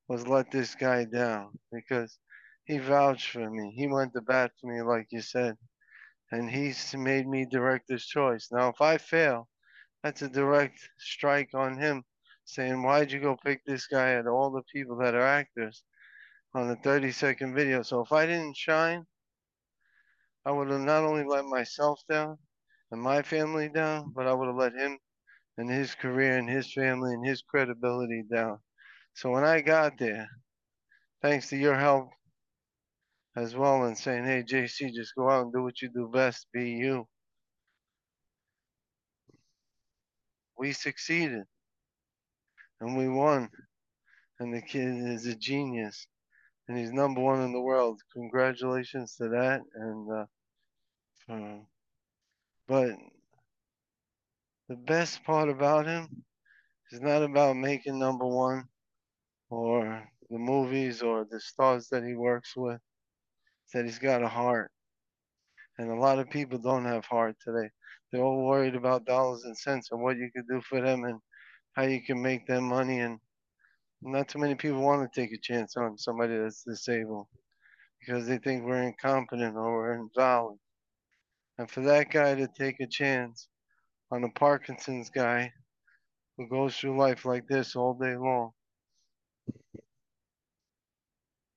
was 0.07 0.27
let 0.27 0.51
this 0.51 0.75
guy 0.75 1.05
down 1.05 1.57
because 1.71 2.19
he 2.65 2.77
vouched 2.77 3.31
for 3.31 3.49
me. 3.49 3.73
He 3.75 3.87
went 3.87 4.13
to 4.13 4.21
bat 4.21 4.51
for 4.59 4.67
me, 4.67 4.81
like 4.81 5.07
you 5.11 5.21
said, 5.21 5.57
and 6.31 6.49
he's 6.49 6.95
made 6.95 7.27
me 7.27 7.45
director's 7.45 8.05
choice. 8.05 8.49
Now, 8.51 8.69
if 8.69 8.81
I 8.81 8.97
fail, 8.97 9.49
that's 10.03 10.21
a 10.21 10.29
direct 10.29 10.79
strike 10.97 11.53
on 11.53 11.77
him, 11.77 12.03
saying, 12.45 12.83
"Why'd 12.83 13.11
you 13.11 13.21
go 13.21 13.37
pick 13.37 13.63
this 13.65 13.87
guy 13.87 14.13
at 14.13 14.27
all 14.27 14.51
the 14.51 14.63
people 14.63 14.97
that 14.97 15.15
are 15.15 15.21
actors 15.21 15.83
on 16.53 16.69
a 16.69 16.75
30-second 16.75 17.55
video?" 17.55 17.81
So 17.83 18.01
if 18.01 18.11
I 18.11 18.25
didn't 18.25 18.57
shine, 18.57 19.05
I 20.45 20.51
would 20.51 20.69
have 20.69 20.81
not 20.81 21.03
only 21.03 21.23
let 21.23 21.45
myself 21.45 22.01
down 22.09 22.37
and 22.91 23.01
my 23.01 23.21
family 23.21 23.69
down, 23.69 24.11
but 24.13 24.27
I 24.27 24.33
would 24.33 24.47
have 24.47 24.57
let 24.57 24.73
him 24.73 24.99
and 25.57 25.69
his 25.69 25.95
career 25.95 26.37
and 26.37 26.49
his 26.49 26.73
family 26.73 27.13
and 27.13 27.25
his 27.25 27.41
credibility 27.41 28.23
down. 28.29 28.59
So 29.13 29.29
when 29.29 29.43
I 29.43 29.61
got 29.61 29.97
there, 29.97 30.27
thanks 31.21 31.49
to 31.49 31.57
your 31.57 31.75
help 31.75 32.09
as 33.35 33.55
well 33.55 33.85
in 33.85 33.95
saying, 33.95 34.25
hey, 34.25 34.43
JC, 34.43 34.91
just 34.93 35.15
go 35.15 35.29
out 35.29 35.43
and 35.43 35.53
do 35.53 35.63
what 35.63 35.81
you 35.81 35.89
do 35.89 36.09
best, 36.11 36.47
be 36.53 36.71
you. 36.71 37.07
We 40.57 40.71
succeeded 40.73 41.43
and 42.81 42.97
we 42.97 43.07
won. 43.07 43.49
And 44.39 44.53
the 44.53 44.61
kid 44.61 44.87
is 44.87 45.25
a 45.25 45.35
genius 45.35 46.07
and 46.67 46.77
he's 46.77 46.91
number 46.91 47.21
one 47.21 47.41
in 47.41 47.53
the 47.53 47.61
world. 47.61 48.01
Congratulations 48.13 49.15
to 49.17 49.29
that. 49.29 49.61
And, 49.75 50.11
uh, 50.11 50.25
for, 51.25 51.61
but 52.67 52.95
the 54.69 54.75
best 54.75 55.23
part 55.23 55.49
about 55.49 55.85
him 55.85 56.23
is 56.91 57.01
not 57.01 57.23
about 57.23 57.55
making 57.55 57.99
number 57.99 58.25
one 58.25 58.67
or 59.53 60.03
the 60.31 60.37
movies 60.39 61.03
or 61.03 61.25
the 61.29 61.39
stars 61.39 61.87
that 61.89 62.03
he 62.03 62.15
works 62.15 62.53
with. 62.55 62.79
That 63.73 63.85
he's 63.85 63.99
got 63.99 64.23
a 64.23 64.27
heart. 64.27 64.71
And 65.77 65.91
a 65.91 65.95
lot 65.95 66.19
of 66.19 66.29
people 66.29 66.57
don't 66.57 66.85
have 66.85 67.05
heart 67.05 67.35
today. 67.43 67.69
They're 68.11 68.21
all 68.21 68.45
worried 68.45 68.75
about 68.75 69.05
dollars 69.05 69.43
and 69.45 69.57
cents 69.57 69.89
and 69.91 70.01
what 70.01 70.17
you 70.17 70.29
can 70.35 70.45
do 70.49 70.61
for 70.61 70.81
them 70.81 71.03
and 71.03 71.19
how 71.73 71.83
you 71.83 72.01
can 72.01 72.21
make 72.21 72.45
them 72.45 72.65
money. 72.65 72.99
And 72.99 73.19
not 74.01 74.27
too 74.27 74.39
many 74.39 74.55
people 74.55 74.81
want 74.81 75.01
to 75.01 75.21
take 75.21 75.31
a 75.33 75.41
chance 75.41 75.77
on 75.77 75.97
somebody 75.97 76.37
that's 76.37 76.63
disabled 76.63 77.27
because 77.99 78.27
they 78.27 78.37
think 78.37 78.63
we're 78.63 78.83
incompetent 78.83 79.55
or 79.55 79.73
we're 79.73 79.93
invalid. 79.93 80.57
And 81.57 81.69
for 81.69 81.81
that 81.81 82.11
guy 82.11 82.35
to 82.35 82.47
take 82.47 82.79
a 82.79 82.87
chance 82.87 83.47
on 84.11 84.23
a 84.23 84.29
Parkinson's 84.29 85.09
guy 85.09 85.51
who 86.37 86.47
goes 86.47 86.75
through 86.75 86.97
life 86.97 87.25
like 87.25 87.47
this 87.47 87.75
all 87.75 87.93
day 87.93 88.15
long, 88.15 88.51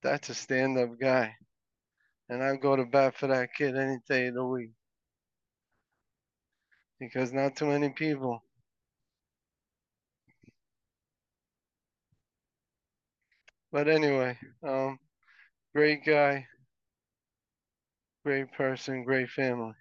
that's 0.07 0.29
a 0.29 0.33
stand 0.33 0.77
up 0.77 0.99
guy. 0.99 1.33
And 2.29 2.43
I 2.43 2.55
go 2.55 2.75
to 2.75 2.85
bat 2.85 3.15
for 3.17 3.27
that 3.27 3.49
kid 3.57 3.75
any 3.77 3.99
day 4.09 4.27
of 4.27 4.35
the 4.35 4.45
week. 4.45 4.71
Because 6.99 7.31
not 7.33 7.55
too 7.55 7.67
many 7.67 7.89
people 7.89 8.41
But 13.71 13.87
anyway, 13.89 14.37
um, 14.63 14.97
great 15.75 16.05
guy, 16.05 16.47
great 18.25 18.51
person, 18.53 19.03
great 19.03 19.29
family. 19.29 19.73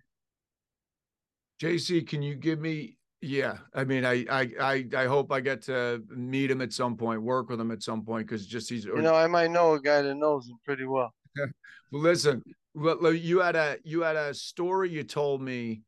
JC, 1.62 2.06
can 2.06 2.22
you 2.22 2.34
give 2.34 2.58
me? 2.58 2.95
Yeah, 3.22 3.58
I 3.74 3.84
mean, 3.84 4.04
I 4.04 4.26
I 4.30 4.50
I, 4.60 4.86
I 4.96 5.06
hope 5.06 5.32
I 5.32 5.40
get 5.40 5.62
to 5.62 6.02
meet 6.08 6.50
him 6.50 6.60
at 6.60 6.72
some 6.72 6.96
point, 6.96 7.22
work 7.22 7.48
with 7.48 7.60
him 7.60 7.70
at 7.70 7.82
some 7.82 8.04
point, 8.04 8.26
because 8.26 8.46
just 8.46 8.68
he's. 8.68 8.84
You 8.84 9.00
know, 9.00 9.14
I 9.14 9.26
might 9.26 9.50
know 9.50 9.72
a 9.72 9.80
guy 9.80 10.02
that 10.02 10.14
knows 10.14 10.48
him 10.48 10.58
pretty 10.64 10.84
well. 10.84 11.12
listen, 11.92 12.42
you 12.74 13.40
had 13.40 13.56
a 13.56 13.78
you 13.84 14.02
had 14.02 14.16
a 14.16 14.34
story 14.34 14.90
you 14.90 15.02
told 15.02 15.40
me 15.40 15.82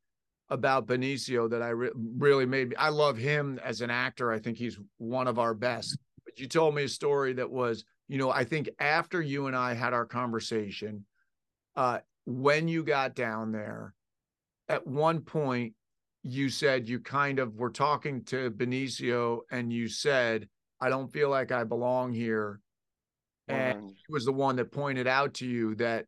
about 0.51 0.87
Benicio 0.87 1.51
that 1.51 1.63
I 1.63 1.69
re- 1.69 1.91
really 1.95 2.47
made 2.47 2.71
me. 2.71 2.77
I 2.77 2.89
love 2.89 3.19
him 3.19 3.61
as 3.63 3.81
an 3.81 3.91
actor. 3.91 4.33
I 4.33 4.39
think 4.39 4.57
he's 4.57 4.79
one 4.97 5.29
of 5.29 5.39
our 5.39 5.55
best. 5.55 5.99
But 6.25 6.39
you 6.41 6.47
told 6.47 6.75
me 6.75 6.85
a 6.85 6.89
story 6.89 7.35
that 7.35 7.51
was, 7.51 7.85
you 8.09 8.19
know, 8.19 8.31
I 8.31 8.45
think 8.45 8.71
after 8.79 9.21
you 9.21 9.47
and 9.47 9.57
I 9.57 9.75
had 9.75 9.93
our 9.93 10.07
conversation, 10.07 11.05
uh, 11.77 11.99
when 12.25 12.69
you 12.69 12.83
got 12.83 13.15
down 13.15 13.53
there, 13.53 13.95
at 14.69 14.87
one 14.87 15.21
point 15.21 15.75
you 16.29 16.49
said 16.49 16.89
you 16.89 17.01
kind 17.01 17.39
of 17.39 17.57
were 17.57 17.71
talking 17.71 18.23
to 18.25 18.51
Benicio 18.51 19.41
and 19.51 19.73
you 19.73 19.89
said, 19.89 20.49
I 20.81 20.89
don't 20.91 21.13
feel 21.13 21.31
like 21.31 21.53
I 21.53 21.65
belong 21.65 22.13
here. 22.13 22.61
And 23.49 23.91
he 23.91 24.13
was 24.13 24.27
the 24.27 24.33
one 24.33 24.57
that 24.57 24.71
pointed 24.71 25.07
out 25.07 25.35
to 25.35 25.47
you 25.47 25.75
that 25.77 26.05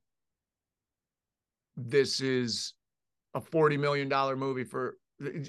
this 1.77 2.21
is 2.21 2.75
a 3.35 3.41
$40 3.41 3.79
million 3.79 4.09
movie 4.39 4.65
for 4.65 4.97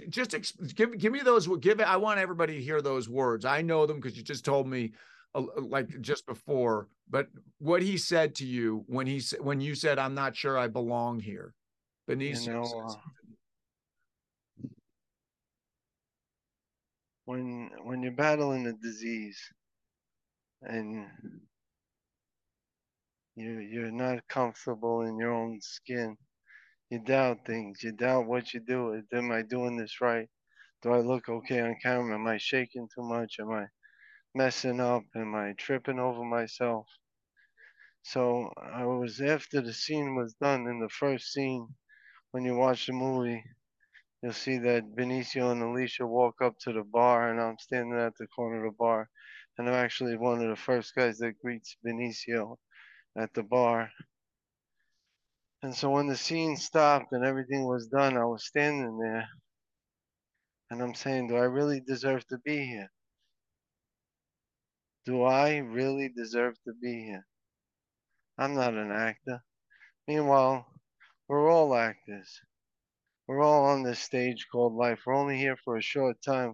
just 0.10 0.36
give 0.76 0.98
give 0.98 1.14
me 1.14 1.22
those 1.22 1.48
give 1.60 1.80
it 1.80 1.88
i 1.88 1.96
want 1.96 2.20
everybody 2.20 2.56
to 2.56 2.62
hear 2.62 2.82
those 2.82 3.08
words. 3.08 3.46
I 3.46 3.62
know 3.62 3.86
them 3.86 4.02
because 4.02 4.18
you 4.18 4.24
just 4.24 4.44
told 4.44 4.68
me 4.68 4.92
uh, 5.34 5.44
like 5.58 6.02
just 6.02 6.26
before 6.26 6.90
but 7.10 7.28
what 7.60 7.82
he 7.82 7.98
said 7.98 8.36
to 8.36 8.46
you 8.46 8.84
when 8.88 9.08
he 9.08 9.22
when 9.40 9.62
you 9.62 9.76
said 9.76 9.98
i'm 9.98 10.14
not 10.14 10.36
sure 10.36 10.58
i 10.58 10.68
belong 10.68 11.20
here 11.20 11.54
Benicio 12.10 12.48
you 12.48 12.54
know, 12.54 12.86
uh, 12.90 12.94
when 17.32 17.70
when 17.86 18.04
you're 18.04 18.12
battling 18.12 18.68
a 18.68 18.74
disease 18.74 19.40
and 20.64 21.08
you 23.36 23.60
you're 23.60 23.92
not 23.92 24.28
comfortable 24.28 25.04
in 25.04 25.18
your 25.18 25.32
own 25.32 25.60
skin 25.62 26.18
you 26.90 27.00
doubt 27.00 27.40
things 27.46 27.82
you 27.84 27.94
doubt 27.94 28.28
what 28.28 28.54
you 28.54 28.60
do 28.60 29.02
am 29.14 29.32
i 29.32 29.42
doing 29.42 29.78
this 29.78 30.02
right? 30.02 30.28
Do 30.82 30.92
i 30.92 31.00
look 31.00 31.30
okay 31.30 31.62
on 31.62 31.78
camera? 31.82 32.16
Am 32.16 32.28
i 32.28 32.38
shaking 32.38 32.90
too 32.94 33.04
much? 33.04 33.38
Am 33.40 33.52
i 33.52 33.66
messing 34.36 34.82
up? 34.82 35.04
Am 35.16 35.34
i 35.36 35.54
tripping 35.54 36.00
over 36.00 36.26
myself? 36.26 36.88
So 38.04 38.52
i 38.62 38.86
was 38.86 39.22
after 39.22 39.62
the 39.62 39.74
scene 39.74 40.16
was 40.16 40.34
done 40.34 40.68
in 40.68 40.80
the 40.82 40.90
first 40.90 41.32
scene 41.32 41.68
when 42.32 42.44
you 42.46 42.56
watch 42.56 42.88
the 42.88 42.94
movie 42.94 43.44
you'll 44.22 44.34
see 44.34 44.58
that 44.60 44.96
Benicio 44.96 45.52
and 45.52 45.62
Alicia 45.62 46.06
walk 46.06 46.42
up 46.42 46.56
to 46.60 46.74
the 46.74 46.84
bar, 46.84 47.32
and 47.32 47.42
I'm 47.42 47.58
standing 47.60 47.98
at 47.98 48.14
the 48.18 48.28
corner 48.28 48.66
of 48.66 48.74
the 48.74 48.78
bar, 48.78 49.10
and 49.58 49.68
I'm 49.68 49.76
actually 49.76 50.18
one 50.18 50.42
of 50.42 50.50
the 50.50 50.56
first 50.56 50.94
guys 50.96 51.18
that 51.20 51.40
greets 51.42 51.76
Benicio 51.86 52.58
at 53.18 53.34
the 53.34 53.44
bar. 53.44 53.90
And 55.64 55.76
so 55.76 55.90
when 55.90 56.08
the 56.08 56.18
scene 56.18 56.58
stopped 56.58 57.12
and 57.12 57.24
everything 57.24 57.66
was 57.66 57.88
done, 57.88 58.18
I 58.18 58.26
was 58.26 58.46
standing 58.46 58.98
there, 59.00 59.28
and 60.70 60.82
I'm 60.82 60.96
saying, 60.96 61.28
do 61.28 61.36
I 61.36 61.46
really 61.46 61.82
deserve 61.82 62.26
to 62.28 62.38
be 62.40 62.66
here? 62.66 62.92
Do 65.06 65.24
I 65.24 65.58
really 65.58 66.10
deserve 66.16 66.56
to 66.68 66.74
be 66.82 67.06
here? 67.06 67.26
I'm 68.38 68.56
not 68.56 68.74
an 68.74 68.92
actor. 68.92 69.42
Meanwhile, 70.08 70.66
we're 71.28 71.52
all 71.52 71.76
actors. 71.76 72.40
We're 73.32 73.44
all 73.44 73.64
on 73.64 73.82
this 73.82 74.00
stage 74.00 74.46
called 74.52 74.74
life. 74.74 75.04
We're 75.06 75.16
only 75.16 75.38
here 75.38 75.56
for 75.64 75.78
a 75.78 75.82
short 75.82 76.18
time 76.22 76.54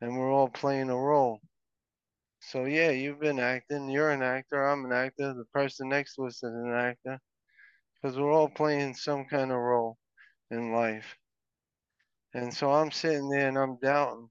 and 0.00 0.16
we're 0.16 0.30
all 0.30 0.48
playing 0.48 0.88
a 0.88 0.96
role. 0.96 1.40
So 2.38 2.64
yeah, 2.66 2.90
you've 2.90 3.18
been 3.18 3.40
acting. 3.40 3.90
You're 3.90 4.10
an 4.10 4.22
actor. 4.22 4.64
I'm 4.64 4.84
an 4.84 4.92
actor. 4.92 5.34
The 5.34 5.46
person 5.52 5.88
next 5.88 6.14
to 6.14 6.26
us 6.26 6.44
is 6.44 6.54
an 6.54 6.72
actor. 6.72 7.18
because 7.96 8.16
we're 8.16 8.30
all 8.30 8.48
playing 8.48 8.94
some 8.94 9.24
kind 9.24 9.50
of 9.50 9.58
role 9.58 9.98
in 10.52 10.72
life. 10.72 11.16
And 12.34 12.54
so 12.54 12.70
I'm 12.70 12.92
sitting 12.92 13.28
there 13.28 13.48
and 13.48 13.58
I'm 13.58 13.76
doubting, 13.82 14.30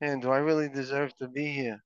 man, 0.00 0.20
do 0.20 0.30
I 0.30 0.38
really 0.38 0.68
deserve 0.68 1.16
to 1.16 1.26
be 1.26 1.46
here? 1.46 1.82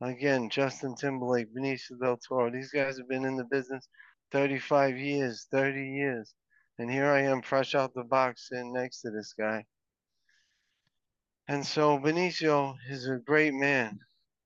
Again, 0.00 0.48
Justin 0.48 0.94
Timberlake, 0.94 1.52
Benicio 1.52 1.98
del 2.00 2.18
Toro, 2.18 2.52
these 2.52 2.70
guys 2.70 2.98
have 2.98 3.08
been 3.08 3.24
in 3.24 3.36
the 3.36 3.48
business 3.50 3.88
35 4.30 4.96
years, 4.96 5.48
30 5.50 5.88
years. 5.88 6.32
And 6.78 6.90
here 6.90 7.06
I 7.06 7.22
am, 7.22 7.42
fresh 7.42 7.74
out 7.74 7.94
the 7.94 8.02
box, 8.04 8.48
sitting 8.48 8.72
next 8.72 9.02
to 9.02 9.10
this 9.10 9.32
guy. 9.38 9.64
And 11.46 11.64
so 11.64 11.98
Benicio 11.98 12.74
is 12.90 13.06
a 13.06 13.18
great 13.18 13.54
man 13.54 14.00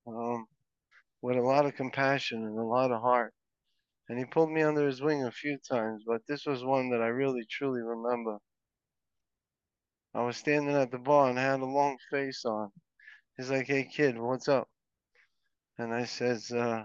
um, 0.06 0.46
with 1.22 1.36
a 1.36 1.42
lot 1.42 1.64
of 1.64 1.76
compassion 1.76 2.44
and 2.44 2.58
a 2.58 2.62
lot 2.62 2.90
of 2.90 3.00
heart. 3.00 3.32
And 4.08 4.18
he 4.18 4.24
pulled 4.24 4.50
me 4.50 4.62
under 4.62 4.86
his 4.86 5.00
wing 5.00 5.24
a 5.24 5.30
few 5.30 5.58
times, 5.58 6.02
but 6.06 6.22
this 6.26 6.44
was 6.46 6.64
one 6.64 6.90
that 6.90 7.02
I 7.02 7.08
really 7.08 7.46
truly 7.50 7.82
remember. 7.82 8.38
I 10.14 10.22
was 10.22 10.36
standing 10.36 10.74
at 10.74 10.90
the 10.90 10.98
bar 10.98 11.30
and 11.30 11.38
I 11.38 11.42
had 11.42 11.60
a 11.60 11.66
long 11.66 11.98
face 12.10 12.44
on. 12.44 12.70
He's 13.36 13.50
like, 13.50 13.66
hey 13.66 13.84
kid, 13.84 14.18
what's 14.18 14.48
up? 14.48 14.68
And 15.78 15.94
I 15.94 16.04
says, 16.04 16.50
uh, 16.50 16.84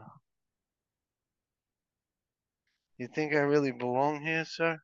you 2.98 3.08
think 3.08 3.34
I 3.34 3.40
really 3.40 3.72
belong 3.72 4.22
here, 4.22 4.46
sir? 4.46 4.78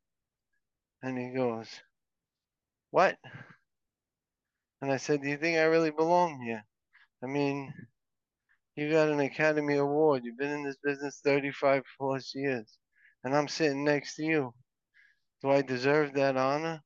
And 1.01 1.17
he 1.17 1.29
goes, 1.29 1.67
what? 2.91 3.17
And 4.81 4.91
I 4.91 4.97
said, 4.97 5.21
do 5.21 5.29
you 5.29 5.37
think 5.37 5.57
I 5.57 5.63
really 5.63 5.91
belong 5.91 6.41
here? 6.41 6.63
I 7.23 7.27
mean, 7.27 7.73
you 8.75 8.91
got 8.91 9.09
an 9.09 9.19
Academy 9.19 9.75
Award. 9.75 10.23
You've 10.23 10.37
been 10.37 10.51
in 10.51 10.63
this 10.63 10.77
business 10.83 11.21
35 11.23 11.83
plus 11.97 12.33
years. 12.33 12.77
And 13.23 13.35
I'm 13.35 13.47
sitting 13.47 13.83
next 13.83 14.15
to 14.15 14.23
you. 14.23 14.53
Do 15.41 15.51
I 15.51 15.61
deserve 15.61 16.13
that 16.13 16.37
honor? 16.37 16.81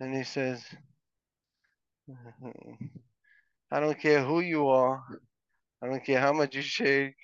And 0.00 0.14
he 0.14 0.24
says, 0.24 0.64
I 3.70 3.80
don't 3.80 4.00
care 4.00 4.24
who 4.24 4.40
you 4.40 4.68
are. 4.68 5.02
I 5.82 5.86
don't 5.86 6.04
care 6.04 6.20
how 6.20 6.32
much 6.32 6.56
you 6.56 6.62
shake. 6.62 7.14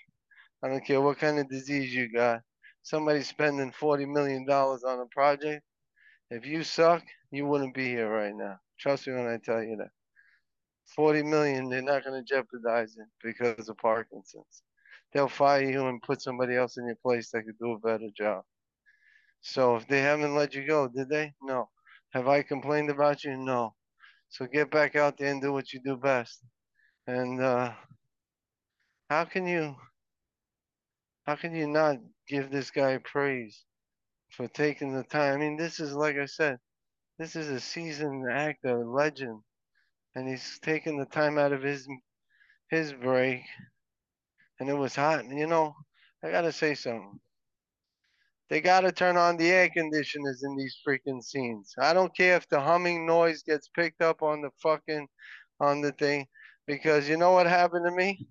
I 0.63 0.69
don't 0.69 0.85
care 0.85 1.01
what 1.01 1.19
kind 1.19 1.39
of 1.39 1.49
disease 1.49 1.93
you 1.93 2.13
got. 2.13 2.41
Somebody 2.83 3.23
spending 3.23 3.73
$40 3.73 4.07
million 4.07 4.49
on 4.49 5.01
a 5.01 5.07
project. 5.11 5.63
If 6.31 6.47
you 6.47 6.65
suck, 6.65 7.05
you 7.31 7.47
wouldn't 7.47 7.75
be 7.75 7.87
here 7.87 8.11
right 8.11 8.35
now. 8.35 8.59
Trust 8.79 9.07
me 9.07 9.15
when 9.15 9.29
I 9.29 9.39
tell 9.39 9.63
you 9.63 9.77
that. 9.77 9.91
40 10.95 11.23
million, 11.25 11.69
they're 11.69 11.83
not 11.83 12.05
going 12.05 12.21
to 12.23 12.27
jeopardize 12.27 12.97
it 12.97 13.07
because 13.23 13.69
of 13.69 13.77
Parkinson's. 13.79 14.63
They'll 15.13 15.29
fire 15.29 15.63
you 15.63 15.87
and 15.87 16.03
put 16.03 16.23
somebody 16.23 16.57
else 16.57 16.77
in 16.77 16.87
your 16.87 16.97
place 16.97 17.31
that 17.31 17.45
could 17.45 17.59
do 17.59 17.73
a 17.73 17.79
better 17.79 18.09
job. 18.17 18.45
So 19.41 19.77
if 19.77 19.87
they 19.87 20.01
haven't 20.01 20.35
let 20.35 20.55
you 20.55 20.67
go, 20.67 20.89
did 20.89 21.09
they? 21.09 21.33
No. 21.43 21.71
Have 22.13 22.29
I 22.29 22.43
complained 22.43 22.91
about 22.91 23.25
you? 23.25 23.37
No. 23.37 23.75
So 24.29 24.47
get 24.47 24.71
back 24.71 24.97
out 24.97 25.19
there 25.19 25.31
and 25.31 25.41
do 25.41 25.53
what 25.53 25.73
you 25.73 25.81
do 25.85 25.97
best. 25.97 26.43
And 27.07 27.41
uh, 27.41 27.73
how 29.09 29.25
can 29.25 29.47
you 29.47 29.77
how 31.25 31.37
can 31.37 31.55
you 31.55 31.69
not 31.69 31.99
give 32.29 32.51
this 32.51 32.71
guy 32.71 32.99
praise 32.99 33.66
for 34.37 34.49
taking 34.49 34.95
the 34.95 35.05
time? 35.05 35.35
I 35.35 35.39
mean, 35.39 35.57
this 35.57 35.81
is 35.81 35.95
like 35.95 36.17
I 36.17 36.27
said, 36.27 36.59
this 37.19 37.37
is 37.37 37.49
a 37.49 37.61
seasoned 37.61 38.31
actor, 38.31 38.85
legend, 38.85 39.43
and 40.15 40.29
he's 40.29 40.59
taking 40.63 40.99
the 40.99 41.07
time 41.07 41.39
out 41.39 41.53
of 41.53 41.63
his 41.63 41.89
his 42.71 42.93
break. 42.93 43.43
And 44.61 44.71
it 44.71 44.75
was 44.75 44.97
hot. 44.97 45.21
And 45.21 45.39
you 45.39 45.47
know, 45.47 45.75
I 46.25 46.31
gotta 46.31 46.53
say 46.53 46.75
something. 46.75 47.21
They 48.51 48.63
gotta 48.63 48.93
turn 48.93 49.19
on 49.19 49.37
the 49.37 49.51
air 49.51 49.69
conditioners 49.69 50.43
in 50.45 50.57
these 50.57 50.79
freaking 50.89 51.23
scenes. 51.23 51.75
I 51.79 51.93
don't 51.93 52.17
care 52.17 52.37
if 52.37 52.49
the 52.49 52.61
humming 52.61 53.07
noise 53.07 53.43
gets 53.45 53.69
picked 53.69 54.03
up 54.03 54.23
on 54.23 54.43
the 54.43 54.51
fucking 54.63 55.09
on 55.61 55.83
the 55.83 55.93
thing, 55.93 56.27
because 56.67 57.09
you 57.09 57.19
know 57.19 57.33
what 57.33 57.47
happened 57.47 57.87
to 57.87 57.93
me? 57.93 58.27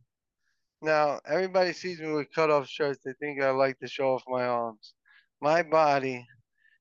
Now 0.82 1.22
everybody 1.28 1.74
sees 1.74 2.02
me 2.02 2.12
with 2.14 2.34
cut 2.34 2.52
off 2.52 2.68
shirts. 2.68 3.02
They 3.06 3.14
think 3.22 3.42
I 3.44 3.52
like 3.52 3.80
to 3.82 3.88
show 3.88 4.16
off 4.16 4.24
my 4.28 4.46
arms. 4.48 4.95
My 5.42 5.64
body, 5.64 6.26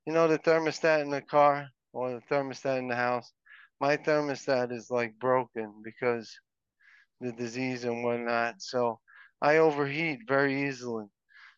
you 0.07 0.13
know, 0.13 0.29
the 0.29 0.39
thermostat 0.39 1.03
in 1.03 1.11
the 1.11 1.23
car 1.23 1.69
or 1.93 2.11
the 2.13 2.35
thermostat 2.35 2.79
in 2.79 2.89
the 2.89 2.97
house. 2.97 3.33
My 3.81 3.97
thermostat 3.97 4.73
is 4.73 4.91
like 4.91 5.19
broken 5.19 5.83
because 5.85 6.33
the 7.21 7.33
disease 7.33 7.85
and 7.85 8.05
whatnot. 8.05 8.57
So 8.59 9.01
I 9.43 9.59
overheat 9.59 10.21
very 10.29 10.69
easily. 10.69 11.07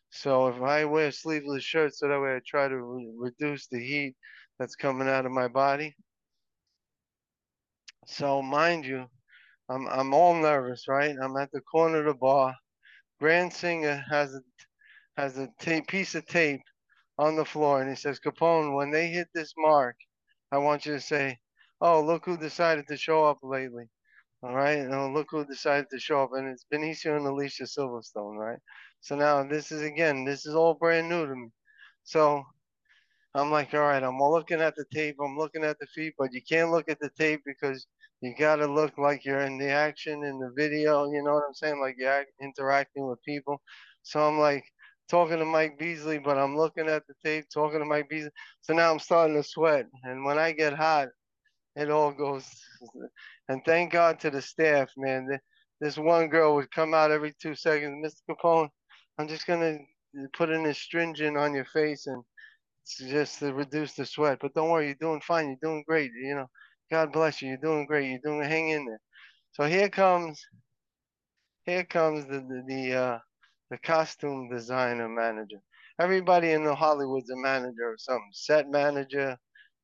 So 0.09 0.47
if 0.47 0.61
I 0.61 0.85
wear 0.85 1.11
sleeveless 1.11 1.63
shirts, 1.63 1.99
so 1.99 2.07
that 2.07 2.19
way 2.19 2.35
I 2.35 2.41
try 2.45 2.67
to 2.67 2.77
re 2.77 3.11
reduce 3.17 3.67
the 3.67 3.79
heat 3.79 4.15
that's 4.57 4.75
coming 4.75 5.07
out 5.07 5.25
of 5.25 5.31
my 5.31 5.47
body. 5.47 5.95
So 8.07 8.41
mind 8.41 8.85
you, 8.85 9.05
I'm 9.69 9.87
I'm 9.87 10.13
all 10.13 10.33
nervous, 10.33 10.87
right? 10.87 11.15
I'm 11.21 11.35
at 11.37 11.51
the 11.51 11.61
corner 11.61 11.99
of 11.99 12.05
the 12.05 12.13
bar. 12.13 12.55
Grant 13.19 13.53
Singer 13.53 14.03
has 14.09 14.33
a 14.33 14.41
has 15.17 15.37
a 15.37 15.49
tape, 15.59 15.87
piece 15.87 16.15
of 16.15 16.25
tape 16.25 16.61
on 17.19 17.35
the 17.35 17.45
floor, 17.45 17.81
and 17.81 17.89
he 17.89 17.95
says, 17.95 18.19
Capone, 18.19 18.75
when 18.75 18.91
they 18.91 19.07
hit 19.09 19.29
this 19.33 19.53
mark, 19.57 19.95
I 20.51 20.57
want 20.59 20.85
you 20.85 20.93
to 20.93 21.01
say, 21.01 21.39
"Oh, 21.81 22.01
look 22.03 22.25
who 22.25 22.37
decided 22.37 22.87
to 22.89 22.97
show 22.97 23.25
up 23.25 23.39
lately." 23.43 23.89
All 24.43 24.55
right, 24.55 24.79
and 24.79 24.93
oh, 24.95 25.11
look 25.11 25.27
who 25.31 25.45
decided 25.45 25.87
to 25.91 25.99
show 25.99 26.23
up, 26.23 26.31
and 26.33 26.47
it's 26.49 26.65
Benicio 26.73 27.17
and 27.17 27.27
Alicia 27.27 27.63
Silverstone, 27.65 28.37
right? 28.37 28.59
So 29.01 29.15
now 29.17 29.43
this 29.43 29.71
is 29.71 29.81
again, 29.83 30.25
this 30.25 30.45
is 30.45 30.55
all 30.55 30.75
brand 30.75 31.09
new 31.09 31.27
to 31.27 31.35
me. 31.35 31.49
So 32.05 32.43
I'm 33.33 33.51
like, 33.51 33.73
all 33.73 33.81
right, 33.81 34.03
I'm 34.03 34.19
looking 34.19 34.61
at 34.61 34.75
the 34.75 34.85
tape, 34.93 35.15
I'm 35.23 35.37
looking 35.37 35.63
at 35.63 35.79
the 35.79 35.87
feet, 35.87 36.13
but 36.17 36.33
you 36.33 36.41
can't 36.49 36.71
look 36.71 36.89
at 36.89 36.99
the 36.99 37.09
tape 37.17 37.41
because 37.45 37.87
you 38.21 38.35
got 38.37 38.57
to 38.57 38.67
look 38.67 38.97
like 38.97 39.23
you're 39.25 39.39
in 39.41 39.57
the 39.57 39.69
action 39.69 40.23
in 40.23 40.39
the 40.39 40.51
video. 40.55 41.05
You 41.11 41.23
know 41.23 41.33
what 41.35 41.43
I'm 41.47 41.53
saying? 41.53 41.79
Like 41.79 41.95
you're 41.97 42.25
interacting 42.41 43.07
with 43.07 43.23
people. 43.23 43.61
So 44.03 44.19
I'm 44.27 44.39
like 44.39 44.65
talking 45.09 45.37
to 45.39 45.45
Mike 45.45 45.79
Beasley, 45.79 46.19
but 46.19 46.37
I'm 46.37 46.57
looking 46.57 46.87
at 46.87 47.03
the 47.07 47.13
tape, 47.23 47.45
talking 47.53 47.79
to 47.79 47.85
Mike 47.85 48.09
Beasley. 48.09 48.31
So 48.61 48.73
now 48.73 48.91
I'm 48.91 48.99
starting 48.99 49.35
to 49.35 49.43
sweat, 49.43 49.87
and 50.03 50.25
when 50.25 50.37
I 50.37 50.51
get 50.51 50.73
hot, 50.73 51.09
it 51.75 51.89
all 51.89 52.11
goes. 52.11 52.45
And 53.49 53.63
thank 53.65 53.93
God 53.93 54.19
to 54.19 54.29
the 54.29 54.41
staff, 54.41 54.89
man. 54.97 55.39
This 55.79 55.97
one 55.97 56.27
girl 56.27 56.55
would 56.55 56.69
come 56.71 56.93
out 56.93 57.11
every 57.11 57.33
two 57.41 57.55
seconds. 57.55 58.05
Mr. 58.05 58.35
Capone, 58.35 58.69
I'm 59.17 59.27
just 59.27 59.47
gonna 59.47 59.77
put 60.33 60.49
an 60.49 60.65
astringent 60.65 61.37
on 61.37 61.53
your 61.53 61.65
face 61.65 62.07
and 62.07 62.23
just 62.99 63.39
to 63.39 63.53
reduce 63.53 63.93
the 63.93 64.05
sweat. 64.05 64.39
But 64.41 64.53
don't 64.53 64.69
worry, 64.69 64.87
you're 64.87 64.95
doing 64.95 65.21
fine. 65.21 65.47
You're 65.47 65.71
doing 65.71 65.83
great. 65.87 66.11
You 66.13 66.35
know, 66.35 66.47
God 66.91 67.13
bless 67.13 67.41
you. 67.41 67.49
You're 67.49 67.57
doing 67.57 67.85
great. 67.85 68.09
You're 68.09 68.19
doing. 68.23 68.41
Hang 68.47 68.69
in 68.69 68.85
there. 68.85 69.01
So 69.53 69.63
here 69.65 69.89
comes, 69.89 70.41
here 71.65 71.83
comes 71.83 72.25
the 72.25 72.39
the 72.39 72.63
the, 72.67 72.93
uh, 72.93 73.19
the 73.69 73.77
costume 73.79 74.49
designer 74.49 75.09
manager. 75.09 75.61
Everybody 75.99 76.51
in 76.51 76.63
the 76.63 76.75
Hollywood's 76.75 77.29
a 77.31 77.37
manager 77.37 77.91
or 77.91 77.97
something. 77.97 78.29
Set 78.33 78.69
manager, 78.69 79.37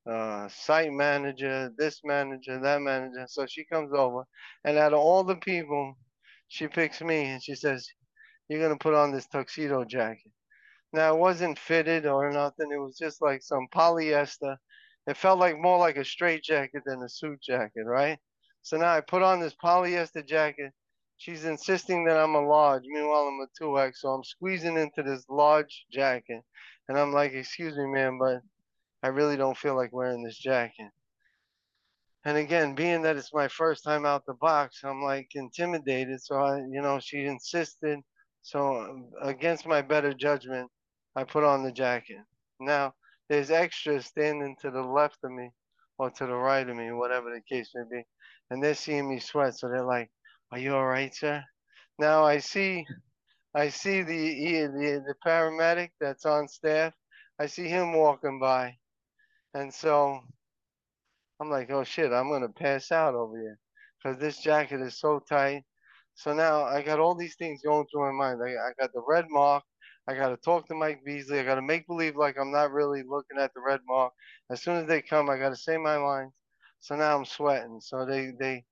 uh, 0.09 0.47
site 0.49 0.91
manager, 0.91 1.71
this 1.77 2.01
manager, 2.03 2.59
that 2.61 2.81
manager. 2.81 3.25
So 3.27 3.45
she 3.47 3.65
comes 3.65 3.93
over, 3.93 4.23
and 4.65 4.77
out 4.77 4.93
of 4.93 4.99
all 4.99 5.23
the 5.23 5.37
people, 5.37 5.95
she 6.49 6.67
picks 6.67 7.01
me 7.01 7.25
and 7.25 7.43
she 7.43 7.55
says, 7.55 7.87
"You're 8.49 8.61
gonna 8.61 8.77
put 8.77 8.93
on 8.93 9.11
this 9.11 9.27
tuxedo 9.27 9.85
jacket." 9.85 10.31
Now 10.93 11.15
it 11.15 11.19
wasn't 11.19 11.59
fitted 11.59 12.05
or 12.07 12.31
nothing. 12.31 12.71
It 12.71 12.77
was 12.77 12.97
just 12.97 13.21
like 13.21 13.43
some 13.43 13.67
polyester. 13.73 14.57
It 15.07 15.17
felt 15.17 15.39
like 15.39 15.57
more 15.59 15.77
like 15.77 15.97
a 15.97 16.05
straight 16.05 16.43
jacket 16.43 16.83
than 16.85 17.03
a 17.03 17.09
suit 17.09 17.41
jacket, 17.41 17.85
right? 17.85 18.19
So 18.63 18.77
now 18.77 18.93
I 18.95 19.01
put 19.01 19.21
on 19.23 19.39
this 19.39 19.55
polyester 19.55 20.25
jacket. 20.25 20.71
She's 21.17 21.45
insisting 21.45 22.05
that 22.05 22.17
I'm 22.17 22.35
a 22.35 22.45
large. 22.45 22.83
Meanwhile, 22.85 23.27
I'm 23.27 23.39
a 23.39 23.63
2X. 23.63 23.97
So 23.97 24.09
I'm 24.09 24.23
squeezing 24.23 24.77
into 24.77 25.03
this 25.03 25.25
large 25.29 25.85
jacket. 25.91 26.41
And 26.89 26.97
I'm 26.97 27.13
like, 27.13 27.33
excuse 27.33 27.77
me, 27.77 27.85
man, 27.87 28.17
but 28.19 28.41
I 29.03 29.07
really 29.07 29.37
don't 29.37 29.57
feel 29.57 29.75
like 29.75 29.93
wearing 29.93 30.23
this 30.23 30.37
jacket. 30.37 30.89
And 32.25 32.37
again, 32.37 32.73
being 32.73 33.01
that 33.01 33.17
it's 33.17 33.33
my 33.33 33.49
first 33.49 33.83
time 33.83 34.05
out 34.05 34.25
the 34.25 34.33
box, 34.35 34.81
I'm 34.83 35.01
like 35.01 35.29
intimidated. 35.35 36.21
So 36.21 36.35
I, 36.35 36.57
you 36.57 36.81
know, 36.81 36.99
she 36.99 37.25
insisted. 37.25 37.99
So 38.41 38.77
um, 38.77 39.09
against 39.21 39.67
my 39.67 39.81
better 39.81 40.13
judgment, 40.13 40.69
I 41.15 41.23
put 41.25 41.43
on 41.43 41.63
the 41.63 41.71
jacket. 41.71 42.19
Now, 42.59 42.93
there's 43.29 43.51
extras 43.51 44.05
standing 44.05 44.55
to 44.61 44.71
the 44.71 44.81
left 44.81 45.17
of 45.23 45.31
me 45.31 45.49
or 45.97 46.09
to 46.11 46.25
the 46.25 46.35
right 46.35 46.67
of 46.67 46.75
me, 46.75 46.91
whatever 46.91 47.29
the 47.29 47.41
case 47.41 47.71
may 47.75 47.83
be. 47.89 48.03
And 48.49 48.63
they're 48.63 48.73
seeing 48.73 49.09
me 49.09 49.19
sweat. 49.19 49.55
So 49.57 49.67
they're 49.67 49.85
like, 49.85 50.09
are 50.53 50.59
you 50.59 50.75
all 50.75 50.85
right, 50.85 51.13
sir? 51.15 51.43
Now 51.97 52.23
I 52.25 52.37
see, 52.37 52.85
I 53.55 53.69
see 53.69 54.03
the, 54.03 54.67
the, 54.67 55.03
the 55.07 55.15
paramedic 55.25 55.89
that's 55.99 56.25
on 56.27 56.47
staff. 56.47 56.93
I 57.39 57.47
see 57.47 57.67
him 57.67 57.93
walking 57.93 58.39
by. 58.39 58.75
And 59.55 59.73
so 59.73 60.19
I'm 61.41 61.49
like, 61.49 61.71
oh 61.71 61.83
shit, 61.83 62.11
I'm 62.11 62.29
to 62.41 62.49
pass 62.49 62.91
out 62.91 63.15
over 63.15 63.35
here 63.35 63.57
because 63.97 64.19
this 64.19 64.37
jacket 64.37 64.81
is 64.81 64.99
so 64.99 65.19
tight. 65.27 65.63
So 66.13 66.33
now 66.33 66.65
I 66.65 66.83
got 66.83 66.99
all 66.99 67.15
these 67.15 67.35
things 67.35 67.61
going 67.65 67.87
through 67.91 68.13
my 68.13 68.27
mind. 68.29 68.41
I, 68.43 68.51
I 68.51 68.73
got 68.79 68.93
the 68.93 69.03
red 69.07 69.25
mark. 69.29 69.63
I 70.07 70.13
got 70.13 70.29
to 70.29 70.37
talk 70.37 70.67
to 70.67 70.75
Mike 70.75 71.01
Beasley. 71.03 71.39
I 71.39 71.43
got 71.43 71.55
to 71.55 71.63
make 71.63 71.87
believe 71.87 72.15
like 72.15 72.37
I'm 72.39 72.51
not 72.51 72.71
really 72.71 73.01
looking 73.01 73.39
at 73.39 73.51
the 73.55 73.61
red 73.61 73.79
mark. 73.87 74.13
As 74.51 74.61
soon 74.61 74.75
as 74.75 74.87
they 74.87 75.01
come, 75.01 75.31
I 75.31 75.39
got 75.39 75.49
to 75.49 75.55
say 75.55 75.77
my 75.77 75.97
lines. 75.97 76.33
So 76.79 76.95
now 76.95 77.17
I'm 77.17 77.25
sweating. 77.25 77.79
So 77.81 78.05
they 78.05 78.33
they 78.39 78.63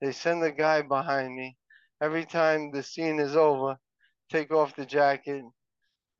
they 0.00 0.12
send 0.12 0.42
the 0.42 0.52
guy 0.52 0.82
behind 0.82 1.34
me. 1.34 1.56
Every 2.00 2.24
time 2.26 2.70
the 2.72 2.82
scene 2.82 3.18
is 3.20 3.36
over, 3.36 3.78
take 4.30 4.50
off 4.52 4.76
the 4.76 4.86
jacket, 4.86 5.44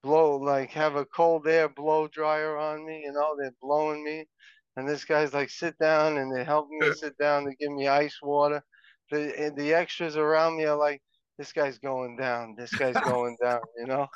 blow 0.02 0.36
like 0.38 0.70
have 0.70 0.96
a 0.96 1.06
cold 1.06 1.46
air 1.48 1.68
blow 1.68 2.08
dryer 2.08 2.56
on 2.58 2.86
me. 2.86 3.02
You 3.04 3.12
know, 3.12 3.36
they're 3.38 3.52
blowing 3.60 4.04
me. 4.04 4.26
And 4.76 4.88
this 4.88 5.04
guy's 5.04 5.34
like, 5.34 5.50
sit 5.50 5.78
down, 5.78 6.18
and 6.18 6.34
they're 6.34 6.44
helping 6.44 6.78
me 6.80 6.92
sit 6.92 7.16
down. 7.18 7.44
They 7.44 7.54
give 7.58 7.72
me 7.72 7.88
ice 7.88 8.18
water. 8.22 8.62
The 9.10 9.52
the 9.56 9.74
extras 9.74 10.16
around 10.16 10.56
me 10.58 10.64
are 10.66 10.76
like, 10.76 11.02
this 11.38 11.52
guy's 11.52 11.78
going 11.78 12.16
down. 12.16 12.54
This 12.58 12.74
guy's 12.74 13.00
going 13.00 13.36
down. 13.42 13.60
You 13.78 13.86
know, 13.86 14.08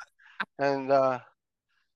and 0.59 0.91
uh, 0.91 1.19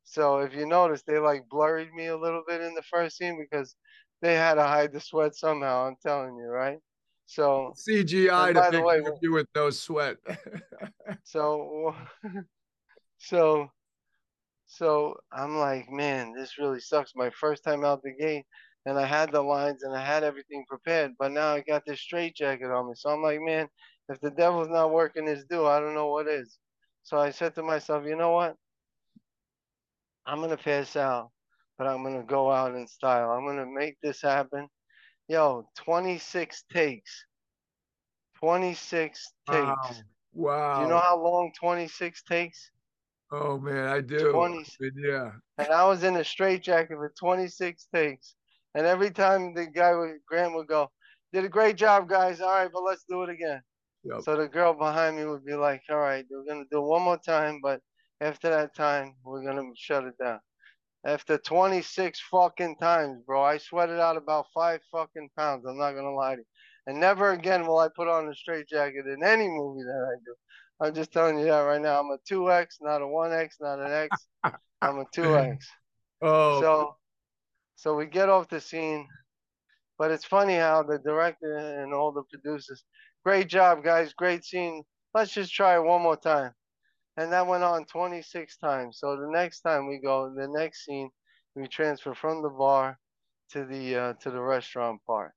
so 0.03 0.39
if 0.39 0.53
you 0.55 0.65
notice, 0.67 1.03
they 1.03 1.19
like 1.19 1.49
blurred 1.49 1.93
me 1.93 2.07
a 2.07 2.17
little 2.17 2.43
bit 2.47 2.61
in 2.61 2.73
the 2.75 2.83
first 2.83 3.17
scene 3.17 3.39
because 3.39 3.75
they 4.21 4.35
had 4.35 4.55
to 4.55 4.63
hide 4.63 4.93
the 4.93 4.99
sweat 4.99 5.35
somehow. 5.35 5.87
I'm 5.87 5.97
telling 6.03 6.35
you, 6.37 6.47
right? 6.47 6.79
So 7.25 7.73
CGI 7.75 8.53
to 8.53 8.77
the 8.77 8.81
way, 8.81 9.01
you 9.21 9.31
with 9.31 9.47
no 9.55 9.69
sweat. 9.69 10.17
so 11.23 11.95
so 13.17 13.69
so 14.67 15.15
I'm 15.31 15.57
like, 15.57 15.89
man, 15.89 16.33
this 16.33 16.57
really 16.57 16.79
sucks. 16.79 17.13
My 17.15 17.29
first 17.29 17.63
time 17.63 17.85
out 17.85 18.01
the 18.03 18.13
gate, 18.13 18.45
and 18.85 18.97
I 18.97 19.05
had 19.05 19.31
the 19.31 19.41
lines 19.41 19.83
and 19.83 19.95
I 19.95 20.03
had 20.05 20.23
everything 20.23 20.65
prepared, 20.67 21.13
but 21.17 21.31
now 21.31 21.53
I 21.53 21.61
got 21.61 21.85
this 21.85 22.01
straight 22.01 22.35
jacket 22.35 22.71
on 22.71 22.87
me. 22.87 22.93
So 22.95 23.09
I'm 23.09 23.21
like, 23.21 23.39
man, 23.41 23.67
if 24.09 24.19
the 24.21 24.31
devil's 24.31 24.69
not 24.69 24.91
working 24.91 25.25
his 25.25 25.45
due, 25.45 25.65
I 25.65 25.79
don't 25.79 25.95
know 25.95 26.07
what 26.07 26.27
is. 26.27 26.57
So 27.03 27.17
I 27.17 27.31
said 27.31 27.55
to 27.55 27.63
myself, 27.63 28.05
you 28.05 28.15
know 28.15 28.31
what? 28.31 28.55
I'm 30.25 30.41
gonna 30.41 30.57
pass 30.57 30.95
out, 30.95 31.31
but 31.77 31.87
I'm 31.87 32.03
gonna 32.03 32.23
go 32.23 32.51
out 32.51 32.75
in 32.75 32.87
style. 32.87 33.31
I'm 33.31 33.45
gonna 33.45 33.65
make 33.65 33.97
this 34.01 34.21
happen. 34.21 34.67
Yo, 35.27 35.67
26 35.75 36.63
takes. 36.71 37.25
26 38.39 39.33
takes. 39.49 39.59
wow. 39.59 39.91
Wow. 40.33 40.75
Do 40.75 40.83
you 40.83 40.89
know 40.89 40.99
how 40.99 41.17
long 41.17 41.51
26 41.59 42.23
takes? 42.23 42.71
oh 43.31 43.57
man, 43.57 43.87
I 43.87 44.01
do. 44.01 44.31
20 44.31 44.65
yeah. 44.97 45.31
And 45.57 45.67
I 45.69 45.85
was 45.85 46.03
in 46.03 46.15
a 46.17 46.23
straitjacket 46.23 46.97
for 46.97 47.13
26 47.17 47.87
takes. 47.93 48.35
And 48.75 48.85
every 48.85 49.09
time 49.09 49.53
the 49.53 49.67
guy 49.67 49.95
would, 49.95 50.17
Grant 50.27 50.53
would 50.53 50.67
go, 50.67 50.91
did 51.33 51.45
a 51.45 51.49
great 51.49 51.77
job, 51.77 52.09
guys. 52.09 52.41
All 52.41 52.49
right, 52.49 52.69
but 52.71 52.83
let's 52.83 53.05
do 53.09 53.23
it 53.23 53.29
again. 53.29 53.61
Yep. 54.03 54.21
So 54.23 54.35
the 54.35 54.47
girl 54.47 54.73
behind 54.73 55.17
me 55.17 55.25
would 55.25 55.45
be 55.45 55.55
like, 55.55 55.81
all 55.89 55.97
right, 55.97 56.25
we're 56.29 56.45
going 56.45 56.63
to 56.63 56.69
do 56.69 56.79
it 56.79 56.87
one 56.87 57.01
more 57.01 57.17
time, 57.17 57.59
but 57.63 57.81
after 58.21 58.49
that 58.49 58.75
time, 58.75 59.15
we're 59.23 59.43
going 59.43 59.57
to 59.57 59.71
shut 59.75 60.03
it 60.03 60.17
down. 60.21 60.39
After 61.05 61.37
26 61.37 62.19
fucking 62.31 62.77
times, 62.77 63.21
bro, 63.27 63.43
I 63.43 63.59
sweated 63.59 63.99
out 63.99 64.17
about 64.17 64.47
five 64.53 64.79
fucking 64.91 65.29
pounds. 65.37 65.65
I'm 65.67 65.77
not 65.77 65.91
going 65.91 66.05
to 66.05 66.11
lie 66.11 66.33
to 66.35 66.41
you. 66.41 66.45
And 66.87 66.99
never 66.99 67.31
again 67.31 67.65
will 67.65 67.79
I 67.79 67.89
put 67.95 68.07
on 68.07 68.27
a 68.27 68.35
straitjacket 68.35 69.05
in 69.05 69.23
any 69.23 69.47
movie 69.47 69.83
that 69.83 70.07
I 70.11 70.15
do. 70.25 70.35
I'm 70.81 70.93
just 70.93 71.11
telling 71.11 71.39
you 71.39 71.45
that 71.45 71.59
right 71.59 71.81
now. 71.81 71.99
I'm 71.99 72.11
a 72.11 72.17
2X, 72.29 72.77
not 72.81 73.01
a 73.01 73.05
1X, 73.05 73.49
not 73.61 73.79
an 73.79 73.91
X. 73.91 74.27
I'm 74.81 74.99
a 74.99 75.05
2X. 75.05 75.57
Oh, 76.21 76.61
So, 76.61 76.95
so 77.75 77.95
we 77.95 78.05
get 78.05 78.29
off 78.29 78.49
the 78.49 78.59
scene, 78.59 79.07
but 79.97 80.11
it's 80.11 80.25
funny 80.25 80.55
how 80.55 80.83
the 80.83 80.99
director 80.99 81.55
and 81.57 81.93
all 81.93 82.11
the 82.11 82.23
producers, 82.31 82.83
great 83.23 83.47
job, 83.47 83.83
guys, 83.83 84.13
great 84.13 84.43
scene. 84.43 84.83
Let's 85.13 85.31
just 85.33 85.53
try 85.53 85.75
it 85.75 85.83
one 85.83 86.01
more 86.01 86.17
time, 86.17 86.51
and 87.17 87.31
that 87.33 87.47
went 87.47 87.63
on 87.63 87.85
26 87.85 88.57
times. 88.57 88.99
So 88.99 89.17
the 89.17 89.29
next 89.29 89.61
time 89.61 89.87
we 89.87 89.99
go, 89.99 90.33
the 90.35 90.47
next 90.47 90.85
scene, 90.85 91.09
we 91.55 91.67
transfer 91.67 92.13
from 92.15 92.41
the 92.43 92.49
bar 92.49 92.99
to 93.51 93.65
the 93.65 93.95
uh, 93.95 94.13
to 94.21 94.31
the 94.31 94.41
restaurant 94.41 95.01
part. 95.07 95.33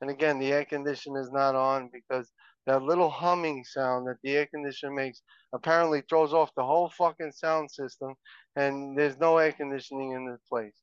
And 0.00 0.10
again, 0.10 0.38
the 0.38 0.52
air 0.52 0.64
conditioner 0.64 1.20
is 1.20 1.32
not 1.32 1.54
on 1.56 1.90
because 1.92 2.32
that 2.66 2.82
little 2.82 3.10
humming 3.10 3.64
sound 3.64 4.06
that 4.08 4.18
the 4.22 4.36
air 4.36 4.46
conditioner 4.46 4.92
makes 4.92 5.22
apparently 5.54 6.02
throws 6.02 6.34
off 6.34 6.50
the 6.56 6.64
whole 6.64 6.90
fucking 6.90 7.32
sound 7.32 7.70
system, 7.70 8.14
and 8.56 8.98
there's 8.98 9.18
no 9.18 9.38
air 9.38 9.52
conditioning 9.52 10.12
in 10.12 10.26
the 10.26 10.38
place. 10.48 10.76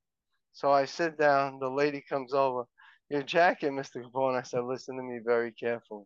So 0.54 0.72
I 0.72 0.86
sit 0.86 1.18
down, 1.18 1.60
the 1.60 1.70
lady 1.70 2.02
comes 2.08 2.34
over. 2.34 2.66
Your 3.10 3.24
jacket, 3.24 3.72
Mr. 3.74 4.02
Capone. 4.04 4.38
I 4.40 4.44
said, 4.44 4.64
listen 4.64 4.98
to 4.98 5.04
me 5.04 5.20
very 5.24 5.52
carefully. 5.54 6.06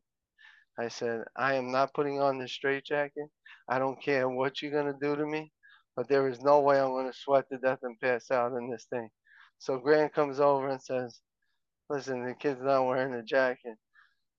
I 0.80 0.88
said, 0.89 1.23
I 1.36 1.55
am 1.55 1.71
not 1.71 1.93
putting 1.93 2.21
on 2.21 2.38
this 2.38 2.53
straitjacket. 2.53 3.30
I 3.67 3.80
don't 3.80 4.01
care 4.01 4.30
what 4.30 4.61
you're 4.61 4.71
gonna 4.71 4.97
do 5.01 5.15
to 5.15 5.25
me, 5.25 5.51
but 5.95 6.07
there 6.07 6.28
is 6.28 6.41
no 6.41 6.59
way 6.59 6.80
I'm 6.80 6.91
gonna 6.91 7.13
sweat 7.13 7.45
to 7.51 7.57
death 7.57 7.80
and 7.84 7.99
pass 7.99 8.30
out 8.32 8.53
in 8.53 8.69
this 8.69 8.86
thing. 8.89 9.09
So 9.57 9.80
Grant 9.80 10.13
comes 10.13 10.39
over 10.39 10.69
and 10.69 10.82
says, 10.82 11.19
Listen, 11.89 12.25
the 12.25 12.34
kid's 12.34 12.61
not 12.61 12.86
wearing 12.86 13.13
a 13.13 13.23
jacket. 13.23 13.78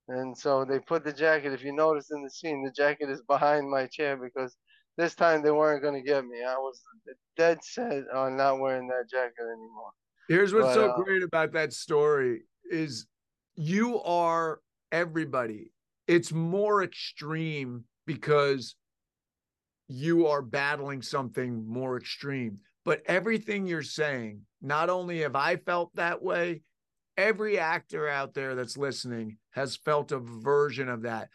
And 0.08 0.36
so 0.36 0.64
they 0.64 0.78
put 0.78 1.04
the 1.04 1.12
jacket, 1.12 1.52
if 1.52 1.64
you 1.64 1.72
notice 1.72 2.10
in 2.10 2.22
the 2.22 2.30
scene, 2.30 2.64
the 2.64 2.70
jacket 2.70 3.10
is 3.10 3.22
behind 3.22 3.68
my 3.68 3.86
chair 3.86 4.16
because 4.16 4.56
this 4.96 5.14
time 5.14 5.42
they 5.42 5.50
weren't 5.50 5.82
gonna 5.82 6.02
get 6.02 6.24
me. 6.24 6.44
I 6.44 6.56
was 6.56 6.80
dead 7.36 7.58
set 7.62 8.04
on 8.14 8.36
not 8.36 8.60
wearing 8.60 8.88
that 8.88 9.08
jacket 9.10 9.42
anymore. 9.42 9.92
Here's 10.28 10.54
what's 10.54 10.68
But, 10.68 10.74
so 10.74 10.86
uh, 10.88 11.02
great 11.02 11.22
about 11.22 11.52
that 11.52 11.72
story 11.72 12.42
is 12.70 13.06
you 13.56 14.00
are 14.02 14.60
everybody. 14.92 15.72
It's 16.08 16.32
more 16.32 16.82
extreme 16.82 17.84
because 18.06 18.74
you 19.88 20.26
are 20.26 20.42
battling 20.42 21.02
something 21.02 21.66
more 21.68 21.98
extreme. 21.98 22.58
But 22.84 23.02
everything 23.06 23.66
you're 23.66 23.82
saying, 23.82 24.40
not 24.62 24.88
only 24.88 25.20
have 25.20 25.36
I 25.36 25.56
felt 25.56 25.94
that 25.96 26.22
way, 26.22 26.62
every 27.18 27.58
actor 27.58 28.08
out 28.08 28.32
there 28.32 28.54
that's 28.54 28.78
listening 28.78 29.36
has 29.50 29.76
felt 29.76 30.10
a 30.10 30.18
version 30.18 30.88
of 30.88 31.02
that. 31.02 31.28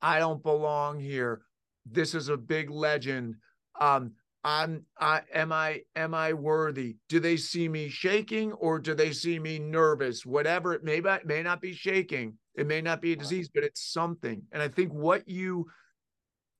I 0.00 0.20
don't 0.20 0.42
belong 0.42 1.00
here. 1.00 1.42
This 1.84 2.14
is 2.14 2.28
a 2.28 2.36
big 2.36 2.70
legend. 2.70 3.34
Um, 3.80 4.12
I'm 4.42 4.84
I 4.98 5.22
am 5.34 5.52
I 5.52 5.82
am 5.94 6.14
I 6.14 6.32
worthy? 6.32 6.96
Do 7.08 7.20
they 7.20 7.36
see 7.36 7.68
me 7.68 7.88
shaking 7.88 8.52
or 8.52 8.78
do 8.78 8.94
they 8.94 9.12
see 9.12 9.38
me 9.38 9.58
nervous? 9.58 10.24
Whatever 10.24 10.72
it 10.72 10.82
may 10.82 10.98
it 10.98 11.26
may 11.26 11.42
not 11.42 11.60
be 11.60 11.74
shaking. 11.74 12.38
It 12.54 12.66
may 12.66 12.80
not 12.80 13.00
be 13.00 13.12
a 13.12 13.16
disease, 13.16 13.50
but 13.52 13.64
it's 13.64 13.92
something. 13.92 14.42
And 14.52 14.62
I 14.62 14.68
think 14.68 14.92
what 14.92 15.28
you 15.28 15.66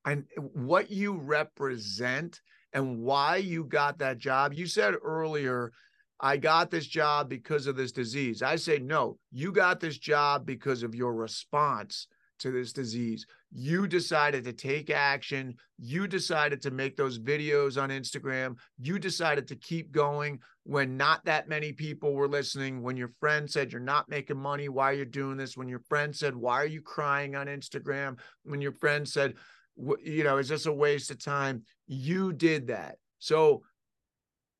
and 0.05 0.25
what 0.53 0.89
you 0.91 1.17
represent 1.17 2.39
and 2.73 2.99
why 2.99 3.37
you 3.37 3.65
got 3.65 3.99
that 3.99 4.17
job. 4.17 4.53
You 4.53 4.65
said 4.67 4.95
earlier, 5.03 5.71
I 6.19 6.37
got 6.37 6.69
this 6.71 6.85
job 6.85 7.29
because 7.29 7.67
of 7.67 7.75
this 7.75 7.91
disease. 7.91 8.41
I 8.41 8.55
say 8.55 8.77
no, 8.77 9.17
you 9.31 9.51
got 9.51 9.79
this 9.79 9.97
job 9.97 10.45
because 10.45 10.83
of 10.83 10.95
your 10.95 11.13
response 11.13 12.07
to 12.39 12.51
this 12.51 12.73
disease. 12.73 13.25
You 13.53 13.85
decided 13.85 14.45
to 14.45 14.53
take 14.53 14.89
action. 14.89 15.55
You 15.77 16.07
decided 16.07 16.61
to 16.61 16.71
make 16.71 16.95
those 16.95 17.19
videos 17.19 17.81
on 17.81 17.89
Instagram. 17.89 18.55
You 18.79 18.97
decided 18.97 19.47
to 19.49 19.57
keep 19.57 19.91
going 19.91 20.39
when 20.63 20.95
not 20.95 21.25
that 21.25 21.49
many 21.49 21.73
people 21.73 22.13
were 22.13 22.29
listening. 22.29 22.81
When 22.81 22.95
your 22.95 23.11
friend 23.19 23.49
said, 23.49 23.71
You're 23.71 23.81
not 23.81 24.07
making 24.07 24.37
money. 24.37 24.69
Why 24.69 24.91
are 24.91 24.95
you 24.95 25.05
doing 25.05 25.35
this? 25.35 25.57
When 25.57 25.67
your 25.67 25.79
friend 25.79 26.15
said, 26.15 26.35
Why 26.35 26.61
are 26.61 26.67
you 26.67 26.81
crying 26.81 27.35
on 27.35 27.47
Instagram? 27.47 28.19
When 28.43 28.61
your 28.61 28.71
friend 28.71 29.07
said, 29.07 29.33
You 29.75 30.23
know, 30.23 30.37
is 30.37 30.47
this 30.47 30.65
a 30.65 30.73
waste 30.73 31.11
of 31.11 31.21
time? 31.21 31.63
You 31.87 32.31
did 32.31 32.67
that. 32.67 32.95
So, 33.19 33.63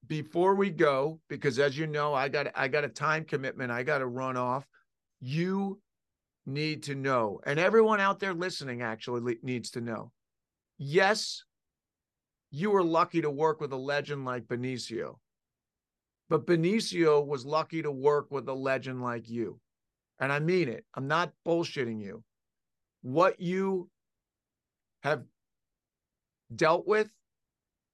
before 0.07 0.55
we 0.55 0.69
go 0.69 1.19
because 1.29 1.59
as 1.59 1.77
you 1.77 1.85
know 1.85 2.13
i 2.13 2.27
got 2.27 2.47
i 2.55 2.67
got 2.67 2.83
a 2.83 2.89
time 2.89 3.23
commitment 3.23 3.71
i 3.71 3.83
got 3.83 3.99
to 3.99 4.07
run 4.07 4.35
off 4.35 4.65
you 5.21 5.79
need 6.45 6.83
to 6.83 6.95
know 6.95 7.39
and 7.45 7.59
everyone 7.59 7.99
out 7.99 8.19
there 8.19 8.33
listening 8.33 8.81
actually 8.81 9.37
needs 9.43 9.71
to 9.71 9.81
know. 9.81 10.11
Yes 10.77 11.43
you 12.51 12.69
were 12.69 12.83
lucky 12.83 13.21
to 13.21 13.29
work 13.29 13.61
with 13.61 13.71
a 13.71 13.77
legend 13.77 14.25
like 14.25 14.43
benicio 14.45 15.15
but 16.29 16.45
benicio 16.45 17.25
was 17.25 17.45
lucky 17.45 17.81
to 17.81 17.91
work 17.91 18.27
with 18.29 18.47
a 18.47 18.53
legend 18.53 19.01
like 19.01 19.29
you. 19.29 19.59
And 20.19 20.31
i 20.31 20.39
mean 20.39 20.69
it 20.69 20.85
i'm 20.95 21.07
not 21.07 21.31
bullshitting 21.45 22.01
you. 22.01 22.23
What 23.01 23.39
you 23.39 23.89
have 25.03 25.23
dealt 26.55 26.87
with 26.87 27.09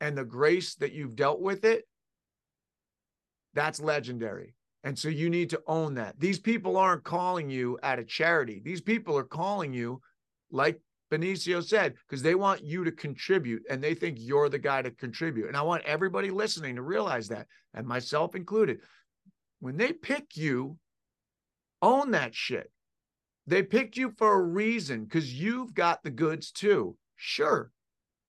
and 0.02 0.18
the 0.18 0.26
grace 0.26 0.76
that 0.76 0.92
you've 0.92 1.16
dealt 1.16 1.40
with 1.40 1.64
it 1.64 1.86
that's 3.54 3.80
legendary. 3.82 4.54
And 4.84 4.98
so 4.98 5.10
you 5.10 5.30
need 5.30 5.50
to 5.50 5.62
own 5.68 5.96
that. 5.96 6.20
These 6.20 6.40
people 6.40 6.78
aren't 6.78 7.04
calling 7.04 7.50
you 7.50 7.78
at 7.84 8.00
a 8.00 8.06
charity. 8.06 8.62
These 8.64 8.82
people 8.82 9.18
are 9.18 9.24
calling 9.24 9.74
you, 9.74 10.02
like 10.52 10.80
Benicio 11.12 11.64
said, 11.64 11.96
because 12.08 12.22
they 12.22 12.36
want 12.36 12.64
you 12.64 12.84
to 12.84 12.92
contribute 12.92 13.64
and 13.70 13.84
they 13.84 13.94
think 13.94 14.18
you're 14.20 14.50
the 14.50 14.60
guy 14.60 14.82
to 14.82 14.92
contribute. 14.92 15.48
And 15.48 15.58
I 15.58 15.62
want 15.62 15.84
everybody 15.84 16.30
listening 16.30 16.76
to 16.76 16.82
realize 16.82 17.28
that, 17.30 17.48
and 17.74 17.88
myself 17.88 18.36
included. 18.36 18.80
When 19.60 19.78
they 19.78 19.94
pick 19.94 20.38
you, 20.38 20.78
own 21.82 22.12
that 22.12 22.36
shit. 22.36 22.72
They 23.46 23.64
picked 23.64 23.98
you 23.98 24.14
for 24.18 24.34
a 24.34 24.44
reason 24.44 25.06
because 25.06 25.34
you've 25.34 25.74
got 25.74 26.04
the 26.04 26.12
goods 26.12 26.52
too. 26.52 26.98
Sure, 27.16 27.72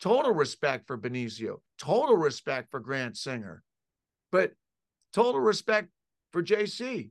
total 0.01 0.33
respect 0.33 0.87
for 0.87 0.97
Benicio, 0.97 1.57
total 1.79 2.17
respect 2.17 2.71
for 2.71 2.81
Grant 2.81 3.17
Singer, 3.17 3.63
but 4.31 4.53
total 5.13 5.41
respect 5.41 5.89
for 6.33 6.43
JC, 6.43 7.11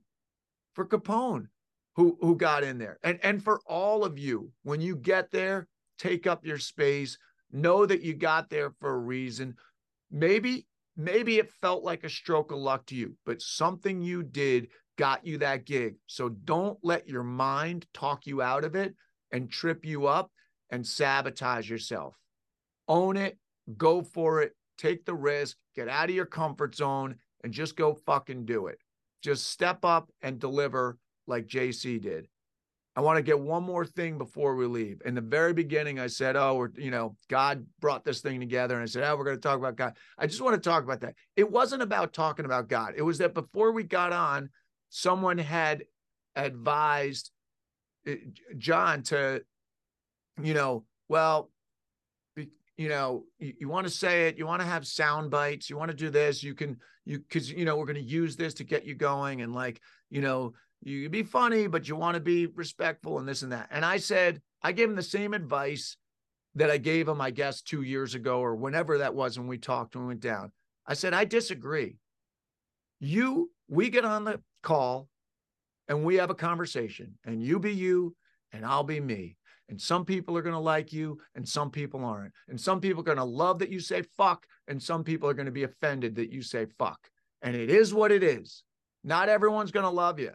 for 0.74 0.86
Capone, 0.86 1.48
who 1.96 2.18
who 2.22 2.36
got 2.36 2.64
in 2.64 2.78
there, 2.78 3.00
and 3.04 3.20
and 3.24 3.44
for 3.44 3.60
all 3.66 4.04
of 4.04 4.18
you. 4.18 4.52
When 4.64 4.82
you 4.82 4.96
get 4.96 5.32
there, 5.32 5.68
take 5.98 6.28
up 6.28 6.46
your 6.46 6.60
space. 6.60 7.18
Know 7.52 7.86
that 7.86 8.02
you 8.02 8.14
got 8.14 8.50
there 8.50 8.72
for 8.80 8.94
a 8.94 9.00
reason. 9.00 9.56
Maybe 10.12 10.68
maybe 10.96 11.38
it 11.38 11.52
felt 11.62 11.84
like 11.84 12.04
a 12.04 12.10
stroke 12.10 12.52
of 12.52 12.58
luck 12.58 12.86
to 12.88 12.96
you, 12.96 13.16
but 13.26 13.42
something 13.42 14.02
you 14.02 14.24
did 14.24 14.68
got 14.98 15.26
you 15.26 15.38
that 15.38 15.66
gig. 15.66 15.96
So 16.08 16.30
don't 16.30 16.78
let 16.84 17.08
your 17.08 17.24
mind 17.24 17.86
talk 17.94 18.26
you 18.26 18.42
out 18.42 18.64
of 18.64 18.76
it 18.76 18.96
and 19.32 19.50
trip 19.50 19.86
you 19.86 20.08
up 20.08 20.32
and 20.70 20.86
sabotage 20.86 21.70
yourself. 21.70 22.18
Own 22.88 23.16
it, 23.16 23.38
go 23.78 24.02
for 24.02 24.42
it, 24.42 24.54
take 24.78 25.06
the 25.06 25.14
risk, 25.14 25.58
get 25.76 25.88
out 25.88 26.10
of 26.10 26.16
your 26.16 26.26
comfort 26.26 26.76
zone, 26.76 27.16
and 27.44 27.54
just 27.54 27.76
go 27.76 27.94
fucking 27.94 28.46
do 28.46 28.68
it. 28.68 28.80
Just 29.28 29.50
step 29.50 29.84
up 29.84 30.10
and 30.22 30.40
deliver 30.40 30.98
like 31.28 31.48
JC 31.48 32.02
did. 32.02 32.30
I 32.96 33.02
want 33.02 33.18
to 33.18 33.22
get 33.22 33.38
one 33.38 33.62
more 33.62 33.86
thing 33.86 34.18
before 34.18 34.56
we 34.56 34.68
leave. 34.68 35.02
In 35.04 35.16
the 35.16 35.22
very 35.22 35.52
beginning, 35.52 36.00
I 36.00 36.08
said, 36.08 36.38
Oh, 36.38 36.56
we're, 36.56 36.70
you 36.78 36.92
know, 36.92 37.18
God 37.28 37.66
brought 37.82 38.06
this 38.06 38.22
thing 38.22 38.40
together. 38.40 38.76
And 38.76 38.84
I 38.84 38.86
said, 38.86 39.04
Oh, 39.04 39.18
we're 39.18 39.26
going 39.26 39.36
to 39.36 39.42
talk 39.42 39.58
about 39.58 39.76
God. 39.76 39.98
I 40.18 40.28
just 40.28 40.42
want 40.42 40.54
to 40.56 40.70
talk 40.70 40.86
about 40.86 41.02
that. 41.02 41.16
It 41.36 41.52
wasn't 41.52 41.82
about 41.82 42.14
talking 42.14 42.46
about 42.46 42.70
God. 42.70 42.94
It 42.96 43.02
was 43.02 43.18
that 43.18 43.34
before 43.34 43.74
we 43.74 43.84
got 43.84 44.14
on, 44.14 44.50
someone 44.92 45.38
had 45.38 45.84
advised 46.38 47.30
eh, 48.06 48.16
John 48.58 49.04
to, 49.04 49.44
you 50.42 50.54
know, 50.54 50.86
well, 51.10 51.52
you 52.78 52.90
know, 52.90 53.26
you, 53.40 53.54
you 53.62 53.70
want 53.70 53.88
to 53.88 53.94
say 53.94 54.28
it, 54.28 54.38
you 54.38 54.46
want 54.46 54.62
to 54.62 54.68
have 54.68 54.88
sound 54.88 55.32
bites, 55.32 55.70
you 55.70 55.78
want 55.78 55.90
to 55.90 55.98
do 55.98 56.10
this, 56.10 56.44
you 56.44 56.54
can, 56.54 56.78
you, 57.06 57.20
cause, 57.30 57.50
you 57.50 57.66
know, 57.66 57.76
we're 57.76 57.86
going 57.86 57.96
to 57.96 58.02
use 58.02 58.36
this 58.36 58.54
to 58.56 58.64
get 58.64 58.86
you 58.86 58.96
going. 58.96 59.42
And 59.42 59.54
like, 59.54 59.82
you 60.10 60.22
know, 60.22 60.54
you 60.84 61.10
be 61.10 61.24
funny, 61.24 61.68
but 61.68 61.88
you 61.88 61.96
want 61.96 62.16
to 62.16 62.22
be 62.22 62.46
respectful 62.46 63.18
and 63.20 63.28
this 63.28 63.42
and 63.42 63.52
that. 63.52 63.68
And 63.72 63.84
I 63.84 63.98
said, 63.98 64.42
I 64.62 64.72
gave 64.72 64.90
him 64.90 64.96
the 64.96 65.04
same 65.04 65.34
advice 65.34 65.98
that 66.56 66.70
I 66.72 66.78
gave 66.78 67.08
him, 67.08 67.20
I 67.20 67.32
guess, 67.32 67.62
two 67.62 67.82
years 67.82 68.16
ago 68.16 68.40
or 68.40 68.56
whenever 68.56 69.00
that 69.00 69.14
was 69.14 69.38
when 69.38 69.48
we 69.48 69.58
talked 69.58 69.96
when 69.96 70.06
we 70.06 70.10
went 70.10 70.22
down. 70.22 70.52
I 70.86 70.94
said, 70.94 71.14
I 71.14 71.26
disagree. 71.26 71.98
You, 73.00 73.52
we 73.68 73.90
get 73.90 74.06
on 74.06 74.24
the 74.24 74.40
call 74.64 75.10
and 75.88 76.04
we 76.04 76.16
have 76.16 76.30
a 76.30 76.36
conversation, 76.36 77.18
and 77.24 77.42
you 77.42 77.60
be 77.60 77.74
you, 77.74 78.16
and 78.52 78.66
I'll 78.66 78.84
be 78.84 79.00
me. 79.00 79.38
And 79.70 79.82
some 79.82 80.06
people 80.06 80.38
are 80.38 80.42
going 80.42 80.54
to 80.54 80.60
like 80.60 80.94
you, 80.94 81.20
and 81.36 81.48
some 81.48 81.70
people 81.70 82.04
aren't. 82.06 82.34
And 82.48 82.60
some 82.60 82.80
people 82.80 83.02
are 83.02 83.04
going 83.04 83.18
to 83.18 83.24
love 83.24 83.60
that 83.60 83.70
you 83.70 83.80
say 83.80 84.04
fuck, 84.18 84.46
and 84.68 84.82
some 84.82 85.04
people 85.04 85.30
are 85.30 85.34
going 85.34 85.48
to 85.48 85.52
be 85.52 85.64
offended 85.64 86.16
that 86.16 86.32
you 86.32 86.42
say 86.42 86.68
fuck. 86.78 87.00
And 87.42 87.56
it 87.56 87.70
is 87.70 87.94
what 87.94 88.12
it 88.12 88.24
is. 88.24 88.64
Not 89.04 89.30
everyone's 89.30 89.72
going 89.72 89.86
to 89.86 89.90
love 89.90 90.20
you. 90.20 90.32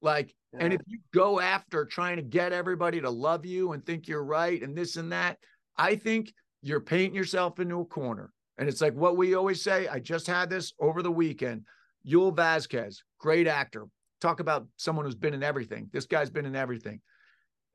Like, 0.00 0.34
yeah. 0.52 0.60
and 0.64 0.72
if 0.72 0.80
you 0.86 0.98
go 1.12 1.40
after 1.40 1.84
trying 1.84 2.16
to 2.16 2.22
get 2.22 2.52
everybody 2.52 3.00
to 3.00 3.10
love 3.10 3.44
you 3.44 3.72
and 3.72 3.84
think 3.84 4.06
you're 4.06 4.24
right 4.24 4.62
and 4.62 4.76
this 4.76 4.96
and 4.96 5.12
that, 5.12 5.38
I 5.76 5.96
think 5.96 6.32
you're 6.62 6.80
painting 6.80 7.14
yourself 7.14 7.58
into 7.60 7.80
a 7.80 7.84
corner. 7.84 8.32
And 8.58 8.68
it's 8.68 8.80
like 8.80 8.94
what 8.94 9.16
we 9.16 9.34
always 9.34 9.62
say. 9.62 9.86
I 9.88 9.98
just 10.00 10.26
had 10.26 10.50
this 10.50 10.72
over 10.80 11.02
the 11.02 11.12
weekend. 11.12 11.64
Yul 12.06 12.34
Vasquez, 12.34 13.02
great 13.18 13.46
actor. 13.46 13.86
Talk 14.20 14.40
about 14.40 14.66
someone 14.76 15.04
who's 15.04 15.14
been 15.14 15.34
in 15.34 15.42
everything. 15.42 15.88
This 15.92 16.06
guy's 16.06 16.30
been 16.30 16.46
in 16.46 16.56
everything. 16.56 17.00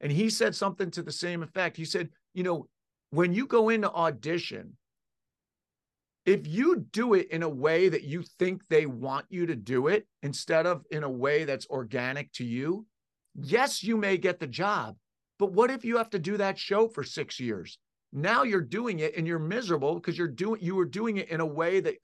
And 0.03 0.11
he 0.11 0.29
said 0.29 0.53
something 0.53 0.91
to 0.91 1.01
the 1.01 1.13
same 1.13 1.41
effect. 1.43 1.77
He 1.77 1.85
said, 1.85 2.09
you 2.33 2.43
know, 2.43 2.67
when 3.11 3.31
you 3.31 3.47
go 3.47 3.69
into 3.69 3.89
audition, 3.89 4.75
if 6.25 6.45
you 6.45 6.85
do 6.91 7.13
it 7.13 7.31
in 7.31 7.41
a 7.41 7.49
way 7.49 7.87
that 7.87 8.03
you 8.03 8.21
think 8.37 8.67
they 8.67 8.85
want 8.85 9.25
you 9.29 9.45
to 9.45 9.55
do 9.55 9.87
it 9.87 10.05
instead 10.21 10.65
of 10.65 10.83
in 10.91 11.03
a 11.03 11.09
way 11.09 11.45
that's 11.45 11.67
organic 11.67 12.33
to 12.33 12.43
you, 12.43 12.85
yes, 13.33 13.81
you 13.81 13.95
may 13.95 14.17
get 14.17 14.41
the 14.41 14.47
job. 14.47 14.97
But 15.39 15.53
what 15.53 15.71
if 15.71 15.85
you 15.85 15.97
have 15.97 16.09
to 16.09 16.19
do 16.19 16.35
that 16.35 16.59
show 16.59 16.89
for 16.89 17.03
six 17.03 17.39
years? 17.39 17.79
Now 18.11 18.43
you're 18.43 18.61
doing 18.61 18.99
it 18.99 19.15
and 19.15 19.25
you're 19.25 19.39
miserable 19.39 19.95
because 19.95 20.17
you're 20.17 20.27
doing 20.27 20.61
you 20.61 20.75
were 20.75 20.85
doing 20.85 21.17
it 21.17 21.29
in 21.29 21.39
a 21.39 21.45
way 21.45 21.79
that 21.79 21.95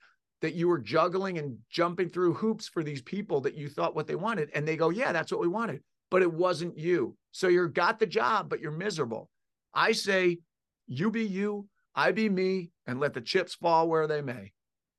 that 0.42 0.56
you 0.56 0.70
were 0.70 0.80
juggling 0.80 1.38
and 1.38 1.58
jumping 1.70 2.08
through 2.08 2.34
hoops 2.34 2.70
for 2.70 2.82
these 2.82 3.02
people 3.02 3.42
that 3.42 3.56
you 3.56 3.68
thought 3.68 3.94
what 3.94 4.08
they 4.08 4.16
wanted. 4.16 4.50
And 4.56 4.66
they 4.66 4.78
go, 4.78 4.90
Yeah, 4.90 5.12
that's 5.12 5.34
what 5.34 5.42
we 5.42 5.50
wanted. 5.50 5.82
But 6.12 6.22
it 6.22 6.34
wasn't 6.34 6.78
you. 6.78 7.16
So 7.32 7.48
you're 7.48 7.68
got 7.68 8.00
the 8.00 8.08
job, 8.08 8.50
but 8.50 8.60
you're 8.60 8.72
miserable. 8.72 9.30
I 9.74 9.92
say, 9.92 10.40
you 10.88 11.12
be 11.12 11.26
you, 11.26 11.68
I 11.96 12.12
be 12.12 12.30
me, 12.30 12.72
and 12.88 13.00
let 13.00 13.14
the 13.14 13.22
chips 13.22 13.54
fall 13.54 13.88
where 13.88 14.08
they 14.08 14.22
may. 14.22 14.54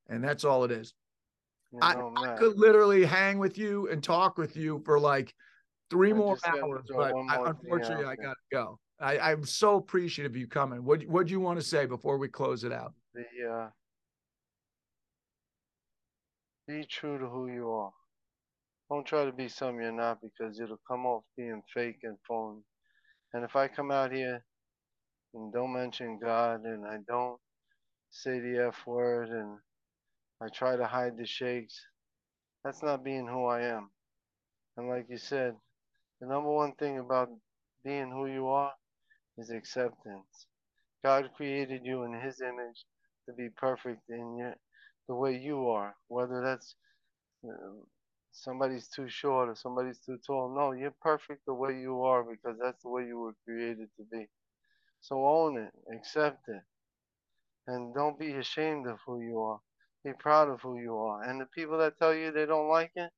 And 0.07 0.23
that's 0.23 0.45
all 0.45 0.63
it 0.63 0.71
is. 0.71 0.93
I, 1.81 1.95
I, 2.17 2.35
could 2.35 2.57
literally 2.57 3.05
hang 3.05 3.39
with 3.39 3.57
you 3.57 3.87
and 3.89 4.03
talk 4.03 4.37
with 4.37 4.57
you 4.57 4.81
for 4.85 4.99
like 4.99 5.33
three 5.89 6.11
I 6.11 6.15
more 6.15 6.37
hours, 6.45 6.85
but 6.93 7.13
I, 7.29 7.49
unfortunately, 7.49 8.05
I 8.05 8.15
got 8.15 8.33
to 8.33 8.35
go. 8.51 8.79
I, 8.99 9.31
am 9.31 9.45
so 9.45 9.75
appreciative 9.75 10.33
of 10.33 10.37
you 10.37 10.47
coming. 10.47 10.83
What 10.83 11.03
What 11.03 11.27
do 11.27 11.31
you 11.31 11.39
want 11.39 11.59
to 11.59 11.65
say 11.65 11.85
before 11.85 12.17
we 12.17 12.27
close 12.27 12.63
it 12.65 12.73
out? 12.73 12.93
The 13.13 13.23
uh, 13.49 13.69
be 16.67 16.85
true 16.85 17.17
to 17.17 17.25
who 17.25 17.47
you 17.47 17.71
are. 17.71 17.91
Don't 18.91 19.07
try 19.07 19.25
to 19.25 19.31
be 19.31 19.47
something 19.47 19.81
you're 19.81 19.93
not 19.93 20.19
because 20.21 20.59
it'll 20.59 20.81
come 20.87 21.05
off 21.05 21.23
being 21.37 21.63
fake 21.73 21.99
and 22.03 22.17
phony. 22.27 22.61
And 23.33 23.45
if 23.45 23.55
I 23.55 23.69
come 23.69 23.89
out 23.89 24.11
here 24.11 24.43
and 25.33 25.53
don't 25.53 25.73
mention 25.73 26.19
God 26.21 26.65
and 26.65 26.85
I 26.85 26.97
don't 27.07 27.39
say 28.11 28.39
the 28.39 28.67
F 28.67 28.85
word 28.85 29.29
and 29.29 29.57
I 30.41 30.49
try 30.53 30.75
to 30.75 30.85
hide 30.85 31.17
the 31.17 31.25
shakes, 31.25 31.79
that's 32.65 32.83
not 32.83 33.05
being 33.05 33.27
who 33.27 33.45
I 33.45 33.61
am. 33.61 33.91
And 34.77 34.89
like 34.89 35.05
you 35.09 35.17
said, 35.17 35.55
the 36.19 36.27
number 36.27 36.51
one 36.51 36.73
thing 36.73 36.99
about 36.99 37.29
being 37.85 38.11
who 38.11 38.27
you 38.27 38.47
are 38.47 38.73
is 39.37 39.51
acceptance. 39.51 40.47
God 41.03 41.29
created 41.37 41.81
you 41.85 42.03
in 42.03 42.13
His 42.19 42.41
image 42.41 42.85
to 43.27 43.33
be 43.35 43.49
perfect 43.57 44.01
in 44.09 44.37
your, 44.37 44.55
the 45.07 45.15
way 45.15 45.37
you 45.37 45.69
are, 45.69 45.95
whether 46.09 46.43
that's 46.43 46.75
uh, 47.47 47.81
somebody's 48.31 48.87
too 48.89 49.09
short 49.09 49.49
or 49.49 49.55
somebody's 49.55 49.99
too 49.99 50.17
tall. 50.25 50.53
No, 50.55 50.71
you're 50.71 50.95
perfect 51.01 51.45
the 51.45 51.53
way 51.53 51.79
you 51.79 52.03
are 52.03 52.23
because 52.23 52.57
that's 52.61 52.83
the 52.83 52.89
way 52.89 53.05
you 53.05 53.19
were 53.19 53.35
created 53.45 53.89
to 53.97 54.03
be. 54.11 54.27
So 55.01 55.25
own 55.25 55.57
it, 55.57 55.71
accept 55.95 56.47
it, 56.49 56.61
and 57.67 57.93
don't 57.93 58.19
be 58.19 58.33
ashamed 58.33 58.87
of 58.87 58.99
who 59.05 59.21
you 59.21 59.39
are. 59.39 59.59
Be 60.03 60.13
proud 60.19 60.49
of 60.49 60.61
who 60.61 60.79
you 60.79 60.97
are. 60.97 61.23
And 61.23 61.41
the 61.41 61.47
people 61.47 61.77
that 61.79 61.97
tell 61.99 62.13
you 62.13 62.31
they 62.31 62.45
don't 62.45 62.69
like 62.69 62.91
it, 62.95 63.11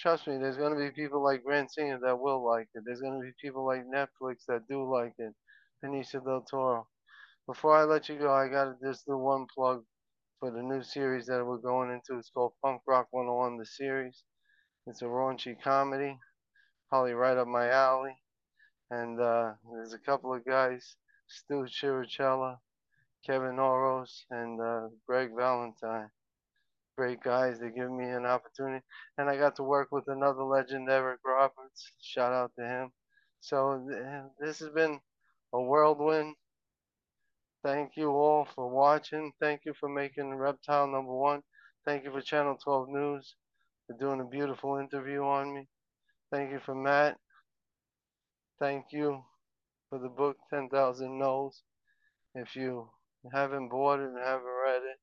trust 0.00 0.26
me, 0.26 0.38
there's 0.38 0.56
going 0.56 0.74
to 0.74 0.78
be 0.78 0.90
people 0.90 1.22
like 1.22 1.44
Grant 1.44 1.72
Singer 1.72 1.98
that 2.02 2.18
will 2.18 2.44
like 2.44 2.68
it. 2.74 2.84
There's 2.84 3.00
going 3.00 3.20
to 3.20 3.26
be 3.26 3.32
people 3.40 3.66
like 3.66 3.84
Netflix 3.86 4.44
that 4.48 4.68
do 4.68 4.90
like 4.90 5.14
it. 5.18 5.34
Benicio 5.84 6.24
del 6.24 6.44
Toro. 6.50 6.88
Before 7.46 7.76
I 7.76 7.84
let 7.84 8.08
you 8.08 8.18
go, 8.18 8.32
I 8.32 8.48
got 8.48 8.64
to 8.64 8.76
just 8.82 9.06
do 9.06 9.18
one 9.18 9.46
plug 9.54 9.84
for 10.40 10.50
the 10.50 10.62
new 10.62 10.82
series 10.82 11.26
that 11.26 11.44
we're 11.44 11.58
going 11.58 11.90
into. 11.90 12.18
It's 12.18 12.30
called 12.30 12.52
Punk 12.62 12.82
Rock 12.86 13.08
101, 13.10 13.58
the 13.58 13.66
series. 13.66 14.24
It's 14.86 15.00
a 15.00 15.06
raunchy 15.06 15.56
comedy, 15.62 16.18
probably 16.90 17.14
right 17.14 17.38
up 17.38 17.48
my 17.48 17.70
alley. 17.70 18.18
And 18.90 19.18
uh, 19.18 19.54
there's 19.72 19.94
a 19.94 19.98
couple 19.98 20.34
of 20.34 20.44
guys, 20.44 20.96
Stu 21.26 21.66
Chiricella, 21.66 22.58
Kevin 23.24 23.58
Oros, 23.58 24.26
and 24.30 24.60
uh, 24.60 24.88
Greg 25.06 25.30
Valentine. 25.34 26.10
Great 26.98 27.22
guys. 27.22 27.58
They 27.58 27.70
give 27.70 27.90
me 27.90 28.04
an 28.04 28.26
opportunity. 28.26 28.84
And 29.16 29.30
I 29.30 29.38
got 29.38 29.56
to 29.56 29.62
work 29.62 29.88
with 29.90 30.04
another 30.08 30.44
legend, 30.44 30.90
Eric 30.90 31.20
Roberts. 31.24 31.92
Shout 32.02 32.34
out 32.34 32.52
to 32.58 32.66
him. 32.66 32.92
So 33.40 33.88
this 34.38 34.58
has 34.58 34.68
been 34.68 35.00
a 35.54 35.62
whirlwind. 35.62 36.34
Thank 37.62 37.96
you 37.96 38.10
all 38.10 38.46
for 38.54 38.68
watching. 38.68 39.32
Thank 39.40 39.62
you 39.64 39.72
for 39.80 39.88
making 39.88 40.34
Reptile 40.34 40.88
number 40.88 41.14
one. 41.14 41.42
Thank 41.86 42.04
you 42.04 42.12
for 42.12 42.20
Channel 42.20 42.58
12 42.62 42.88
News 42.90 43.34
for 43.86 43.96
doing 43.98 44.20
a 44.20 44.24
beautiful 44.24 44.76
interview 44.78 45.22
on 45.22 45.54
me. 45.54 45.68
Thank 46.32 46.52
you 46.52 46.60
for 46.64 46.74
Matt. 46.74 47.16
Thank 48.58 48.86
you 48.92 49.22
for 49.90 49.98
the 49.98 50.08
book 50.08 50.36
10,000 50.50 51.18
No's. 51.18 51.62
If 52.34 52.56
you 52.56 52.88
haven't 53.32 53.68
bought 53.68 54.00
it 54.00 54.08
and 54.08 54.18
haven't 54.18 54.44
read 54.64 54.82
it, 54.82 54.98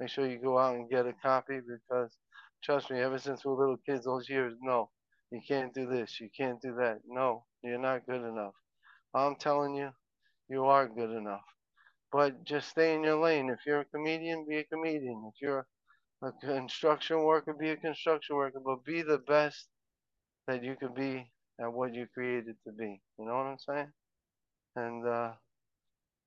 make 0.00 0.08
sure 0.08 0.26
you 0.26 0.38
go 0.38 0.58
out 0.58 0.76
and 0.76 0.90
get 0.90 1.06
a 1.06 1.12
copy 1.22 1.58
because 1.60 2.16
trust 2.62 2.90
me, 2.90 3.00
ever 3.00 3.18
since 3.18 3.44
we 3.44 3.50
were 3.52 3.58
little 3.58 3.78
kids, 3.86 4.04
those 4.04 4.28
years, 4.28 4.54
no, 4.62 4.90
you 5.30 5.40
can't 5.46 5.74
do 5.74 5.86
this, 5.86 6.20
you 6.20 6.28
can't 6.36 6.60
do 6.62 6.74
that. 6.78 6.98
No, 7.06 7.44
you're 7.62 7.78
not 7.78 8.06
good 8.06 8.22
enough. 8.22 8.54
I'm 9.14 9.36
telling 9.36 9.74
you, 9.74 9.90
you 10.48 10.64
are 10.64 10.88
good 10.88 11.10
enough. 11.10 11.44
But 12.10 12.44
just 12.44 12.68
stay 12.68 12.94
in 12.94 13.04
your 13.04 13.22
lane. 13.22 13.50
If 13.50 13.60
you're 13.66 13.80
a 13.80 13.84
comedian, 13.86 14.46
be 14.48 14.58
a 14.58 14.64
comedian. 14.64 15.30
If 15.34 15.40
you're 15.40 15.66
a 16.22 16.32
construction 16.32 17.22
worker, 17.22 17.52
be 17.52 17.70
a 17.70 17.76
construction 17.76 18.36
worker. 18.36 18.60
But 18.64 18.84
be 18.84 19.02
the 19.02 19.18
best 19.18 19.66
that 20.46 20.62
you 20.64 20.76
could 20.78 20.94
be 20.94 21.30
at 21.60 21.72
what 21.72 21.94
you 21.94 22.06
created 22.14 22.56
to 22.66 22.72
be. 22.72 23.00
You 23.18 23.26
know 23.26 23.34
what 23.34 23.46
I'm 23.46 23.58
saying? 23.58 23.88
And 24.76 25.06
uh, 25.06 25.32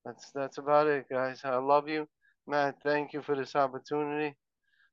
that's 0.04 0.32
that's 0.36 0.58
about 0.58 0.88
it, 0.88 1.06
guys. 1.10 1.41
I 1.43 1.56
love 1.58 1.88
you, 1.88 2.08
Matt. 2.48 2.76
Thank 2.84 3.14
you 3.14 3.22
for 3.22 3.36
this 3.36 3.56
opportunity. 3.56 4.36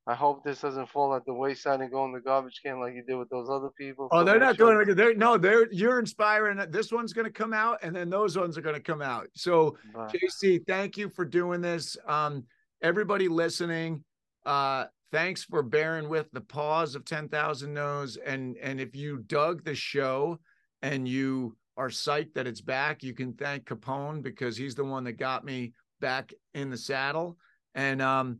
I 0.05 0.14
hope 0.14 0.42
this 0.42 0.62
doesn't 0.62 0.88
fall 0.88 1.14
at 1.14 1.24
the 1.26 1.32
wayside 1.34 1.80
and 1.80 1.88
go 1.88 2.05
in 2.07 2.12
the 2.12 2.18
garbage 2.20 2.61
can 2.64 2.80
like 2.80 2.94
you 2.94 3.05
did 3.05 3.14
with 3.14 3.28
those 3.30 3.48
other 3.48 3.68
people. 3.78 4.09
Oh, 4.11 4.20
So 4.20 4.24
they're 4.24 4.40
not 4.40 4.57
sure- 4.57 4.84
going. 4.84 4.96
They're 4.96 5.14
no. 5.14 5.36
They're 5.38 5.70
you're 5.72 6.00
inspiring. 6.00 6.59
This 6.70 6.90
one's 6.90 7.12
going 7.12 7.26
to 7.26 7.32
come 7.32 7.53
out, 7.53 7.78
and 7.82 7.94
then 7.94 8.11
those 8.11 8.36
ones 8.36 8.59
are 8.59 8.62
going 8.62 8.74
to 8.74 8.80
come 8.82 9.03
out. 9.03 9.28
So 9.36 9.76
Bye. 9.94 10.11
JC, 10.12 10.66
thank 10.66 10.96
you 10.96 11.09
for 11.11 11.24
doing 11.24 11.61
this. 11.61 11.96
Um, 12.09 12.44
everybody 12.82 13.28
listening, 13.28 14.03
uh, 14.45 14.86
thanks 15.11 15.45
for 15.45 15.62
bearing 15.62 16.09
with 16.09 16.30
the 16.32 16.40
pause 16.40 16.95
of 16.95 17.05
10,000 17.05 17.72
no's. 17.72 18.16
And, 18.16 18.57
and 18.57 18.80
if 18.80 18.97
you 18.97 19.18
dug 19.18 19.64
the 19.64 19.74
show 19.74 20.38
and 20.80 21.07
you 21.07 21.57
are 21.76 21.88
psyched 21.88 22.34
that 22.34 22.47
it's 22.47 22.61
back, 22.61 23.03
you 23.03 23.14
can 23.14 23.32
thank 23.34 23.64
Capone 23.64 24.22
because 24.22 24.57
he's 24.57 24.74
the 24.74 24.84
one 24.84 25.05
that 25.05 25.12
got 25.12 25.45
me 25.45 25.72
back 26.01 26.32
in 26.55 26.70
the 26.70 26.76
saddle. 26.76 27.36
And, 27.74 28.03
um, 28.03 28.38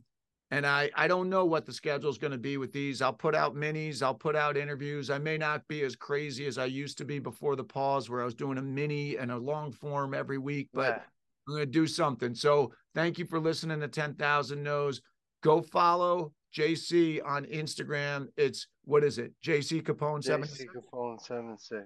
and 0.51 0.67
I, 0.67 0.91
I 0.95 1.07
don't 1.07 1.29
know 1.29 1.45
what 1.45 1.65
the 1.65 1.73
schedule 1.73 2.11
is 2.11 2.19
going 2.19 2.31
to 2.31 2.37
be 2.37 2.57
with 2.57 2.71
these. 2.71 3.01
I'll 3.01 3.11
put 3.11 3.33
out 3.33 3.55
minis. 3.55 4.03
I'll 4.03 4.13
put 4.13 4.35
out 4.35 4.55
interviews. 4.55 5.09
I 5.09 5.17
may 5.17 5.35
not 5.35 5.67
be 5.67 5.81
as 5.81 5.95
crazy 5.95 6.45
as 6.45 6.59
I 6.59 6.65
used 6.65 6.99
to 6.99 7.05
be 7.05 7.17
before 7.17 7.55
the 7.55 7.63
pause, 7.63 8.07
where 8.07 8.21
I 8.21 8.25
was 8.25 8.35
doing 8.35 8.59
a 8.59 8.61
mini 8.61 9.17
and 9.17 9.31
a 9.31 9.37
long 9.37 9.71
form 9.71 10.13
every 10.13 10.37
week. 10.37 10.69
But 10.71 10.89
Yeah. 10.89 11.01
I'm 11.47 11.55
going 11.55 11.65
to 11.65 11.65
do 11.65 11.87
something. 11.87 12.35
So 12.35 12.71
thank 12.93 13.17
you 13.17 13.25
for 13.25 13.39
listening 13.39 13.79
to 13.79 13.87
10,000 13.87 14.61
No's. 14.61 15.01
Go 15.43 15.61
follow 15.61 16.31
JC 16.55 17.19
on 17.23 17.45
Instagram. 17.45 18.27
It's 18.37 18.67
what 18.85 19.03
is 19.03 19.17
it? 19.17 19.33
JC 19.43 19.83
Capone 19.83 20.23
seven 20.23 20.47
JC 20.47 20.65
Capone 20.67 21.21
seven 21.21 21.57
six. 21.57 21.85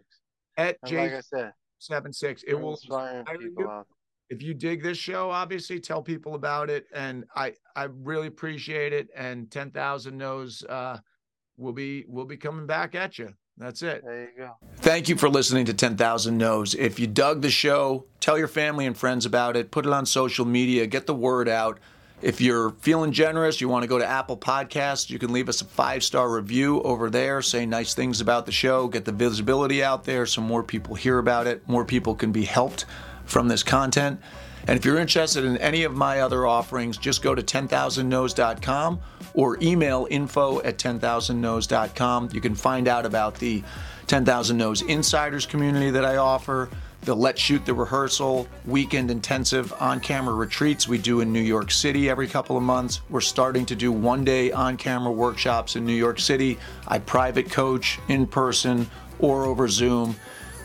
at 0.57 0.77
And 0.83 0.95
like 0.95 1.13
I 1.13 1.19
said, 1.21 1.53
seven 1.79 2.13
six. 2.13 2.43
It 2.43 2.53
will 2.53 2.71
inspire 2.71 3.23
people 3.39 3.69
out. 3.69 3.87
If 4.29 4.41
you 4.41 4.53
dig 4.53 4.83
this 4.83 4.97
show, 4.97 5.31
obviously 5.31 5.79
tell 5.79 6.01
people 6.01 6.35
about 6.35 6.69
it, 6.69 6.85
and 6.93 7.25
I 7.35 7.53
I 7.75 7.85
really 7.85 8.27
appreciate 8.27 8.93
it. 8.93 9.07
And 9.15 9.49
10,000 9.49 10.17
No's 10.17 10.63
uh, 10.67 10.99
will 11.57 11.73
be 11.73 12.05
will 12.07 12.25
be 12.25 12.37
coming 12.37 12.67
back 12.67 12.93
at 12.93 13.17
you. 13.17 13.33
That's 13.57 13.81
it. 13.81 14.03
There 14.05 14.21
you 14.21 14.37
go. 14.37 14.51
Thank 14.77 15.09
you 15.09 15.15
for 15.15 15.29
listening 15.29 15.65
to 15.65 15.73
10,000 15.73 16.37
No's. 16.37 16.75
If 16.75 16.99
you 16.99 17.07
dug 17.07 17.41
the 17.41 17.49
show, 17.49 18.05
tell 18.19 18.37
your 18.37 18.47
family 18.47 18.85
and 18.85 18.95
friends 18.95 19.25
about 19.25 19.57
it. 19.57 19.71
Put 19.71 19.87
it 19.87 19.93
on 19.93 20.05
social 20.05 20.45
media. 20.45 20.85
Get 20.85 21.07
the 21.07 21.15
word 21.15 21.49
out. 21.49 21.79
If 22.21 22.41
you're 22.41 22.71
feeling 22.81 23.11
generous, 23.11 23.61
you 23.61 23.69
want 23.69 23.83
to 23.83 23.87
go 23.87 23.99
to 23.99 24.05
Apple 24.05 24.37
Podcasts, 24.37 25.09
you 25.09 25.19
can 25.19 25.31
leave 25.31 25.47
us 25.47 25.61
a 25.61 25.65
five 25.65 26.03
star 26.03 26.29
review 26.29 26.81
over 26.81 27.11
there. 27.11 27.43
Say 27.43 27.65
nice 27.67 27.93
things 27.93 28.21
about 28.21 28.47
the 28.47 28.51
show. 28.51 28.87
Get 28.87 29.05
the 29.05 29.11
visibility 29.11 29.83
out 29.83 30.03
there 30.03 30.25
so 30.25 30.41
more 30.41 30.63
people 30.63 30.95
hear 30.95 31.19
about 31.19 31.45
it. 31.45 31.67
More 31.67 31.85
people 31.85 32.15
can 32.15 32.31
be 32.31 32.45
helped 32.45 32.85
from 33.25 33.47
this 33.47 33.61
content. 33.61 34.19
And 34.67 34.77
if 34.77 34.83
you're 34.83 34.97
interested 34.97 35.45
in 35.45 35.57
any 35.57 35.83
of 35.83 35.95
my 35.95 36.21
other 36.21 36.45
offerings, 36.45 36.97
just 36.97 37.21
go 37.21 37.35
to 37.35 37.41
10,000nos.com 37.41 38.99
or 39.33 39.57
email 39.61 40.07
info 40.09 40.61
at 40.63 40.77
10,000nos.com. 40.77 42.29
You 42.33 42.41
can 42.41 42.55
find 42.55 42.87
out 42.87 43.05
about 43.05 43.35
the 43.35 43.63
10,000 44.07 44.57
Nos 44.57 44.81
Insiders 44.81 45.45
community 45.45 45.91
that 45.91 46.03
I 46.03 46.17
offer, 46.17 46.69
the 47.01 47.15
Let's 47.15 47.41
Shoot 47.41 47.65
the 47.65 47.73
Rehearsal 47.73 48.47
weekend 48.65 49.11
intensive 49.11 49.73
on 49.79 49.99
camera 49.99 50.33
retreats 50.33 50.87
we 50.87 50.97
do 50.97 51.21
in 51.21 51.31
New 51.31 51.41
York 51.41 51.71
City 51.71 52.09
every 52.09 52.27
couple 52.27 52.57
of 52.57 52.63
months. 52.63 53.01
We're 53.09 53.21
starting 53.21 53.65
to 53.67 53.75
do 53.75 53.91
one 53.91 54.25
day 54.25 54.51
on 54.51 54.77
camera 54.77 55.11
workshops 55.11 55.75
in 55.75 55.85
New 55.85 55.93
York 55.93 56.19
City. 56.19 56.57
I 56.87 56.99
private 56.99 57.49
coach 57.49 57.99
in 58.09 58.27
person 58.27 58.89
or 59.19 59.45
over 59.45 59.67
Zoom. 59.67 60.15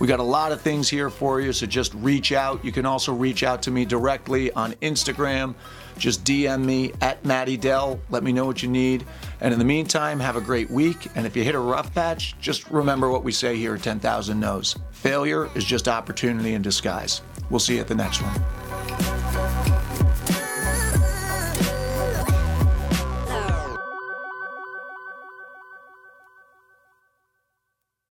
We 0.00 0.08
got 0.08 0.18
a 0.18 0.24
lot 0.24 0.50
of 0.50 0.60
things 0.60 0.88
here 0.88 1.10
for 1.10 1.40
you, 1.40 1.52
so 1.52 1.64
just 1.64 1.94
reach 1.94 2.32
out. 2.32 2.64
You 2.64 2.72
can 2.72 2.86
also 2.86 3.12
reach 3.12 3.44
out 3.44 3.62
to 3.62 3.70
me 3.70 3.84
directly 3.84 4.50
on 4.52 4.72
Instagram. 4.82 5.54
Just 5.96 6.24
DM 6.24 6.64
me 6.64 6.92
at 7.00 7.24
Matty 7.24 7.56
Dell. 7.56 8.00
Let 8.10 8.24
me 8.24 8.32
know 8.32 8.44
what 8.44 8.64
you 8.64 8.68
need. 8.68 9.04
And 9.42 9.52
in 9.52 9.58
the 9.58 9.64
meantime, 9.64 10.20
have 10.20 10.36
a 10.36 10.40
great 10.40 10.70
week. 10.70 11.08
And 11.16 11.26
if 11.26 11.36
you 11.36 11.42
hit 11.42 11.56
a 11.56 11.58
rough 11.58 11.92
patch, 11.92 12.38
just 12.38 12.70
remember 12.70 13.10
what 13.10 13.24
we 13.24 13.32
say 13.32 13.56
here 13.56 13.74
at 13.74 13.82
10,000 13.82 14.38
No's. 14.38 14.78
Failure 14.92 15.50
is 15.56 15.64
just 15.64 15.88
opportunity 15.88 16.54
in 16.54 16.62
disguise. 16.62 17.22
We'll 17.50 17.58
see 17.58 17.74
you 17.74 17.80
at 17.80 17.88
the 17.88 17.94
next 17.96 18.22
one. 18.22 19.11